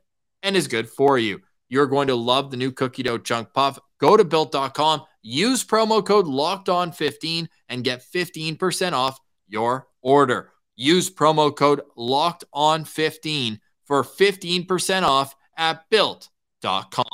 and 0.42 0.56
is 0.56 0.68
good 0.68 0.88
for 0.88 1.18
you. 1.18 1.40
You're 1.68 1.86
going 1.86 2.08
to 2.08 2.14
love 2.14 2.50
the 2.50 2.56
new 2.56 2.72
cookie 2.72 3.02
dough 3.02 3.18
chunk 3.18 3.52
puff. 3.52 3.78
Go 3.98 4.16
to 4.16 4.24
built.com 4.24 5.02
Use 5.22 5.64
promo 5.64 6.04
code 6.04 6.26
locked 6.26 6.68
on 6.68 6.90
15 6.92 7.48
and 7.68 7.84
get 7.84 8.04
15% 8.12 8.92
off 8.92 9.18
your 9.48 9.86
order. 10.00 10.50
Use 10.74 11.10
promo 11.10 11.54
code 11.54 11.82
locked 11.96 12.44
on 12.52 12.84
15 12.84 13.60
for 13.84 14.02
15% 14.02 15.02
off 15.02 15.34
at 15.56 15.88
built.com. 15.90 17.04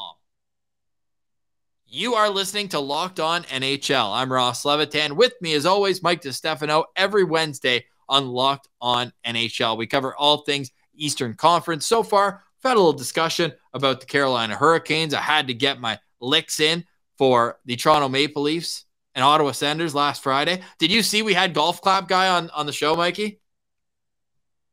You 1.86 2.14
are 2.14 2.28
listening 2.28 2.68
to 2.68 2.80
Locked 2.80 3.18
On 3.18 3.44
NHL. 3.44 4.12
I'm 4.14 4.30
Ross 4.30 4.64
Levitan. 4.64 5.16
With 5.16 5.32
me, 5.40 5.54
as 5.54 5.64
always, 5.64 6.02
Mike 6.02 6.20
DiStefano 6.20 6.84
every 6.96 7.24
Wednesday 7.24 7.86
on 8.08 8.28
Locked 8.28 8.68
On 8.80 9.10
NHL. 9.26 9.76
We 9.78 9.86
cover 9.86 10.14
all 10.14 10.38
things 10.42 10.70
Eastern 10.94 11.34
Conference. 11.34 11.86
So 11.86 12.02
far, 12.02 12.42
we've 12.56 12.70
had 12.70 12.76
a 12.76 12.80
little 12.80 12.92
discussion 12.92 13.52
about 13.72 14.00
the 14.00 14.06
Carolina 14.06 14.54
Hurricanes. 14.54 15.14
I 15.14 15.22
had 15.22 15.46
to 15.46 15.54
get 15.54 15.80
my 15.80 15.98
licks 16.20 16.60
in 16.60 16.84
for 17.18 17.58
the 17.66 17.76
Toronto 17.76 18.08
Maple 18.08 18.42
Leafs 18.42 18.84
and 19.14 19.24
Ottawa 19.24 19.52
Senators 19.52 19.94
last 19.94 20.22
Friday. 20.22 20.62
Did 20.78 20.90
you 20.92 21.02
see 21.02 21.22
we 21.22 21.34
had 21.34 21.52
golf 21.52 21.82
clap 21.82 22.08
guy 22.08 22.28
on 22.28 22.48
on 22.50 22.66
the 22.66 22.72
show, 22.72 22.94
Mikey? 22.94 23.40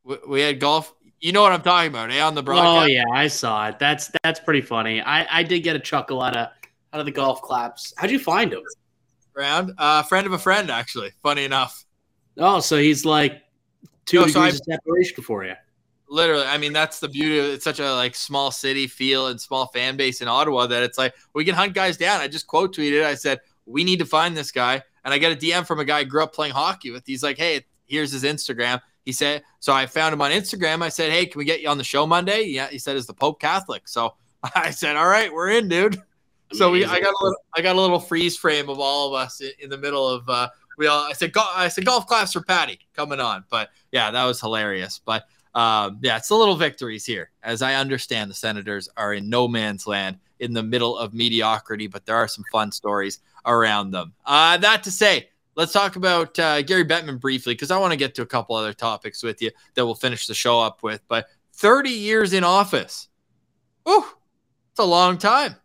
We, 0.04 0.18
we 0.28 0.42
had 0.42 0.60
golf. 0.60 0.94
You 1.20 1.32
know 1.32 1.42
what 1.42 1.52
I'm 1.54 1.62
talking 1.62 1.90
about, 1.90 2.12
eh? 2.12 2.22
On 2.22 2.36
the 2.36 2.44
broadcast. 2.44 2.84
Oh 2.84 2.86
yeah, 2.86 3.06
I 3.12 3.28
saw 3.28 3.68
it. 3.70 3.80
That's 3.80 4.12
that's 4.24 4.40
pretty 4.40 4.62
funny. 4.62 5.02
I 5.02 5.40
I 5.40 5.44
did 5.44 5.62
get 5.62 5.76
a 5.76 5.80
chuckle 5.80 6.22
out 6.22 6.36
of 6.38 6.50
out 6.94 7.00
of 7.00 7.06
the 7.06 7.12
golf 7.12 7.42
claps. 7.42 7.94
How'd 7.98 8.12
you 8.12 8.20
find 8.20 8.54
him? 8.54 8.62
Round, 9.34 9.74
uh, 9.78 10.04
friend 10.04 10.26
of 10.28 10.34
a 10.34 10.38
friend, 10.40 10.70
actually. 10.72 11.12
Funny 11.22 11.44
enough. 11.44 11.84
Oh, 12.38 12.60
so 12.62 12.78
he's 12.78 13.04
like 13.04 13.42
two 14.06 14.22
No, 14.22 14.28
so 14.28 14.42
I- 14.42 14.50
of 14.50 14.56
separation 14.58 15.24
for 15.24 15.44
you. 15.44 15.56
Literally 16.16 16.46
i 16.46 16.58
mean 16.58 16.72
that's 16.72 17.00
the 17.02 17.10
beauty 17.10 17.38
of 17.38 17.46
it's 17.46 17.66
such 17.66 17.80
a 17.80 17.94
like 17.94 18.16
small 18.16 18.50
city 18.50 18.88
feel 18.88 19.28
and 19.28 19.40
small 19.40 19.68
fan 19.68 19.98
base 19.98 20.22
in 20.22 20.30
ottawa 20.30 20.66
that 20.66 20.82
it's 20.82 20.98
like 20.98 21.14
we 21.34 21.44
can 21.44 21.54
hunt 21.54 21.74
guys 21.74 21.98
down. 21.98 22.22
I 22.22 22.30
just 22.30 22.48
quote 22.48 22.74
tweeted 22.74 23.04
i 23.04 23.14
said 23.14 23.42
we 23.66 23.84
need 23.84 24.00
to 24.00 24.06
find 24.06 24.36
this 24.36 24.52
guy. 24.52 24.82
And 25.04 25.14
i 25.14 25.18
get 25.18 25.34
a 25.34 25.36
dm 25.36 25.68
from 25.68 25.80
a 25.80 25.86
guy 25.86 26.00
i 26.00 26.04
grew 26.06 26.24
up 26.24 26.34
playing 26.34 26.54
hockey 26.54 26.90
with. 26.90 27.04
He's 27.06 27.22
like 27.22 27.38
hey 27.38 27.66
here's 27.86 28.14
his 28.14 28.24
instagram. 28.24 28.80
He 29.04 29.12
said 29.12 29.44
so 29.60 29.74
i 29.74 29.86
found 29.86 30.14
him 30.14 30.22
on 30.22 30.32
instagram. 30.32 30.82
I 30.82 30.90
said 30.90 31.12
hey 31.12 31.26
can 31.26 31.38
we 31.38 31.46
get 31.46 31.62
you 31.62 31.68
on 31.68 31.78
the 31.78 31.84
show 31.84 32.08
monday? 32.08 32.44
Yeah 32.44 32.70
he 32.70 32.80
said 32.80 32.96
is 32.96 33.06
the 33.06 33.14
pope 33.14 33.42
catholic? 33.42 33.88
So 33.88 34.16
i 34.56 34.72
said 34.72 34.96
all 34.96 35.08
right 35.08 35.32
we're 35.32 35.50
in 35.50 35.68
dude. 35.68 36.02
So 36.54 36.72
we 36.72 36.86
i 36.86 37.00
got 37.02 37.14
a 37.14 37.24
little 37.24 37.38
i 37.58 37.62
got 37.62 37.76
a 37.76 37.82
little 37.82 38.00
freeze 38.00 38.38
frame 38.38 38.70
of 38.70 38.80
all 38.80 39.10
of 39.10 39.22
us 39.22 39.42
in, 39.42 39.52
in 39.60 39.70
the 39.70 39.78
middle 39.78 40.08
of 40.08 40.30
uh 40.30 40.48
we 40.78 40.88
all 40.88 41.04
i 41.04 41.12
said 41.12 41.34
go, 41.34 41.44
i 41.54 41.68
said 41.68 41.86
golf 41.86 42.08
class 42.08 42.32
for 42.32 42.42
patty 42.42 42.80
coming 42.96 43.20
on. 43.20 43.44
But 43.50 43.70
yeah 43.92 44.12
that 44.12 44.24
was 44.24 44.40
hilarious. 44.40 45.02
But 45.04 45.26
um, 45.56 46.00
yeah, 46.02 46.18
it's 46.18 46.28
the 46.28 46.36
little 46.36 46.58
victories 46.58 47.06
here. 47.06 47.32
As 47.42 47.62
I 47.62 47.76
understand, 47.76 48.30
the 48.30 48.36
Senators 48.36 48.90
are 48.98 49.14
in 49.14 49.30
no 49.30 49.48
man's 49.48 49.88
land 49.88 50.20
in 50.40 50.54
the 50.54 50.62
middle 50.62 50.98
of 50.98 51.14
mediocrity, 51.14 51.88
but 51.88 52.06
there 52.06 52.16
are 52.16 52.28
some 52.28 52.44
fun 52.52 52.72
stories 52.72 53.20
around 53.46 53.92
them. 53.92 54.14
Uh, 54.26 54.58
that 54.58 54.84
to 54.84 54.92
say, 54.92 55.30
let's 55.56 55.72
talk 55.72 55.96
about 55.96 56.38
uh, 56.38 56.62
Gary 56.62 56.84
Bettman 56.84 57.20
briefly 57.20 57.54
because 57.54 57.72
I 57.72 57.78
want 57.78 57.92
to 57.92 57.98
get 57.98 58.14
to 58.16 58.22
a 58.22 58.26
couple 58.26 58.56
other 58.56 58.74
topics 58.74 59.24
with 59.24 59.42
you 59.42 59.50
that 59.76 59.86
we'll 59.86 59.96
finish 59.96 60.28
the 60.28 60.34
show 60.34 60.60
up 60.60 60.84
with. 60.84 61.02
But 61.08 61.28
30 61.54 61.90
years 61.90 62.34
in 62.34 62.44
office, 62.44 63.08
whew, 63.86 64.06
it's 64.72 64.80
a 64.80 64.84
long 64.84 65.18
time. 65.18 65.56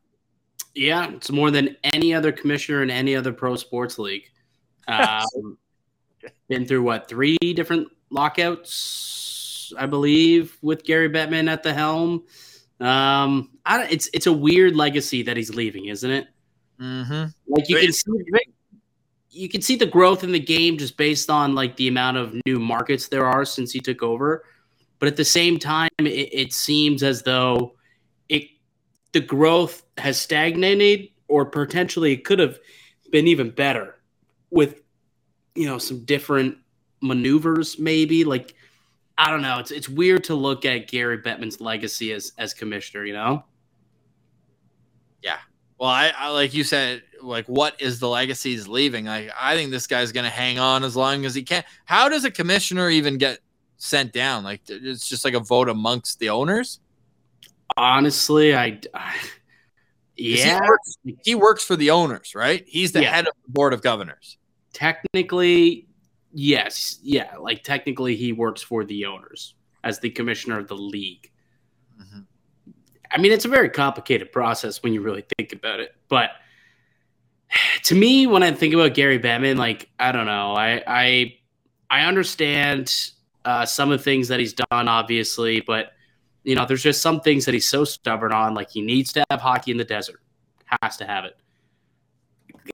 Yeah, 0.76 1.10
it's 1.10 1.32
more 1.32 1.50
than 1.50 1.76
any 1.82 2.14
other 2.14 2.30
commissioner 2.30 2.84
in 2.84 2.90
any 2.90 3.16
other 3.16 3.32
pro 3.32 3.56
sports 3.56 3.98
league. 3.98 4.24
Um, 4.88 5.56
been 6.48 6.66
through 6.66 6.82
what 6.82 7.08
three 7.08 7.38
different 7.38 7.86
lockouts, 8.10 9.29
I 9.76 9.86
believe, 9.86 10.56
with 10.62 10.84
Gary 10.84 11.08
Bettman 11.08 11.48
at 11.48 11.62
the 11.62 11.74
helm. 11.74 12.24
Um, 12.80 13.50
I, 13.66 13.84
it's 13.84 14.08
it's 14.14 14.26
a 14.26 14.32
weird 14.32 14.74
legacy 14.74 15.22
that 15.24 15.36
he's 15.36 15.54
leaving, 15.54 15.86
isn't 15.86 16.10
it? 16.10 16.28
Mm-hmm. 16.80 17.24
Like 17.46 17.68
you 17.68 17.78
can 17.78 17.92
see, 17.92 18.10
you 19.30 19.48
can 19.48 19.60
see 19.60 19.76
the 19.76 19.86
growth 19.86 20.24
in 20.24 20.32
the 20.32 20.40
game 20.40 20.78
just 20.78 20.96
based 20.96 21.30
on 21.30 21.54
like 21.54 21.76
the 21.76 21.88
amount 21.88 22.16
of 22.16 22.34
new 22.46 22.58
markets 22.58 23.08
there 23.08 23.26
are 23.26 23.44
since 23.44 23.70
he 23.72 23.80
took 23.80 24.02
over. 24.02 24.44
But 24.98 25.08
at 25.08 25.16
the 25.16 25.24
same 25.24 25.58
time, 25.58 25.90
it, 25.98 26.04
it 26.32 26.52
seems 26.52 27.02
as 27.02 27.22
though 27.22 27.74
it 28.28 28.44
the 29.12 29.20
growth 29.20 29.82
has 29.98 30.18
stagnated, 30.18 31.08
or 31.28 31.44
potentially 31.44 32.12
it 32.12 32.24
could 32.24 32.38
have 32.38 32.58
been 33.10 33.26
even 33.26 33.50
better 33.50 33.96
with 34.50 34.80
you 35.54 35.66
know 35.66 35.78
some 35.78 36.04
different 36.04 36.56
maneuvers. 37.02 37.78
Maybe 37.78 38.24
like 38.24 38.54
I 39.22 39.30
don't 39.30 39.42
know. 39.42 39.58
It's 39.58 39.70
it's 39.70 39.88
weird 39.88 40.24
to 40.24 40.34
look 40.34 40.64
at 40.64 40.88
Gary 40.88 41.18
Bettman's 41.18 41.60
legacy 41.60 42.12
as 42.12 42.32
as 42.38 42.54
commissioner. 42.54 43.04
You 43.04 43.12
know. 43.12 43.44
Yeah. 45.22 45.36
Well, 45.78 45.90
I, 45.90 46.12
I 46.16 46.28
like 46.30 46.54
you 46.54 46.64
said, 46.64 47.02
like 47.22 47.44
what 47.46 47.78
is 47.82 48.00
the 48.00 48.08
legacy 48.08 48.52
he's 48.52 48.66
leaving? 48.66 49.04
Like 49.04 49.30
I 49.38 49.56
think 49.56 49.70
this 49.72 49.86
guy's 49.86 50.10
gonna 50.12 50.30
hang 50.30 50.58
on 50.58 50.84
as 50.84 50.96
long 50.96 51.26
as 51.26 51.34
he 51.34 51.42
can. 51.42 51.64
How 51.84 52.08
does 52.08 52.24
a 52.24 52.30
commissioner 52.30 52.88
even 52.88 53.18
get 53.18 53.40
sent 53.76 54.12
down? 54.14 54.42
Like 54.42 54.62
it's 54.68 55.06
just 55.06 55.24
like 55.26 55.34
a 55.34 55.40
vote 55.40 55.68
amongst 55.68 56.18
the 56.18 56.30
owners. 56.30 56.80
Honestly, 57.76 58.54
I, 58.54 58.80
I 58.94 59.16
yeah. 60.16 60.60
he 60.62 60.68
works, 60.68 60.98
he 61.24 61.34
works 61.34 61.64
for 61.64 61.76
the 61.76 61.90
owners, 61.90 62.34
right? 62.34 62.64
He's 62.66 62.92
the 62.92 63.02
Yeah. 63.02 63.14
head 63.14 63.26
of 63.28 63.34
the 63.44 63.52
board 63.52 63.74
of 63.74 63.82
governors. 63.82 64.38
technically 64.72 65.86
yes 66.32 66.98
yeah 67.02 67.36
like 67.36 67.62
technically 67.64 68.14
he 68.16 68.32
works 68.32 68.62
for 68.62 68.84
the 68.84 69.04
owners 69.04 69.54
as 69.82 69.98
the 69.98 70.10
commissioner 70.10 70.58
of 70.58 70.68
the 70.68 70.76
league 70.76 71.30
Mhm. 72.00 72.24
i 73.10 73.18
mean 73.18 73.32
it's 73.32 73.44
a 73.44 73.48
very 73.48 73.68
complicated 73.68 74.30
process 74.32 74.82
when 74.82 74.92
you 74.92 75.00
really 75.02 75.24
think 75.36 75.52
about 75.52 75.80
it 75.80 75.94
but 76.08 76.30
to 77.84 77.94
me 77.94 78.26
when 78.26 78.42
i 78.42 78.52
think 78.52 78.74
about 78.74 78.94
gary 78.94 79.18
Bettman, 79.18 79.56
like 79.56 79.88
i 79.98 80.12
don't 80.12 80.26
know 80.26 80.54
i 80.54 80.82
i 80.86 81.34
i 81.90 82.02
understand 82.02 82.92
uh, 83.44 83.64
some 83.64 83.90
of 83.90 83.98
the 83.98 84.04
things 84.04 84.28
that 84.28 84.38
he's 84.38 84.52
done 84.52 84.86
obviously 84.88 85.60
but 85.62 85.92
you 86.44 86.54
know 86.54 86.64
there's 86.66 86.82
just 86.82 87.00
some 87.02 87.20
things 87.20 87.46
that 87.46 87.54
he's 87.54 87.66
so 87.66 87.84
stubborn 87.84 88.32
on 88.32 88.54
like 88.54 88.70
he 88.70 88.82
needs 88.82 89.12
to 89.14 89.24
have 89.30 89.40
hockey 89.40 89.70
in 89.70 89.78
the 89.78 89.84
desert 89.84 90.20
has 90.82 90.96
to 90.98 91.06
have 91.06 91.24
it 91.24 91.36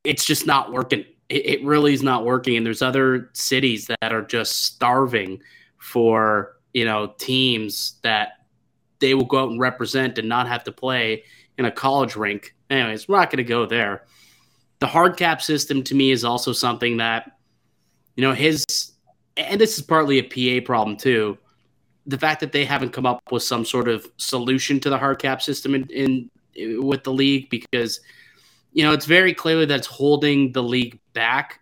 it's 0.05 0.25
just 0.25 0.47
not 0.47 0.73
working. 0.73 1.05
It, 1.29 1.47
it 1.47 1.65
really 1.65 1.93
is 1.93 2.03
not 2.03 2.25
working. 2.25 2.57
And 2.57 2.65
there's 2.65 2.83
other 2.83 3.31
cities 3.33 3.87
that 3.87 4.13
are 4.13 4.23
just 4.23 4.65
starving 4.65 5.43
for, 5.79 6.57
you 6.73 6.85
know, 6.85 7.15
teams 7.19 7.95
that 8.03 8.45
they 8.99 9.15
will 9.15 9.25
go 9.25 9.45
out 9.45 9.51
and 9.51 9.61
represent 9.61 10.19
and 10.19 10.29
not 10.29 10.49
have 10.49 10.65
to 10.65 10.73
play 10.73 11.25
in 11.59 11.65
a 11.65 11.71
college 11.71 12.17
rink. 12.17 12.55
Anyways, 12.71 13.09
we're 13.09 13.19
not 13.19 13.31
going 13.31 13.39
to 13.39 13.45
go 13.45 13.67
there. 13.67 14.05
The 14.79 14.87
hard 14.87 15.17
cap 15.17 15.43
system 15.43 15.83
to 15.85 15.95
me 15.95 16.11
is 16.11 16.25
also 16.25 16.53
something 16.53 16.99
that, 16.99 17.33
you 18.15 18.23
know, 18.23 18.33
his, 18.33 18.65
and 19.37 19.61
this 19.61 19.79
is 19.79 19.85
partly 19.85 20.19
a 20.19 20.61
PA 20.61 20.65
problem 20.65 20.97
too. 20.97 21.39
The 22.07 22.19
fact 22.19 22.41
that 22.41 22.53
they 22.53 22.65
haven't 22.65 22.93
come 22.93 23.07
up 23.07 23.21
with 23.31 23.43
some 23.43 23.65
sort 23.65 23.89
of 23.89 24.07
solution 24.17 24.81
to 24.81 24.91
the 24.91 24.99
hard 24.99 25.19
cap 25.19 25.43
system 25.43 25.75
in, 25.75 25.85
in 25.91 26.31
with 26.87 27.05
the 27.05 27.13
league 27.13 27.51
because 27.51 28.01
you 28.77 28.85
know, 28.85 28.93
it's 28.93 29.07
very 29.07 29.33
clearly 29.33 29.65
that 29.65 29.79
it's 29.79 29.87
holding 29.87 30.53
the 30.53 30.63
league 30.63 31.01
back 31.17 31.61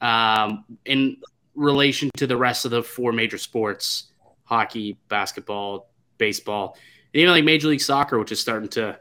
um, 0.00 0.64
in 0.86 1.18
relation 1.54 2.08
to 2.16 2.26
the 2.26 2.36
rest 2.36 2.64
of 2.64 2.70
the 2.70 2.82
four 2.82 3.12
major 3.12 3.36
sports 3.36 4.12
hockey, 4.44 4.96
basketball, 5.08 5.90
baseball, 6.16 6.76
and 7.12 7.20
even 7.20 7.32
like 7.32 7.44
Major 7.44 7.68
League 7.68 7.80
Soccer, 7.80 8.18
which 8.18 8.32
is 8.32 8.40
starting 8.40 8.68
to, 8.70 8.98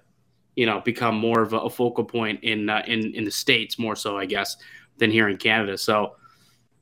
you 0.55 0.65
know, 0.65 0.81
become 0.81 1.15
more 1.15 1.41
of 1.41 1.53
a, 1.53 1.69
focal 1.69 2.03
point 2.03 2.43
in, 2.43 2.69
uh, 2.69 2.83
in, 2.87 3.13
in 3.13 3.23
the 3.23 3.31
States, 3.31 3.79
more 3.79 3.95
so, 3.95 4.17
I 4.17 4.25
guess, 4.25 4.57
than 4.97 5.11
here 5.11 5.29
in 5.29 5.37
Canada. 5.37 5.77
So, 5.77 6.15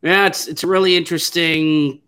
yeah, 0.01 0.25
it's, 0.25 0.47
it's 0.47 0.63
a 0.63 0.67
really 0.67 0.95
interesting 0.95 2.01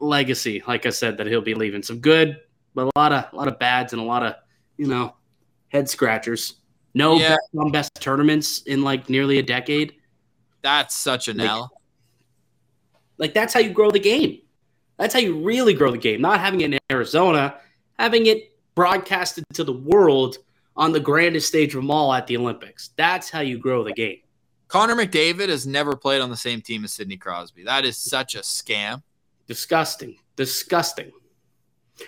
legacy, 0.00 0.62
like 0.66 0.84
I 0.84 0.90
said, 0.90 1.16
that 1.18 1.26
he'll 1.26 1.40
be 1.40 1.54
leaving. 1.54 1.82
Some 1.82 2.00
good, 2.00 2.40
but 2.74 2.86
a 2.86 2.98
lot 2.98 3.12
of, 3.12 3.32
a 3.32 3.36
lot 3.36 3.48
of 3.48 3.58
bads 3.58 3.92
and 3.92 4.02
a 4.02 4.04
lot 4.04 4.24
of, 4.24 4.34
you 4.76 4.88
know, 4.88 5.14
head 5.68 5.88
scratchers. 5.88 6.56
No 6.94 7.18
Yeah. 7.18 7.36
best 7.52 7.72
best 7.72 7.94
tournaments 8.00 8.62
in 8.62 8.82
like 8.82 9.10
nearly 9.10 9.38
a 9.38 9.42
decade. 9.42 9.95
That's 10.66 10.96
such 10.96 11.28
an 11.28 11.36
Like- 11.36 11.48
L. 11.48 11.80
Like 13.18 13.34
that's 13.34 13.54
how 13.54 13.60
you 13.60 13.70
grow 13.70 13.92
the 13.92 14.00
game. 14.00 14.40
That's 14.98 15.14
how 15.14 15.20
you 15.20 15.38
really 15.38 15.74
grow 15.74 15.92
the 15.92 15.96
game. 15.96 16.20
Not 16.20 16.40
having 16.40 16.60
it 16.60 16.72
in 16.72 16.78
Arizona, 16.90 17.60
having 18.00 18.26
it 18.26 18.52
broadcasted 18.74 19.44
to 19.54 19.62
the 19.62 19.72
world 19.72 20.38
on 20.76 20.90
the 20.90 20.98
grandest 20.98 21.46
stage 21.46 21.72
of 21.76 21.82
them 21.82 21.90
all 21.92 22.12
at 22.12 22.26
the 22.26 22.36
Olympics. 22.36 22.90
That's 22.96 23.30
how 23.30 23.40
you 23.40 23.58
grow 23.58 23.84
the 23.84 23.92
game. 23.92 24.18
Connor 24.66 24.96
McDavid 24.96 25.50
has 25.50 25.68
never 25.68 25.94
played 25.94 26.20
on 26.20 26.30
the 26.30 26.36
same 26.36 26.60
team 26.60 26.82
as 26.82 26.92
Sidney 26.92 27.16
Crosby. 27.16 27.62
That 27.62 27.84
is 27.84 27.96
such 27.96 28.34
a 28.34 28.40
scam. 28.40 29.04
Disgusting. 29.46 30.18
Disgusting. 30.34 31.12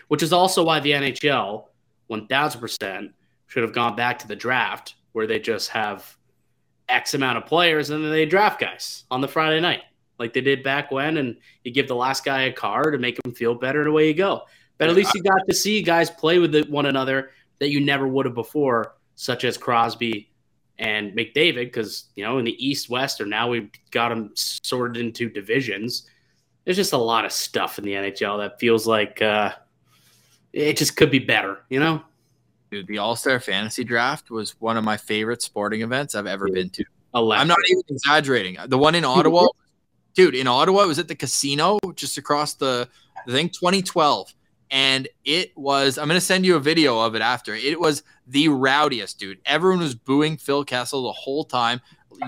Which 0.09 0.25
is 0.25 0.33
also 0.33 0.65
why 0.65 0.81
the 0.81 0.91
NHL 0.91 1.67
1000% 2.11 3.13
should 3.47 3.63
have 3.63 3.73
gone 3.73 3.95
back 3.95 4.19
to 4.19 4.27
the 4.27 4.35
draft 4.37 4.97
where 5.13 5.29
they 5.29 5.39
just 5.39 5.71
have 5.71 6.18
X 6.89 7.15
amount 7.15 7.39
of 7.39 7.47
players 7.47 7.91
and 7.91 8.05
then 8.05 8.11
they 8.11 8.27
draft 8.27 8.61
guys 8.61 9.05
on 9.11 9.21
the 9.21 9.29
Friday 9.29 9.61
night 9.61 9.83
like 10.19 10.33
they 10.33 10.41
did 10.41 10.63
back 10.63 10.91
when. 10.91 11.17
And 11.17 11.37
you 11.65 11.73
give 11.73 11.89
the 11.89 11.95
last 11.95 12.25
guy 12.25 12.43
a 12.43 12.53
car 12.53 12.91
to 12.91 12.99
make 12.99 13.19
him 13.25 13.33
feel 13.33 13.55
better 13.55 13.81
and 13.81 13.89
away 13.89 14.09
you 14.09 14.15
go. 14.15 14.43
But 14.79 14.89
at 14.89 14.97
least 14.97 15.15
you 15.15 15.23
got 15.23 15.41
to 15.49 15.55
see 15.55 15.83
guys 15.83 16.09
play 16.11 16.39
with 16.39 16.69
one 16.69 16.87
another 16.87 17.31
that 17.59 17.71
you 17.71 17.85
never 17.85 18.07
would 18.07 18.27
have 18.27 18.35
before, 18.35 18.95
such 19.17 19.45
as 19.45 19.59
Crosby 19.59 20.31
and 20.79 21.13
McDavid, 21.17 21.67
because 21.67 22.05
you 22.15 22.25
know 22.25 22.39
in 22.39 22.45
the 22.45 22.65
East 22.65 22.89
West, 22.89 23.21
or 23.21 23.27
now 23.27 23.49
we've 23.49 23.71
got 23.91 24.11
them 24.11 24.31
sorted 24.35 25.03
into 25.03 25.29
divisions. 25.29 26.09
There's 26.65 26.77
just 26.77 26.93
a 26.93 26.99
lot 26.99 27.25
of 27.25 27.33
stuff 27.33 27.79
in 27.79 27.85
the 27.85 27.93
NHL 27.93 28.39
that 28.39 28.61
feels 28.61 28.87
like 28.87 29.21
uh, 29.21 29.53
it 30.53 30.77
just 30.77 30.97
could 30.97 31.11
be 31.11 31.19
better, 31.19 31.59
you 31.69 31.81
know. 31.81 32.03
Dude, 32.71 32.87
the 32.87 32.99
All 32.99 33.17
Star 33.17 33.41
Fantasy 33.41 33.83
Draft 33.83 34.31
was 34.31 34.61
one 34.61 34.77
of 34.77 34.85
my 34.85 34.97
favorite 34.97 35.41
sporting 35.41 35.83
events 35.83 36.15
I've 36.15 36.27
ever 36.27 36.49
been 36.49 36.69
to. 36.71 36.85
Electric. 37.15 37.41
I'm 37.41 37.49
not 37.49 37.59
even 37.71 37.83
exaggerating. 37.89 38.59
The 38.67 38.77
one 38.77 38.95
in 38.95 39.05
Ottawa, 39.05 39.47
dude, 40.15 40.35
in 40.35 40.47
Ottawa, 40.47 40.83
it 40.83 40.87
was 40.87 40.99
at 40.99 41.09
the 41.09 41.15
casino 41.15 41.79
just 41.95 42.19
across 42.19 42.55
the, 42.55 42.89
I 43.27 43.31
think 43.31 43.53
2012. 43.55 44.35
And 44.71 45.09
it 45.25 45.57
was, 45.57 45.97
I'm 45.97 46.09
going 46.09 46.21
to 46.21 46.25
send 46.25 46.45
you 46.45 46.57
a 46.57 46.61
video 46.61 47.01
of 47.01 47.15
it 47.15 47.23
after. 47.23 47.55
It 47.55 47.81
was 47.81 48.03
the 48.27 48.49
rowdiest, 48.49 49.19
dude. 49.19 49.39
Everyone 49.47 49.79
was 49.79 49.95
booing 49.95 50.37
Phil 50.37 50.63
Kessel 50.63 51.05
the 51.05 51.13
whole 51.13 51.45
time, 51.45 51.81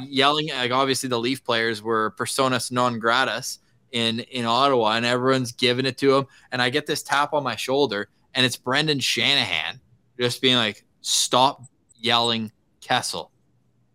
yelling. 0.05 0.49
Like, 0.49 0.71
obviously, 0.71 1.11
the 1.11 1.19
Leaf 1.19 1.45
players 1.45 1.83
were 1.83 2.13
personas 2.13 2.73
non 2.73 2.99
gratis 2.99 3.59
in, 3.93 4.21
in 4.21 4.47
Ottawa, 4.47 4.93
and 4.93 5.05
everyone's 5.05 5.53
giving 5.53 5.85
it 5.85 5.99
to 5.99 6.17
him. 6.17 6.27
And 6.51 6.63
I 6.63 6.71
get 6.71 6.87
this 6.87 7.03
tap 7.03 7.35
on 7.35 7.43
my 7.43 7.57
shoulder, 7.57 8.09
and 8.33 8.47
it's 8.47 8.57
Brendan 8.57 9.01
Shanahan 9.01 9.79
just 10.21 10.43
being 10.43 10.57
like, 10.57 10.85
stop 11.01 11.63
yelling 11.97 12.53
Kessel. 12.81 13.31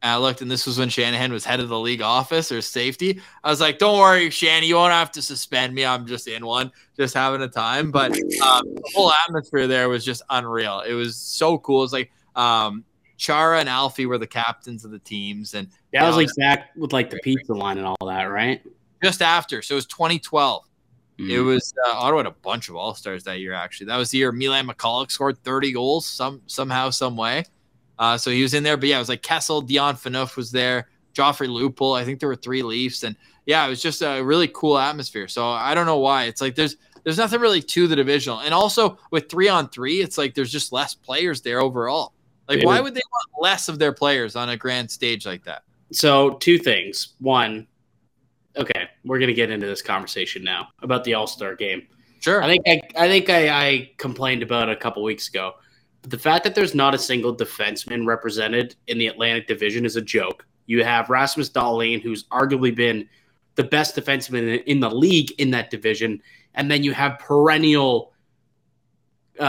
And 0.02 0.12
I 0.12 0.18
looked, 0.18 0.42
and 0.42 0.52
this 0.52 0.66
was 0.66 0.78
when 0.78 0.90
Shanahan 0.90 1.32
was 1.32 1.46
head 1.46 1.60
of 1.60 1.70
the 1.70 1.80
league 1.80 2.02
office 2.02 2.52
or 2.52 2.62
safety. 2.62 3.22
I 3.44 3.50
was 3.50 3.60
like, 3.60 3.80
"Don't 3.80 3.98
worry, 3.98 4.30
Shanny, 4.30 4.68
you 4.68 4.76
won't 4.76 4.94
have 4.94 5.12
to 5.14 5.22
suspend 5.22 5.74
me. 5.74 5.84
I'm 5.84 6.06
just 6.06 6.28
in 6.28 6.46
one, 6.46 6.72
just 6.96 7.16
having 7.16 7.42
a 7.42 7.48
time." 7.48 7.90
But 7.90 8.12
um, 8.12 8.76
the 8.76 8.92
whole 8.94 9.12
atmosphere 9.28 9.66
there 9.66 9.90
was 9.90 10.06
just 10.06 10.22
unreal. 10.30 10.82
It 10.82 10.94
was 10.94 11.16
so 11.16 11.58
cool. 11.58 11.84
It's 11.84 11.94
like 11.94 12.12
um, 12.36 12.84
Chara 13.18 13.60
and 13.60 13.68
Alfie 13.68 14.06
were 14.06 14.20
the 14.20 14.28
captains 14.28 14.86
of 14.86 14.92
the 14.92 15.00
teams, 15.00 15.56
and 15.56 15.70
yeah, 15.92 16.02
that 16.02 16.08
was 16.08 16.18
like 16.18 16.30
Zach 16.30 16.70
with 16.76 16.94
like 16.94 17.10
the 17.10 17.20
pizza 17.24 17.54
line 17.54 17.80
and 17.80 17.88
all 17.88 18.06
that, 18.06 18.26
right? 18.26 18.62
just 19.06 19.22
after. 19.22 19.62
So 19.62 19.76
it 19.76 19.78
was 19.78 19.86
2012. 19.86 20.66
It 21.18 21.24
Mm. 21.24 21.46
was 21.46 21.74
uh, 21.88 21.92
Ottawa 21.92 22.20
had 22.20 22.26
a 22.28 22.32
bunch 22.32 22.68
of 22.70 22.76
all 22.76 22.94
stars 22.94 23.24
that 23.24 23.40
year. 23.40 23.54
Actually, 23.54 23.88
that 23.88 23.98
was 23.98 24.12
the 24.12 24.18
year 24.18 24.32
Milan 24.34 24.68
Michalek 24.68 25.12
scored 25.12 25.42
30 25.44 25.72
goals 25.72 26.06
some 26.06 26.42
somehow 26.48 26.90
some 26.90 27.16
way. 27.16 27.46
Uh, 27.98 28.18
so 28.18 28.30
he 28.32 28.42
was 28.42 28.54
in 28.54 28.64
there. 28.64 28.76
But 28.76 28.90
yeah, 28.90 28.98
it 28.98 29.00
was 29.00 29.10
like 29.10 29.22
Kessel, 29.22 29.62
Dion 29.62 29.96
Phaneuf 29.96 30.36
was 30.36 30.52
there, 30.52 30.90
Joffrey 31.14 31.48
Lupul. 31.48 31.98
I 31.98 32.04
think 32.04 32.20
there 32.20 32.28
were 32.28 32.36
three 32.36 32.62
Leafs, 32.64 33.04
and 33.04 33.16
yeah, 33.46 33.66
it 33.66 33.70
was 33.70 33.82
just 33.82 34.02
a 34.02 34.22
really 34.22 34.50
cool 34.50 34.78
atmosphere. 34.78 35.30
So 35.30 35.48
I 35.48 35.74
don't 35.74 35.86
know 35.86 36.00
why 36.00 36.26
it's 36.26 36.42
like 36.42 36.56
there's 36.56 36.76
there's 37.06 37.18
nothing 37.18 37.40
really 37.40 37.62
to 37.62 37.88
the 37.88 37.96
divisional, 37.96 38.40
and 38.40 38.54
also 38.54 38.98
with 39.12 39.30
three 39.30 39.48
on 39.48 39.70
three, 39.70 40.02
it's 40.02 40.18
like 40.18 40.34
there's 40.34 40.52
just 40.52 40.74
less 40.74 40.94
players 40.96 41.42
there 41.42 41.62
overall. 41.62 42.12
Like, 42.50 42.60
It 42.60 42.66
why 42.66 42.82
would 42.82 42.94
they 42.94 43.02
want 43.12 43.42
less 43.42 43.70
of 43.70 43.80
their 43.80 43.94
players 43.94 44.36
on 44.36 44.50
a 44.50 44.58
grand 44.58 44.92
stage 44.92 45.26
like 45.26 45.46
that? 45.46 45.64
So 45.94 46.32
two 46.32 46.58
things. 46.58 47.14
One, 47.20 47.68
okay, 48.58 48.90
we're 49.04 49.20
gonna 49.20 49.34
get 49.34 49.52
into 49.52 49.68
this 49.68 49.82
conversation 49.82 50.44
now 50.44 50.70
about 50.82 51.04
the 51.04 51.14
All 51.14 51.28
Star 51.28 51.56
game. 51.56 51.88
Sure. 52.20 52.42
I 52.42 52.48
think 52.48 52.66
I, 52.68 52.82
I 52.98 53.08
think 53.08 53.30
I, 53.30 53.50
I 53.50 53.92
complained 53.98 54.44
about 54.44 54.70
it 54.70 54.74
a 54.74 54.80
couple 54.80 55.04
weeks 55.04 55.28
ago. 55.28 55.54
But 56.02 56.12
the 56.12 56.18
fact 56.18 56.44
that 56.44 56.56
there's 56.56 56.76
not 56.76 56.94
a 56.94 56.98
single 56.98 57.36
defenseman 57.36 58.06
represented 58.06 58.76
in 58.88 58.98
the 58.98 59.08
Atlantic 59.08 59.48
Division 59.48 59.86
is 59.86 59.96
a 59.96 60.02
joke. 60.02 60.46
You 60.66 60.84
have 60.84 61.10
Rasmus 61.10 61.50
Dahlin, 61.50 62.02
who's 62.02 62.24
arguably 62.26 62.76
been 62.76 63.08
the 63.56 63.64
best 63.64 63.96
defenseman 63.96 64.60
in, 64.60 64.60
in 64.66 64.80
the 64.80 64.90
league 64.90 65.32
in 65.38 65.52
that 65.52 65.70
division, 65.70 66.22
and 66.56 66.70
then 66.70 66.84
you 66.84 66.94
have 66.94 67.20
perennial 67.20 68.12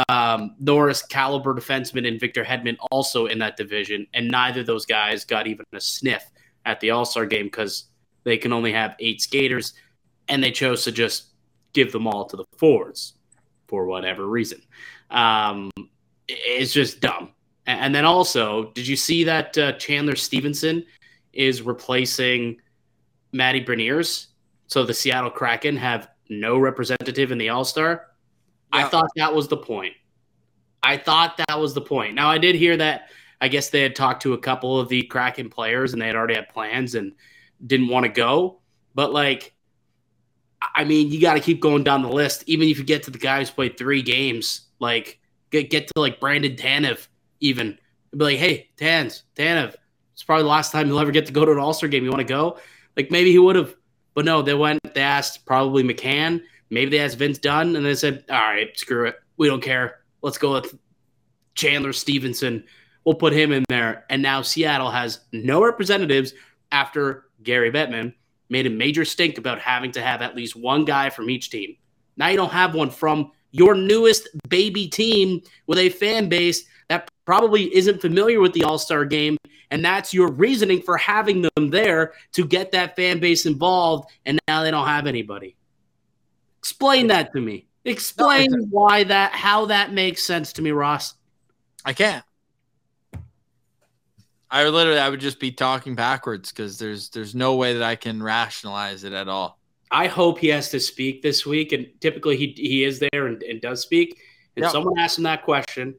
um, 0.09 0.57
Norris 0.59 1.03
caliber 1.03 1.55
defenseman 1.55 2.07
and 2.07 2.19
Victor 2.19 2.45
Hedman 2.45 2.77
also 2.91 3.27
in 3.27 3.39
that 3.39 3.57
division, 3.57 4.07
and 4.15 4.29
neither 4.29 4.61
of 4.61 4.67
those 4.67 4.87
guys 4.87 5.25
got 5.25 5.47
even 5.47 5.65
a 5.73 5.81
sniff 5.81 6.25
at 6.65 6.81
the 6.81 6.91
All 6.91 7.05
Star 7.05 7.27
game 7.27 7.47
because 7.47 7.85
they 8.27 8.37
can 8.37 8.53
only 8.53 8.73
have 8.73 8.97
eight 8.99 9.23
skaters, 9.23 9.73
and 10.29 10.43
they 10.43 10.51
chose 10.51 10.83
to 10.83 10.93
just 10.93 11.29
give 11.73 11.93
them 11.93 12.09
all 12.09 12.25
to 12.25 12.37
the 12.37 12.45
forwards 12.59 13.15
for 13.69 13.87
whatever 13.87 14.27
reason. 14.27 14.61
Um, 15.11 15.71
it's 16.27 16.73
just 16.73 17.01
dumb. 17.01 17.31
And 17.67 17.95
then 17.95 18.05
also, 18.05 18.73
did 18.73 18.87
you 18.87 18.97
see 18.97 19.23
that 19.25 19.57
uh, 19.57 19.73
Chandler 19.75 20.17
Stephenson 20.17 20.85
is 21.33 21.63
replacing 21.63 22.57
Matty 23.33 23.65
Beniers? 23.65 24.27
So 24.67 24.85
the 24.85 24.95
Seattle 24.95 25.31
Kraken 25.31 25.77
have 25.77 26.09
no 26.29 26.59
representative 26.59 27.31
in 27.31 27.39
the 27.39 27.51
All 27.51 27.65
Star. 27.65 28.09
I 28.73 28.89
thought 28.89 29.09
that 29.15 29.33
was 29.33 29.47
the 29.47 29.57
point. 29.57 29.95
I 30.83 30.97
thought 30.97 31.41
that 31.47 31.61
was 31.61 31.75
the 31.75 31.81
point. 31.81 32.17
Now 32.17 32.29
I 32.29 32.39
did 32.39 32.57
hear 32.57 32.77
that. 32.77 33.09
I 33.41 33.47
guess 33.47 33.71
they 33.71 33.83
had 33.83 33.95
talked 33.95 34.23
to 34.23 34.33
a 34.33 34.39
couple 34.39 34.81
of 34.81 34.89
the 34.89 35.03
Kraken 35.05 35.49
players 35.49 35.93
and 35.93 36.03
they 36.03 36.07
had 36.07 36.17
already 36.17 36.35
had 36.35 36.49
plans 36.49 36.97
and 36.97 37.13
didn't 37.65 37.89
want 37.89 38.05
to 38.05 38.13
go. 38.13 38.61
But 38.95 39.13
like, 39.13 39.55
I 40.75 40.85
mean, 40.85 41.11
you 41.11 41.21
got 41.21 41.35
to 41.35 41.41
keep 41.41 41.61
going 41.61 41.85
down 41.85 42.03
the 42.03 42.09
list. 42.09 42.45
Even 42.47 42.69
if 42.69 42.79
you 42.79 42.85
get 42.85 43.03
to 43.05 43.11
the 43.11 43.19
guy 43.19 43.39
who's 43.39 43.51
played 43.51 43.77
three 43.77 44.03
games, 44.03 44.63
like 44.81 45.21
get 45.51 45.71
get 45.71 45.87
to 45.89 46.01
like 46.01 46.21
Brandon 46.21 46.57
Tanev, 46.57 47.07
even 47.41 47.79
be 48.17 48.25
like, 48.25 48.39
hey, 48.39 48.71
Tans, 48.77 49.25
Tanev, 49.37 49.75
it's 50.15 50.23
probably 50.23 50.45
the 50.45 50.49
last 50.49 50.73
time 50.73 50.89
you'll 50.89 51.01
ever 51.01 51.11
get 51.11 51.27
to 51.27 51.33
go 51.33 51.45
to 51.45 51.53
an 51.53 51.59
All 51.59 51.75
Star 51.75 51.89
game. 51.89 52.05
You 52.05 52.11
want 52.11 52.21
to 52.21 52.25
go? 52.25 52.59
Like 52.97 53.11
maybe 53.11 53.31
he 53.31 53.39
would 53.39 53.57
have, 53.57 53.75
but 54.15 54.25
no. 54.25 54.41
They 54.43 54.55
went. 54.55 54.81
They 54.95 55.03
asked 55.03 55.45
probably 55.45 55.83
McCann. 55.83 56.43
Maybe 56.71 56.91
they 56.91 57.01
asked 57.01 57.19
Vince 57.19 57.39
Dunn, 57.39 57.77
and 57.77 57.85
they 57.85 57.95
said, 57.95 58.25
all 58.31 58.37
right, 58.37 58.77
screw 58.77 59.07
it. 59.07 59.17
We 59.37 59.47
don't 59.47 59.63
care. 59.63 60.01
Let's 60.23 60.39
go 60.39 60.55
with 60.55 60.77
Chandler 61.55 61.93
Stephenson. 61.93 62.65
We'll 63.05 63.15
put 63.15 63.33
him 63.33 63.53
in 63.53 63.65
there. 63.69 64.05
And 64.11 64.21
now 64.21 64.43
Seattle 64.43 64.91
has 64.91 65.21
no 65.33 65.63
representatives 65.63 66.33
after 66.73 67.26
Gary 67.47 67.71
Bettman 67.71 68.13
made 68.51 68.67
a 68.67 68.71
major 68.71 69.05
stink 69.05 69.39
about 69.39 69.59
having 69.59 69.93
to 69.93 70.03
have 70.03 70.21
at 70.21 70.37
least 70.37 70.55
one 70.55 70.85
guy 70.85 71.09
from 71.09 71.31
each 71.31 71.49
team. 71.51 71.77
Now 72.17 72.29
you 72.29 72.37
don't 72.37 72.53
have 72.53 72.75
one 72.75 72.91
from 72.91 73.33
your 73.51 73.75
newest 73.75 74.29
baby 74.49 74.87
team 74.87 75.41
with 75.67 75.79
a 75.79 75.89
fan 75.89 76.29
base 76.29 76.65
that 76.89 77.09
probably 77.25 77.75
isn't 77.75 78.01
familiar 78.01 78.41
with 78.41 78.53
the 78.53 78.65
All 78.65 78.79
Star 78.79 79.05
game. 79.05 79.37
And 79.71 79.85
that's 79.85 80.15
your 80.15 80.31
reasoning 80.31 80.81
for 80.81 80.97
having 80.97 81.43
them 81.43 81.71
there 81.71 82.13
to 82.33 82.47
get 82.47 82.71
that 82.73 82.95
fan 82.95 83.19
base 83.19 83.47
involved. 83.47 84.11
And 84.25 84.39
now 84.47 84.63
they 84.63 84.71
don't 84.71 84.87
have 84.87 85.07
anybody. 85.07 85.57
Explain 86.59 87.09
that 87.09 87.33
to 87.33 87.41
me. 87.41 87.67
Explain 87.85 88.53
why 88.71 89.05
that, 89.05 89.33
how 89.33 89.67
that 89.67 89.93
makes 89.93 90.23
sense 90.23 90.53
to 90.55 90.63
me, 90.63 90.71
Ross. 90.71 91.15
I 91.85 91.93
can't. 91.93 92.25
I 94.51 94.65
would 94.65 94.75
literally, 94.75 95.01
I 95.01 95.09
would 95.09 95.21
just 95.21 95.41
be 95.41 95.51
talking 95.51 95.95
backwards 95.95 96.53
because 96.53 96.79
there's 96.79 97.09
there's 97.11 97.35
no 97.35 97.57
way 97.57 97.75
that 97.75 97.83
I 97.83 97.97
can 97.97 98.23
rationalize 98.23 99.05
it 99.05 99.13
at 99.13 99.29
all. 99.29 99.59
I 99.91 100.07
hope 100.07 100.39
he 100.39 100.49
has 100.49 100.71
to 100.71 100.81
speak 100.81 101.23
this 101.23 101.45
week, 101.47 101.73
and 101.73 101.87
typically 102.01 102.37
he 102.37 102.55
he 102.57 102.85
is 102.85 102.99
there 103.01 103.27
and, 103.27 103.43
and 103.43 103.61
does 103.61 103.81
speak. 103.83 104.21
And 104.57 104.65
Yeah. 104.65 104.71
someone 104.71 104.99
asked 104.99 105.19
him 105.19 105.25
that 105.25 105.43
question, 105.45 105.95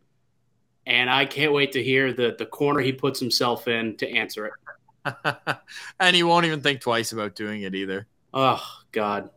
and 0.85 1.09
I 1.09 1.25
can't 1.25 1.51
wait 1.53 1.73
to 1.73 1.83
hear 1.83 2.13
the 2.13 2.35
the 2.37 2.45
corner 2.45 2.79
he 2.79 2.93
puts 2.93 3.19
himself 3.19 3.67
in 3.67 3.97
to 3.97 4.09
answer 4.09 4.45
it. 4.47 4.53
and 5.99 6.15
he 6.15 6.23
won't 6.23 6.45
even 6.45 6.61
think 6.61 6.81
twice 6.81 7.11
about 7.11 7.35
doing 7.35 7.61
it 7.63 7.75
either. 7.75 8.07
Oh 8.33 8.61
God, 8.91 9.29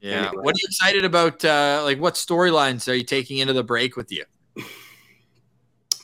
Yeah. 0.00 0.28
Anyway. 0.28 0.42
What 0.42 0.54
are 0.54 0.58
you 0.58 0.66
excited 0.66 1.04
about? 1.04 1.44
Uh, 1.44 1.82
like, 1.84 1.98
what 2.00 2.14
storylines 2.14 2.88
are 2.88 2.94
you 2.94 3.04
taking 3.04 3.38
into 3.38 3.52
the 3.52 3.64
break 3.64 3.96
with 3.96 4.12
you? 4.12 4.24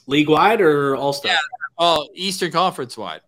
league 0.06 0.28
wide 0.28 0.60
or 0.60 0.96
all 0.96 1.12
star? 1.12 1.32
Yeah. 1.32 1.38
Oh, 1.82 2.06
Eastern 2.14 2.52
Conference 2.52 2.96
wide. 2.98 3.22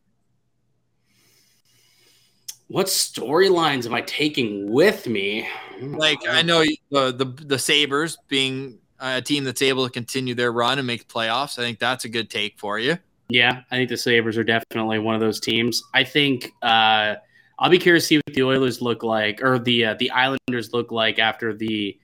What 2.69 2.87
storylines 2.87 3.87
am 3.87 3.95
I 3.95 4.03
taking 4.03 4.71
with 4.71 5.07
me? 5.07 5.49
Like, 5.81 6.19
I 6.29 6.43
know 6.43 6.63
the 6.91 7.13
the 7.13 7.25
the 7.45 7.59
Sabres 7.59 8.19
being 8.29 8.79
a 9.01 9.21
team 9.23 9.45
that's 9.45 9.63
able 9.63 9.85
to 9.87 9.91
continue 9.91 10.35
their 10.35 10.53
run 10.53 10.79
and 10.79 10.87
make 10.87 11.09
playoffs. 11.09 11.59
I 11.59 11.63
think 11.63 11.79
that's 11.79 12.05
a 12.05 12.09
good 12.09 12.31
take 12.31 12.59
for 12.59 12.79
you. 12.79 12.99
Yeah, 13.31 13.63
I 13.71 13.77
think 13.77 13.89
the 13.89 13.97
Sabres 13.97 14.37
are 14.37 14.45
definitely 14.45 14.99
one 14.99 15.15
of 15.15 15.21
those 15.23 15.41
teams. 15.41 15.83
I 15.95 16.05
think 16.05 16.53
uh, 16.63 17.15
I'll 17.59 17.71
be 17.71 17.79
curious 17.79 18.05
to 18.05 18.09
see 18.09 18.17
what 18.19 18.35
the 18.35 18.43
Oilers 18.43 18.83
look 18.83 19.03
like 19.03 19.43
or 19.43 19.59
the 19.59 19.87
uh, 19.87 19.95
the 19.95 20.11
Islanders 20.11 20.75
look 20.75 20.93
like 20.93 21.19
after 21.19 21.55
the 21.55 21.99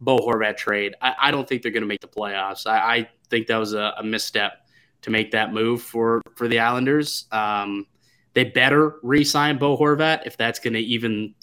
Bo 0.00 0.18
Horvat 0.18 0.56
trade. 0.56 0.96
I, 1.00 1.14
I 1.20 1.30
don't 1.30 1.48
think 1.48 1.62
they're 1.62 1.70
going 1.70 1.84
to 1.84 1.88
make 1.88 2.00
the 2.00 2.08
playoffs. 2.08 2.66
I, 2.66 2.96
I 2.96 3.08
think 3.30 3.46
that 3.46 3.56
was 3.56 3.72
a, 3.72 3.94
a 3.98 4.02
misstep 4.02 4.61
to 5.02 5.10
make 5.10 5.32
that 5.32 5.52
move 5.52 5.82
for 5.82 6.22
for 6.34 6.48
the 6.48 6.58
Islanders. 6.58 7.26
Um, 7.30 7.86
they 8.34 8.44
better 8.44 8.98
re-sign 9.02 9.58
Bo 9.58 9.76
Horvat 9.76 10.26
if 10.26 10.36
that's 10.36 10.58
going 10.58 10.72
to 10.72 10.80
even, 10.80 11.34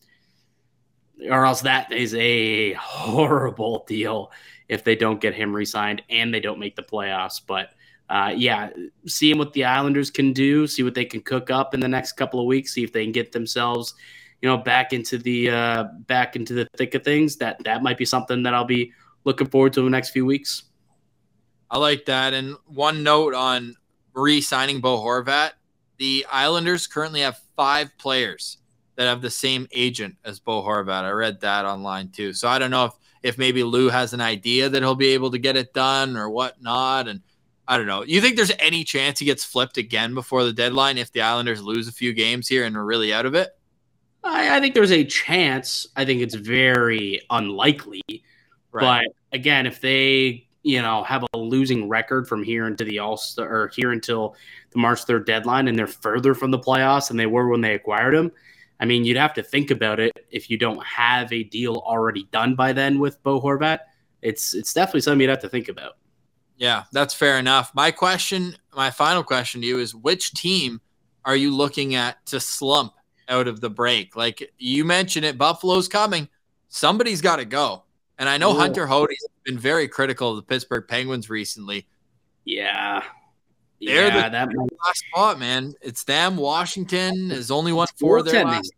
or 1.29 1.45
else 1.45 1.61
that 1.61 1.91
is 1.91 2.15
a 2.15 2.73
horrible 2.73 3.85
deal 3.87 4.31
if 4.67 4.83
they 4.83 4.95
don't 4.95 5.21
get 5.21 5.33
him 5.33 5.55
re-signed 5.55 6.01
and 6.09 6.33
they 6.33 6.39
don't 6.39 6.59
make 6.59 6.75
the 6.75 6.83
playoffs. 6.83 7.41
But 7.45 7.69
uh, 8.09 8.33
yeah, 8.35 8.69
seeing 9.05 9.37
what 9.37 9.53
the 9.53 9.65
Islanders 9.65 10.09
can 10.09 10.33
do, 10.33 10.65
see 10.65 10.81
what 10.81 10.95
they 10.95 11.05
can 11.05 11.21
cook 11.21 11.51
up 11.51 11.73
in 11.75 11.79
the 11.79 11.87
next 11.87 12.13
couple 12.13 12.39
of 12.39 12.47
weeks, 12.47 12.73
see 12.73 12.83
if 12.83 12.91
they 12.91 13.03
can 13.03 13.11
get 13.11 13.31
themselves, 13.31 13.93
you 14.41 14.49
know, 14.49 14.57
back 14.57 14.93
into 14.93 15.19
the 15.19 15.51
uh, 15.51 15.83
back 16.07 16.35
into 16.35 16.53
the 16.53 16.67
thick 16.75 16.95
of 16.95 17.03
things. 17.03 17.35
That 17.35 17.63
that 17.65 17.83
might 17.83 17.99
be 17.99 18.05
something 18.05 18.41
that 18.43 18.55
I'll 18.55 18.65
be 18.65 18.93
looking 19.25 19.47
forward 19.47 19.73
to 19.73 19.81
in 19.81 19.85
the 19.85 19.91
next 19.91 20.09
few 20.09 20.25
weeks. 20.25 20.63
I 21.71 21.77
like 21.77 22.05
that. 22.05 22.33
And 22.33 22.55
one 22.65 23.03
note 23.03 23.33
on 23.33 23.75
re-signing 24.13 24.81
Bo 24.81 24.97
Horvat. 24.97 25.51
the 25.99 26.25
Islanders 26.31 26.87
currently 26.87 27.21
have 27.21 27.39
five 27.55 27.95
players 27.97 28.57
that 28.95 29.05
have 29.05 29.21
the 29.21 29.29
same 29.29 29.67
agent 29.71 30.15
as 30.25 30.39
Bo 30.39 30.63
Horvat. 30.63 31.03
I 31.03 31.11
read 31.11 31.41
that 31.41 31.65
online 31.65 32.09
too. 32.09 32.33
So 32.33 32.47
I 32.47 32.57
don't 32.57 32.71
know 32.71 32.85
if 32.85 32.93
if 33.21 33.37
maybe 33.37 33.63
Lou 33.63 33.89
has 33.89 34.13
an 34.13 34.21
idea 34.21 34.69
that 34.69 34.81
he'll 34.81 34.95
be 34.95 35.09
able 35.09 35.29
to 35.31 35.37
get 35.37 35.57
it 35.57 35.73
done 35.73 36.15
or 36.15 36.29
whatnot. 36.29 37.09
And 37.09 37.21
I 37.67 37.77
don't 37.77 37.85
know. 37.85 38.03
You 38.03 38.21
think 38.21 38.37
there's 38.37 38.53
any 38.59 38.85
chance 38.85 39.19
he 39.19 39.25
gets 39.25 39.43
flipped 39.43 39.77
again 39.77 40.13
before 40.13 40.45
the 40.45 40.53
deadline 40.53 40.97
if 40.97 41.11
the 41.11 41.21
Islanders 41.21 41.61
lose 41.61 41.89
a 41.89 41.91
few 41.91 42.13
games 42.13 42.47
here 42.47 42.63
and 42.63 42.77
are 42.77 42.85
really 42.85 43.13
out 43.13 43.25
of 43.25 43.35
it? 43.35 43.49
I, 44.23 44.55
I 44.55 44.59
think 44.61 44.73
there's 44.73 44.93
a 44.93 45.03
chance. 45.03 45.85
I 45.97 46.05
think 46.05 46.21
it's 46.21 46.35
very 46.35 47.21
unlikely. 47.29 48.01
Right. 48.71 49.05
But 49.05 49.37
again, 49.37 49.65
if 49.65 49.81
they 49.81 50.47
you 50.63 50.81
know 50.81 51.03
have 51.03 51.23
a 51.33 51.37
losing 51.37 51.87
record 51.87 52.27
from 52.27 52.43
here 52.43 52.67
into 52.67 52.83
the 52.83 52.99
All 52.99 53.17
Star 53.17 53.47
or 53.47 53.67
here 53.69 53.91
until 53.91 54.35
the 54.71 54.79
March 54.79 55.03
third 55.03 55.25
deadline, 55.25 55.67
and 55.67 55.77
they're 55.77 55.87
further 55.87 56.33
from 56.33 56.51
the 56.51 56.59
playoffs 56.59 57.07
than 57.07 57.17
they 57.17 57.25
were 57.25 57.47
when 57.49 57.61
they 57.61 57.73
acquired 57.73 58.13
him, 58.13 58.31
I 58.79 58.85
mean, 58.85 59.03
you'd 59.03 59.17
have 59.17 59.33
to 59.33 59.43
think 59.43 59.71
about 59.71 59.99
it 59.99 60.25
if 60.31 60.49
you 60.49 60.57
don't 60.57 60.83
have 60.83 61.31
a 61.33 61.43
deal 61.43 61.75
already 61.85 62.27
done 62.31 62.55
by 62.55 62.71
then 62.73 62.99
with 62.99 63.21
Bo 63.23 63.41
Horvat. 63.41 63.79
It's 64.21 64.53
it's 64.53 64.73
definitely 64.73 65.01
something 65.01 65.21
you'd 65.21 65.29
have 65.29 65.39
to 65.39 65.49
think 65.49 65.69
about. 65.69 65.97
Yeah, 66.57 66.83
that's 66.91 67.13
fair 67.13 67.39
enough. 67.39 67.71
My 67.73 67.91
question, 67.91 68.55
my 68.75 68.89
final 68.89 69.23
question 69.23 69.61
to 69.61 69.67
you 69.67 69.79
is 69.79 69.95
which 69.95 70.33
team 70.33 70.81
are 71.25 71.35
you 71.35 71.55
looking 71.55 71.95
at 71.95 72.25
to 72.27 72.39
slump 72.39 72.93
out 73.27 73.47
of 73.47 73.61
the 73.61 73.69
break? 73.69 74.15
Like 74.15 74.51
you 74.57 74.83
mentioned 74.85 75.25
it, 75.25 75.37
Buffalo's 75.37 75.87
coming. 75.87 76.27
Somebody's 76.69 77.21
got 77.21 77.37
to 77.37 77.45
go. 77.45 77.83
And 78.19 78.27
I 78.27 78.37
know 78.37 78.51
Ooh. 78.51 78.59
Hunter 78.59 78.85
Hode's 78.85 79.15
been 79.45 79.57
very 79.57 79.87
critical 79.87 80.31
of 80.31 80.35
the 80.35 80.43
Pittsburgh 80.43 80.85
Penguins 80.87 81.29
recently. 81.29 81.87
Yeah. 82.43 83.03
They're 83.81 84.07
yeah, 84.07 84.27
the 84.27 84.31
that 84.31 84.49
last 84.85 85.03
spot, 85.07 85.39
man. 85.39 85.73
It's 85.81 86.03
them. 86.03 86.35
Washington 86.35 87.31
is 87.31 87.49
only 87.49 87.71
one 87.71 87.87
for 87.97 88.21
their 88.21 88.43
last. 88.43 88.73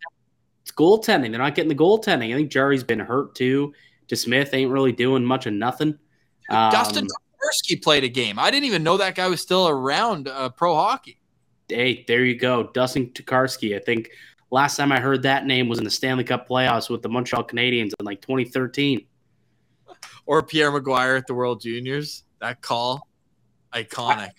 It's 0.61 0.71
goaltending. 0.71 1.31
They're 1.31 1.39
not 1.39 1.55
getting 1.55 1.69
the 1.69 1.75
goaltending. 1.75 2.31
I 2.31 2.37
think 2.37 2.51
Jarry's 2.51 2.83
been 2.83 2.99
hurt 2.99 3.33
too. 3.33 3.73
DeSmith 4.07 4.53
ain't 4.53 4.69
really 4.69 4.91
doing 4.91 5.25
much 5.25 5.47
of 5.47 5.53
nothing. 5.53 5.97
Um, 6.51 6.71
Dustin 6.71 7.07
Tokarski 7.07 7.81
played 7.81 8.03
a 8.03 8.09
game. 8.09 8.37
I 8.37 8.51
didn't 8.51 8.65
even 8.65 8.83
know 8.83 8.97
that 8.97 9.15
guy 9.15 9.27
was 9.27 9.41
still 9.41 9.67
around 9.67 10.27
uh, 10.27 10.49
pro 10.49 10.75
hockey. 10.75 11.19
Hey, 11.67 12.05
there 12.07 12.23
you 12.23 12.37
go, 12.37 12.69
Dustin 12.73 13.09
Tokarski. 13.09 13.75
I 13.75 13.79
think 13.79 14.09
last 14.51 14.75
time 14.75 14.91
I 14.91 14.99
heard 14.99 15.23
that 15.23 15.47
name 15.47 15.67
was 15.67 15.79
in 15.79 15.83
the 15.83 15.89
Stanley 15.89 16.25
Cup 16.25 16.47
playoffs 16.47 16.91
with 16.91 17.01
the 17.01 17.09
Montreal 17.09 17.45
Canadiens 17.45 17.93
in 17.99 18.05
like 18.05 18.21
2013. 18.21 19.07
Or 20.31 20.41
Pierre 20.41 20.71
McGuire 20.71 21.17
at 21.17 21.27
the 21.27 21.33
World 21.33 21.59
Juniors. 21.59 22.23
That 22.39 22.61
call, 22.61 23.05
iconic. 23.73 24.29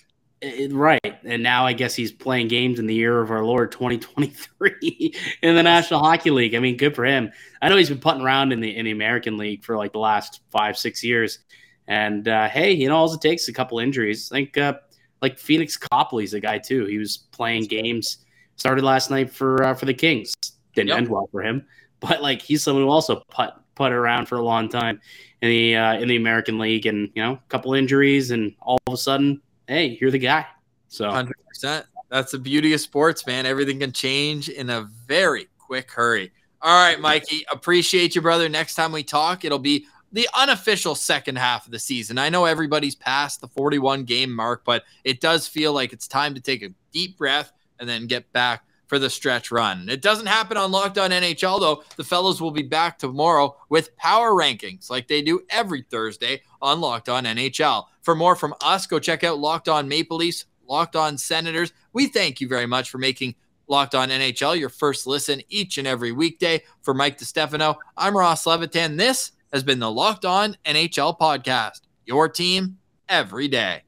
It, 0.40 0.72
right. 0.72 1.18
And 1.22 1.42
now 1.42 1.66
I 1.66 1.74
guess 1.74 1.94
he's 1.94 2.10
playing 2.10 2.48
games 2.48 2.78
in 2.78 2.86
the 2.86 2.94
year 2.94 3.20
of 3.20 3.30
our 3.30 3.44
Lord 3.44 3.72
2023 3.72 5.14
in 5.42 5.54
the 5.54 5.62
National 5.62 6.00
Hockey 6.00 6.30
League. 6.30 6.54
I 6.54 6.60
mean, 6.60 6.78
good 6.78 6.94
for 6.94 7.04
him. 7.04 7.30
I 7.60 7.68
know 7.68 7.76
he's 7.76 7.90
been 7.90 8.00
putting 8.00 8.22
around 8.22 8.54
in 8.54 8.60
the 8.60 8.74
in 8.74 8.86
the 8.86 8.90
American 8.90 9.36
League 9.36 9.66
for 9.66 9.76
like 9.76 9.92
the 9.92 9.98
last 9.98 10.40
five, 10.50 10.78
six 10.78 11.04
years. 11.04 11.40
And 11.86 12.26
uh, 12.26 12.48
hey, 12.48 12.72
you 12.72 12.88
know, 12.88 12.96
all 12.96 13.12
it 13.12 13.20
takes 13.20 13.48
a 13.48 13.52
couple 13.52 13.78
injuries. 13.78 14.32
I 14.32 14.36
think 14.36 14.56
uh, 14.56 14.78
like 15.20 15.36
Pheonix 15.36 15.78
Copley's 15.78 16.32
a 16.32 16.40
guy 16.40 16.56
too. 16.56 16.86
He 16.86 16.96
was 16.96 17.18
playing 17.32 17.64
games, 17.64 18.24
started 18.56 18.82
last 18.82 19.10
night 19.10 19.30
for 19.30 19.62
uh, 19.62 19.74
for 19.74 19.84
the 19.84 19.92
Kings. 19.92 20.32
Didn't 20.74 20.88
yep. 20.88 20.96
end 20.96 21.08
well 21.08 21.28
for 21.30 21.42
him, 21.42 21.66
but 22.00 22.22
like 22.22 22.40
he's 22.40 22.62
someone 22.62 22.84
who 22.84 22.90
also 22.90 23.22
put 23.28 23.50
put 23.74 23.92
around 23.92 24.24
for 24.24 24.38
a 24.38 24.42
long 24.42 24.70
time 24.70 24.98
in 25.42 25.48
the 25.48 25.76
uh, 25.76 25.94
in 25.94 26.08
the 26.08 26.16
American 26.16 26.58
League, 26.58 26.86
and 26.86 27.10
you 27.14 27.22
know, 27.22 27.32
a 27.32 27.40
couple 27.48 27.74
injuries, 27.74 28.30
and 28.30 28.54
all 28.60 28.78
of 28.86 28.94
a 28.94 28.96
sudden 28.96 29.42
hey, 29.72 29.98
you're 30.00 30.10
the 30.10 30.18
guy. 30.18 30.46
So 30.88 31.08
100%. 31.08 31.84
That's 32.10 32.32
the 32.32 32.38
beauty 32.38 32.74
of 32.74 32.80
sports, 32.80 33.26
man. 33.26 33.46
Everything 33.46 33.78
can 33.78 33.92
change 33.92 34.48
in 34.48 34.68
a 34.68 34.82
very 35.06 35.48
quick 35.58 35.90
hurry. 35.90 36.30
All 36.60 36.86
right, 36.86 37.00
Mikey, 37.00 37.44
appreciate 37.50 38.14
you, 38.14 38.20
brother. 38.20 38.48
Next 38.48 38.74
time 38.74 38.92
we 38.92 39.02
talk, 39.02 39.44
it'll 39.44 39.58
be 39.58 39.86
the 40.12 40.28
unofficial 40.36 40.94
second 40.94 41.36
half 41.36 41.64
of 41.64 41.72
the 41.72 41.78
season. 41.78 42.18
I 42.18 42.28
know 42.28 42.44
everybody's 42.44 42.94
past 42.94 43.40
the 43.40 43.48
41 43.48 44.04
game 44.04 44.30
mark, 44.30 44.62
but 44.64 44.84
it 45.04 45.20
does 45.20 45.48
feel 45.48 45.72
like 45.72 45.92
it's 45.92 46.06
time 46.06 46.34
to 46.34 46.40
take 46.40 46.62
a 46.62 46.68
deep 46.92 47.16
breath 47.16 47.50
and 47.80 47.88
then 47.88 48.06
get 48.06 48.30
back 48.32 48.62
for 48.92 48.98
the 48.98 49.08
stretch 49.08 49.50
run. 49.50 49.88
It 49.88 50.02
doesn't 50.02 50.26
happen 50.26 50.58
on 50.58 50.70
Locked 50.70 50.98
On 50.98 51.08
NHL, 51.08 51.60
though. 51.60 51.82
The 51.96 52.04
fellows 52.04 52.42
will 52.42 52.50
be 52.50 52.62
back 52.62 52.98
tomorrow 52.98 53.56
with 53.70 53.96
power 53.96 54.32
rankings 54.32 54.90
like 54.90 55.08
they 55.08 55.22
do 55.22 55.40
every 55.48 55.80
Thursday 55.80 56.42
on 56.60 56.82
Locked 56.82 57.08
On 57.08 57.24
NHL. 57.24 57.86
For 58.02 58.14
more 58.14 58.36
from 58.36 58.52
us, 58.62 58.86
go 58.86 58.98
check 58.98 59.24
out 59.24 59.38
Locked 59.38 59.70
On 59.70 59.88
Maple 59.88 60.18
Leafs, 60.18 60.44
Locked 60.68 60.94
On 60.94 61.16
Senators. 61.16 61.72
We 61.94 62.08
thank 62.08 62.42
you 62.42 62.48
very 62.48 62.66
much 62.66 62.90
for 62.90 62.98
making 62.98 63.34
Locked 63.66 63.94
On 63.94 64.10
NHL 64.10 64.58
your 64.58 64.68
first 64.68 65.06
listen 65.06 65.40
each 65.48 65.78
and 65.78 65.88
every 65.88 66.12
weekday. 66.12 66.62
For 66.82 66.92
Mike 66.92 67.16
DeStefano, 67.16 67.76
I'm 67.96 68.14
Ross 68.14 68.46
Levitan. 68.46 68.98
This 68.98 69.32
has 69.54 69.62
been 69.62 69.78
the 69.78 69.90
Locked 69.90 70.26
On 70.26 70.54
NHL 70.66 71.18
podcast, 71.18 71.80
your 72.04 72.28
team 72.28 72.76
every 73.08 73.48
day. 73.48 73.84